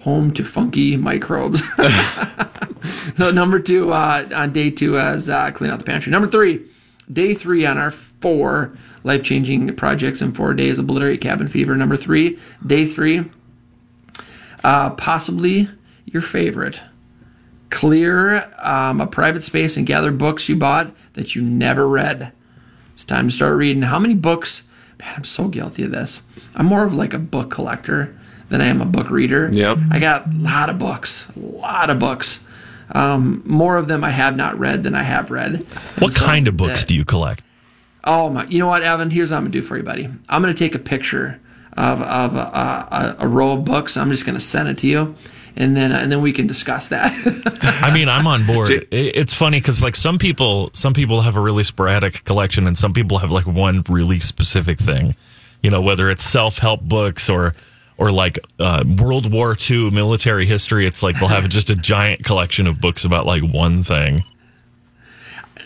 home 0.00 0.30
to 0.32 0.44
funky 0.44 0.96
microbes. 0.96 1.62
so 3.16 3.30
number 3.32 3.58
two 3.58 3.92
uh, 3.92 4.28
on 4.32 4.52
day 4.52 4.70
two 4.70 4.96
is 4.96 5.28
uh, 5.28 5.50
clean 5.50 5.70
out 5.70 5.78
the 5.80 5.84
pantry. 5.84 6.12
Number 6.12 6.28
three, 6.28 6.64
day 7.12 7.34
three 7.34 7.64
on 7.64 7.78
our 7.78 7.90
four 7.90 8.76
life-changing 9.04 9.74
projects 9.76 10.20
in 10.20 10.32
four 10.32 10.54
days, 10.54 10.78
obliterate 10.78 11.20
cabin 11.20 11.48
fever. 11.48 11.76
Number 11.76 11.96
three, 11.96 12.38
day 12.66 12.86
three, 12.86 13.24
uh, 14.64 14.90
possibly 14.90 15.68
your 16.04 16.22
favorite, 16.22 16.80
Clear 17.70 18.50
um, 18.58 19.00
a 19.00 19.06
private 19.06 19.44
space 19.44 19.76
and 19.76 19.86
gather 19.86 20.10
books 20.10 20.48
you 20.48 20.56
bought 20.56 20.90
that 21.12 21.34
you 21.34 21.42
never 21.42 21.86
read. 21.86 22.32
It's 22.94 23.04
time 23.04 23.28
to 23.28 23.34
start 23.34 23.56
reading. 23.56 23.82
How 23.82 23.98
many 23.98 24.14
books? 24.14 24.62
Man, 24.98 25.14
I'm 25.16 25.24
so 25.24 25.48
guilty 25.48 25.82
of 25.84 25.90
this. 25.90 26.22
I'm 26.54 26.66
more 26.66 26.84
of 26.84 26.94
like 26.94 27.12
a 27.12 27.18
book 27.18 27.50
collector 27.50 28.18
than 28.48 28.62
I 28.62 28.66
am 28.66 28.80
a 28.80 28.86
book 28.86 29.10
reader. 29.10 29.50
Yep. 29.52 29.78
I 29.90 29.98
got 30.00 30.26
a 30.26 30.30
lot 30.30 30.70
of 30.70 30.78
books, 30.78 31.30
a 31.36 31.40
lot 31.40 31.90
of 31.90 31.98
books. 31.98 32.42
Um, 32.90 33.42
more 33.44 33.76
of 33.76 33.88
them 33.88 34.02
I 34.02 34.10
have 34.10 34.36
not 34.36 34.58
read 34.58 34.82
than 34.82 34.94
I 34.94 35.02
have 35.02 35.30
read. 35.30 35.62
What 35.98 36.14
kind 36.14 36.48
of 36.48 36.56
books 36.56 36.84
do 36.84 36.94
you 36.94 37.04
collect? 37.04 37.42
Oh 38.04 38.30
my! 38.30 38.46
You 38.46 38.58
know 38.58 38.68
what, 38.68 38.82
Evan? 38.82 39.10
Here's 39.10 39.30
what 39.30 39.38
I'm 39.38 39.44
gonna 39.44 39.52
do 39.52 39.62
for 39.62 39.76
you, 39.76 39.82
buddy. 39.82 40.08
I'm 40.28 40.40
gonna 40.40 40.54
take 40.54 40.74
a 40.74 40.78
picture 40.78 41.40
of 41.76 42.00
of 42.00 42.34
a, 42.34 42.38
a, 42.38 43.16
a 43.20 43.28
row 43.28 43.52
of 43.52 43.64
books. 43.64 43.96
I'm 43.96 44.10
just 44.10 44.24
gonna 44.24 44.40
send 44.40 44.68
it 44.68 44.78
to 44.78 44.86
you, 44.86 45.14
and 45.56 45.76
then 45.76 45.92
and 45.92 46.10
then 46.10 46.22
we 46.22 46.32
can 46.32 46.46
discuss 46.46 46.88
that. 46.88 47.12
I 47.82 47.92
mean, 47.92 48.08
I'm 48.08 48.26
on 48.26 48.46
board. 48.46 48.70
It's 48.90 49.34
funny 49.34 49.58
because 49.58 49.82
like 49.82 49.96
some 49.96 50.18
people, 50.18 50.70
some 50.72 50.94
people 50.94 51.20
have 51.22 51.36
a 51.36 51.40
really 51.40 51.64
sporadic 51.64 52.24
collection, 52.24 52.66
and 52.66 52.78
some 52.78 52.92
people 52.94 53.18
have 53.18 53.30
like 53.30 53.46
one 53.46 53.82
really 53.88 54.20
specific 54.20 54.78
thing. 54.78 55.14
You 55.62 55.70
know, 55.70 55.82
whether 55.82 56.08
it's 56.08 56.22
self 56.22 56.58
help 56.58 56.82
books 56.82 57.28
or 57.28 57.54
or 57.98 58.10
like 58.10 58.38
uh, 58.58 58.84
World 58.98 59.30
War 59.32 59.56
II 59.68 59.90
military 59.90 60.46
history. 60.46 60.86
It's 60.86 61.02
like 61.02 61.18
they'll 61.18 61.28
have 61.28 61.48
just 61.48 61.68
a 61.70 61.74
giant 61.76 62.24
collection 62.24 62.66
of 62.66 62.80
books 62.80 63.04
about 63.04 63.26
like 63.26 63.42
one 63.42 63.82
thing. 63.82 64.24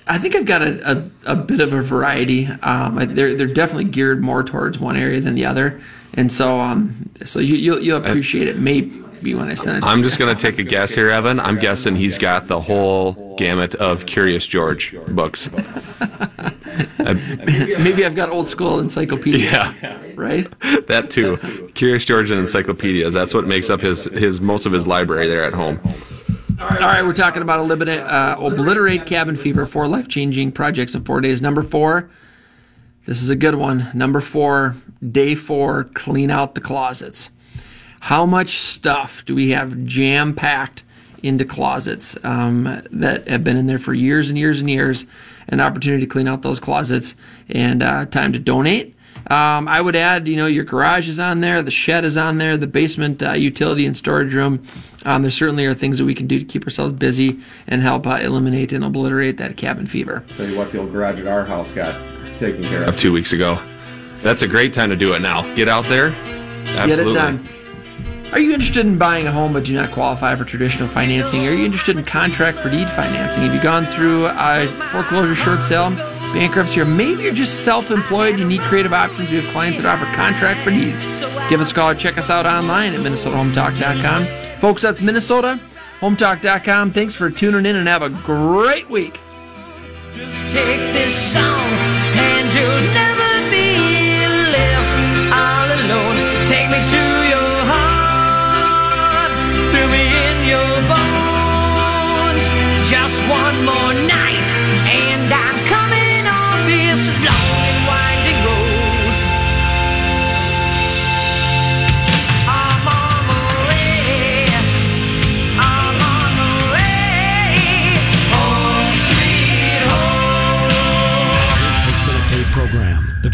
I 0.06 0.18
think 0.18 0.34
I've 0.34 0.46
got 0.46 0.62
a, 0.62 0.90
a, 1.26 1.32
a 1.32 1.36
bit 1.36 1.60
of 1.60 1.72
a 1.72 1.80
variety. 1.82 2.46
Um, 2.46 2.98
I- 2.98 3.04
they're 3.04 3.34
they're 3.34 3.46
definitely 3.46 3.84
geared 3.84 4.20
more 4.20 4.42
towards 4.42 4.78
one 4.80 4.96
area 4.96 5.20
than 5.20 5.34
the 5.36 5.44
other, 5.44 5.80
and 6.14 6.32
so 6.32 6.58
um 6.58 7.08
so 7.24 7.38
you 7.38 7.54
you'll, 7.54 7.80
you'll 7.80 8.04
appreciate 8.04 8.48
it 8.48 8.58
maybe 8.58 9.34
when 9.34 9.48
I 9.48 9.54
send 9.54 9.78
it. 9.78 9.84
I'm 9.84 10.02
just 10.02 10.18
going 10.18 10.34
to 10.36 10.42
take 10.42 10.58
a 10.58 10.64
guess 10.64 10.92
here, 10.92 11.08
Evan. 11.08 11.38
I'm 11.38 11.60
guessing 11.60 11.94
he's 11.94 12.18
got 12.18 12.46
the 12.48 12.60
whole 12.60 13.36
gamut 13.38 13.76
of 13.76 14.04
Curious 14.06 14.44
George 14.48 14.96
books. 15.06 15.48
maybe 17.82 18.04
I've 18.04 18.14
got 18.14 18.30
old 18.30 18.48
school 18.48 18.78
encyclopedia. 18.78 19.50
Yeah. 19.50 19.98
Right. 20.14 20.46
that 20.86 21.08
too. 21.10 21.38
Curious 21.74 22.04
George 22.04 22.30
and 22.30 22.38
encyclopedias. 22.38 23.14
That's 23.14 23.32
what 23.32 23.46
makes 23.46 23.70
up 23.70 23.80
his 23.80 24.04
his 24.04 24.40
most 24.40 24.66
of 24.66 24.72
his 24.72 24.86
library 24.86 25.26
there 25.26 25.44
at 25.44 25.54
home. 25.54 25.80
All 26.60 26.68
right, 26.68 27.02
we're 27.02 27.12
talking 27.12 27.42
about 27.42 27.58
eliminate, 27.58 28.00
uh, 28.00 28.36
obliterate 28.38 29.04
cabin 29.06 29.36
fever, 29.36 29.66
four 29.66 29.88
life 29.88 30.06
changing 30.06 30.52
projects 30.52 30.94
in 30.94 31.02
four 31.02 31.20
days. 31.20 31.42
Number 31.42 31.62
four, 31.62 32.08
this 33.04 33.20
is 33.20 33.30
a 33.30 33.34
good 33.34 33.56
one. 33.56 33.90
Number 33.94 34.20
four, 34.20 34.76
day 35.10 35.34
four, 35.34 35.84
clean 35.94 36.30
out 36.30 36.54
the 36.54 36.60
closets. 36.60 37.30
How 38.00 38.26
much 38.26 38.58
stuff 38.58 39.24
do 39.24 39.34
we 39.34 39.50
have 39.50 39.84
jam 39.86 40.34
packed 40.34 40.84
into 41.22 41.44
closets 41.44 42.16
um, 42.24 42.82
that 42.90 43.26
have 43.26 43.42
been 43.42 43.56
in 43.56 43.66
there 43.66 43.78
for 43.78 43.94
years 43.94 44.28
and 44.28 44.38
years 44.38 44.60
and 44.60 44.70
years? 44.70 45.04
An 45.48 45.60
opportunity 45.60 46.06
to 46.06 46.06
clean 46.06 46.28
out 46.28 46.42
those 46.42 46.60
closets 46.60 47.14
and 47.48 47.82
uh, 47.82 48.06
time 48.06 48.32
to 48.32 48.38
donate. 48.38 48.96
Um, 49.28 49.68
I 49.68 49.80
would 49.80 49.94
add, 49.94 50.26
you 50.26 50.36
know, 50.36 50.46
your 50.46 50.64
garage 50.64 51.08
is 51.08 51.20
on 51.20 51.40
there, 51.42 51.62
the 51.62 51.70
shed 51.70 52.04
is 52.04 52.16
on 52.16 52.38
there, 52.38 52.56
the 52.56 52.66
basement 52.66 53.22
uh, 53.22 53.32
utility 53.32 53.86
and 53.86 53.96
storage 53.96 54.34
room. 54.34 54.64
Um, 55.04 55.22
there 55.22 55.30
certainly 55.30 55.64
are 55.64 55.74
things 55.74 55.98
that 55.98 56.04
we 56.04 56.14
can 56.14 56.26
do 56.26 56.38
to 56.38 56.44
keep 56.44 56.64
ourselves 56.64 56.92
busy 56.92 57.40
and 57.68 57.82
help 57.82 58.06
uh, 58.06 58.16
eliminate 58.16 58.72
and 58.72 58.84
obliterate 58.84 59.36
that 59.36 59.56
cabin 59.56 59.86
fever. 59.86 60.24
Tell 60.36 60.48
you 60.48 60.56
what, 60.56 60.72
the 60.72 60.78
old 60.78 60.92
garage 60.92 61.20
at 61.20 61.26
our 61.26 61.44
house 61.44 61.70
got 61.72 61.94
taken 62.38 62.62
care 62.64 62.84
of 62.84 62.98
two 62.98 63.12
weeks 63.12 63.32
ago. 63.32 63.60
That's 64.18 64.42
a 64.42 64.48
great 64.48 64.74
time 64.74 64.90
to 64.90 64.96
do 64.96 65.14
it 65.14 65.20
now. 65.20 65.42
Get 65.54 65.68
out 65.68 65.84
there. 65.86 66.08
Absolutely. 66.08 66.86
Get 66.86 66.98
it 67.06 67.14
done. 67.14 67.48
Are 68.32 68.40
you 68.40 68.54
interested 68.54 68.86
in 68.86 68.96
buying 68.96 69.26
a 69.26 69.30
home 69.30 69.52
but 69.52 69.64
do 69.64 69.74
not 69.74 69.90
qualify 69.90 70.34
for 70.36 70.44
traditional 70.44 70.88
financing? 70.88 71.46
Are 71.46 71.52
you 71.52 71.66
interested 71.66 71.98
in 71.98 72.04
contract 72.04 72.58
for 72.58 72.70
deed 72.70 72.88
financing? 72.88 73.42
Have 73.42 73.54
you 73.54 73.60
gone 73.60 73.84
through 73.84 74.26
a 74.26 74.66
foreclosure, 74.90 75.34
short 75.34 75.62
sale, 75.62 75.90
bankruptcy, 76.32 76.80
or 76.80 76.86
maybe 76.86 77.24
you're 77.24 77.34
just 77.34 77.62
self 77.62 77.90
employed? 77.90 78.38
You 78.38 78.46
need 78.46 78.62
creative 78.62 78.94
options. 78.94 79.30
We 79.30 79.36
have 79.36 79.52
clients 79.52 79.80
that 79.80 79.86
offer 79.86 80.06
contract 80.16 80.60
for 80.60 80.70
deeds. 80.70 81.04
Give 81.50 81.60
us 81.60 81.72
a 81.72 81.74
call 81.74 81.90
or 81.90 81.94
check 81.94 82.16
us 82.16 82.30
out 82.30 82.46
online 82.46 82.94
at 82.94 83.00
MinnesotaHometalk.com. 83.00 84.60
Folks, 84.60 84.80
that's 84.80 85.02
Minnesota. 85.02 85.60
HomeTalk.com. 86.00 86.90
Thanks 86.92 87.14
for 87.14 87.30
tuning 87.30 87.66
in 87.66 87.76
and 87.76 87.86
have 87.86 88.00
a 88.02 88.08
great 88.08 88.88
week. 88.88 89.20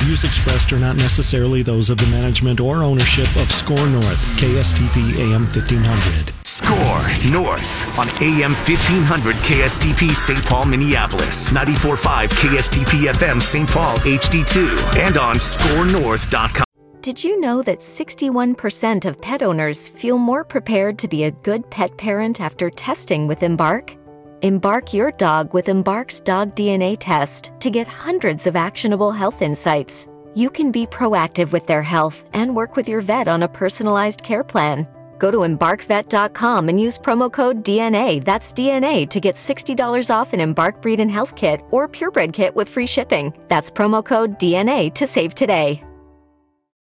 Views 0.08 0.24
expressed 0.24 0.72
are 0.72 0.78
not 0.78 0.96
necessarily 0.96 1.60
those 1.60 1.90
of 1.90 1.98
the 1.98 2.06
management 2.06 2.60
or 2.60 2.82
ownership 2.82 3.28
of 3.36 3.52
SKOR 3.52 3.86
North, 3.88 4.40
KSTP 4.40 5.18
AM 5.18 5.42
1500. 5.42 6.32
SKOR 6.46 7.30
North 7.30 7.98
on 7.98 8.08
AM 8.22 8.52
1500 8.52 9.34
KSTP 9.34 10.16
St. 10.16 10.42
Paul, 10.46 10.64
Minneapolis, 10.64 11.50
94.5 11.50 12.28
KSTP 12.28 13.12
FM 13.12 13.42
St. 13.42 13.68
Paul 13.68 13.98
HD2, 13.98 14.96
and 14.96 15.18
on 15.18 15.36
scorenorth.com. 15.36 16.64
Did 17.02 17.22
you 17.22 17.38
know 17.38 17.60
that 17.60 17.80
61% 17.80 19.04
of 19.04 19.20
pet 19.20 19.42
owners 19.42 19.88
feel 19.88 20.16
more 20.16 20.42
prepared 20.42 20.98
to 21.00 21.08
be 21.08 21.24
a 21.24 21.32
good 21.32 21.70
pet 21.70 21.94
parent 21.98 22.40
after 22.40 22.70
testing 22.70 23.26
with 23.26 23.42
Embark? 23.42 23.97
Embark 24.42 24.94
your 24.94 25.10
dog 25.10 25.52
with 25.52 25.68
Embark's 25.68 26.20
dog 26.20 26.54
DNA 26.54 26.96
test 26.96 27.50
to 27.58 27.70
get 27.70 27.88
hundreds 27.88 28.46
of 28.46 28.54
actionable 28.54 29.10
health 29.10 29.42
insights. 29.42 30.08
You 30.36 30.48
can 30.48 30.70
be 30.70 30.86
proactive 30.86 31.50
with 31.50 31.66
their 31.66 31.82
health 31.82 32.22
and 32.34 32.54
work 32.54 32.76
with 32.76 32.88
your 32.88 33.00
vet 33.00 33.26
on 33.26 33.42
a 33.42 33.48
personalized 33.48 34.22
care 34.22 34.44
plan. 34.44 34.86
Go 35.18 35.32
to 35.32 35.38
embarkvet.com 35.38 36.68
and 36.68 36.80
use 36.80 37.00
promo 37.00 37.32
code 37.32 37.64
DNA, 37.64 38.24
that's 38.24 38.52
DNA, 38.52 39.10
to 39.10 39.18
get 39.18 39.34
$60 39.34 40.14
off 40.14 40.32
an 40.32 40.38
Embark 40.38 40.80
Breed 40.80 41.00
and 41.00 41.10
Health 41.10 41.34
Kit 41.34 41.60
or 41.72 41.88
Purebred 41.88 42.32
Kit 42.32 42.54
with 42.54 42.68
free 42.68 42.86
shipping. 42.86 43.34
That's 43.48 43.72
promo 43.72 44.04
code 44.04 44.38
DNA 44.38 44.94
to 44.94 45.04
save 45.08 45.34
today. 45.34 45.82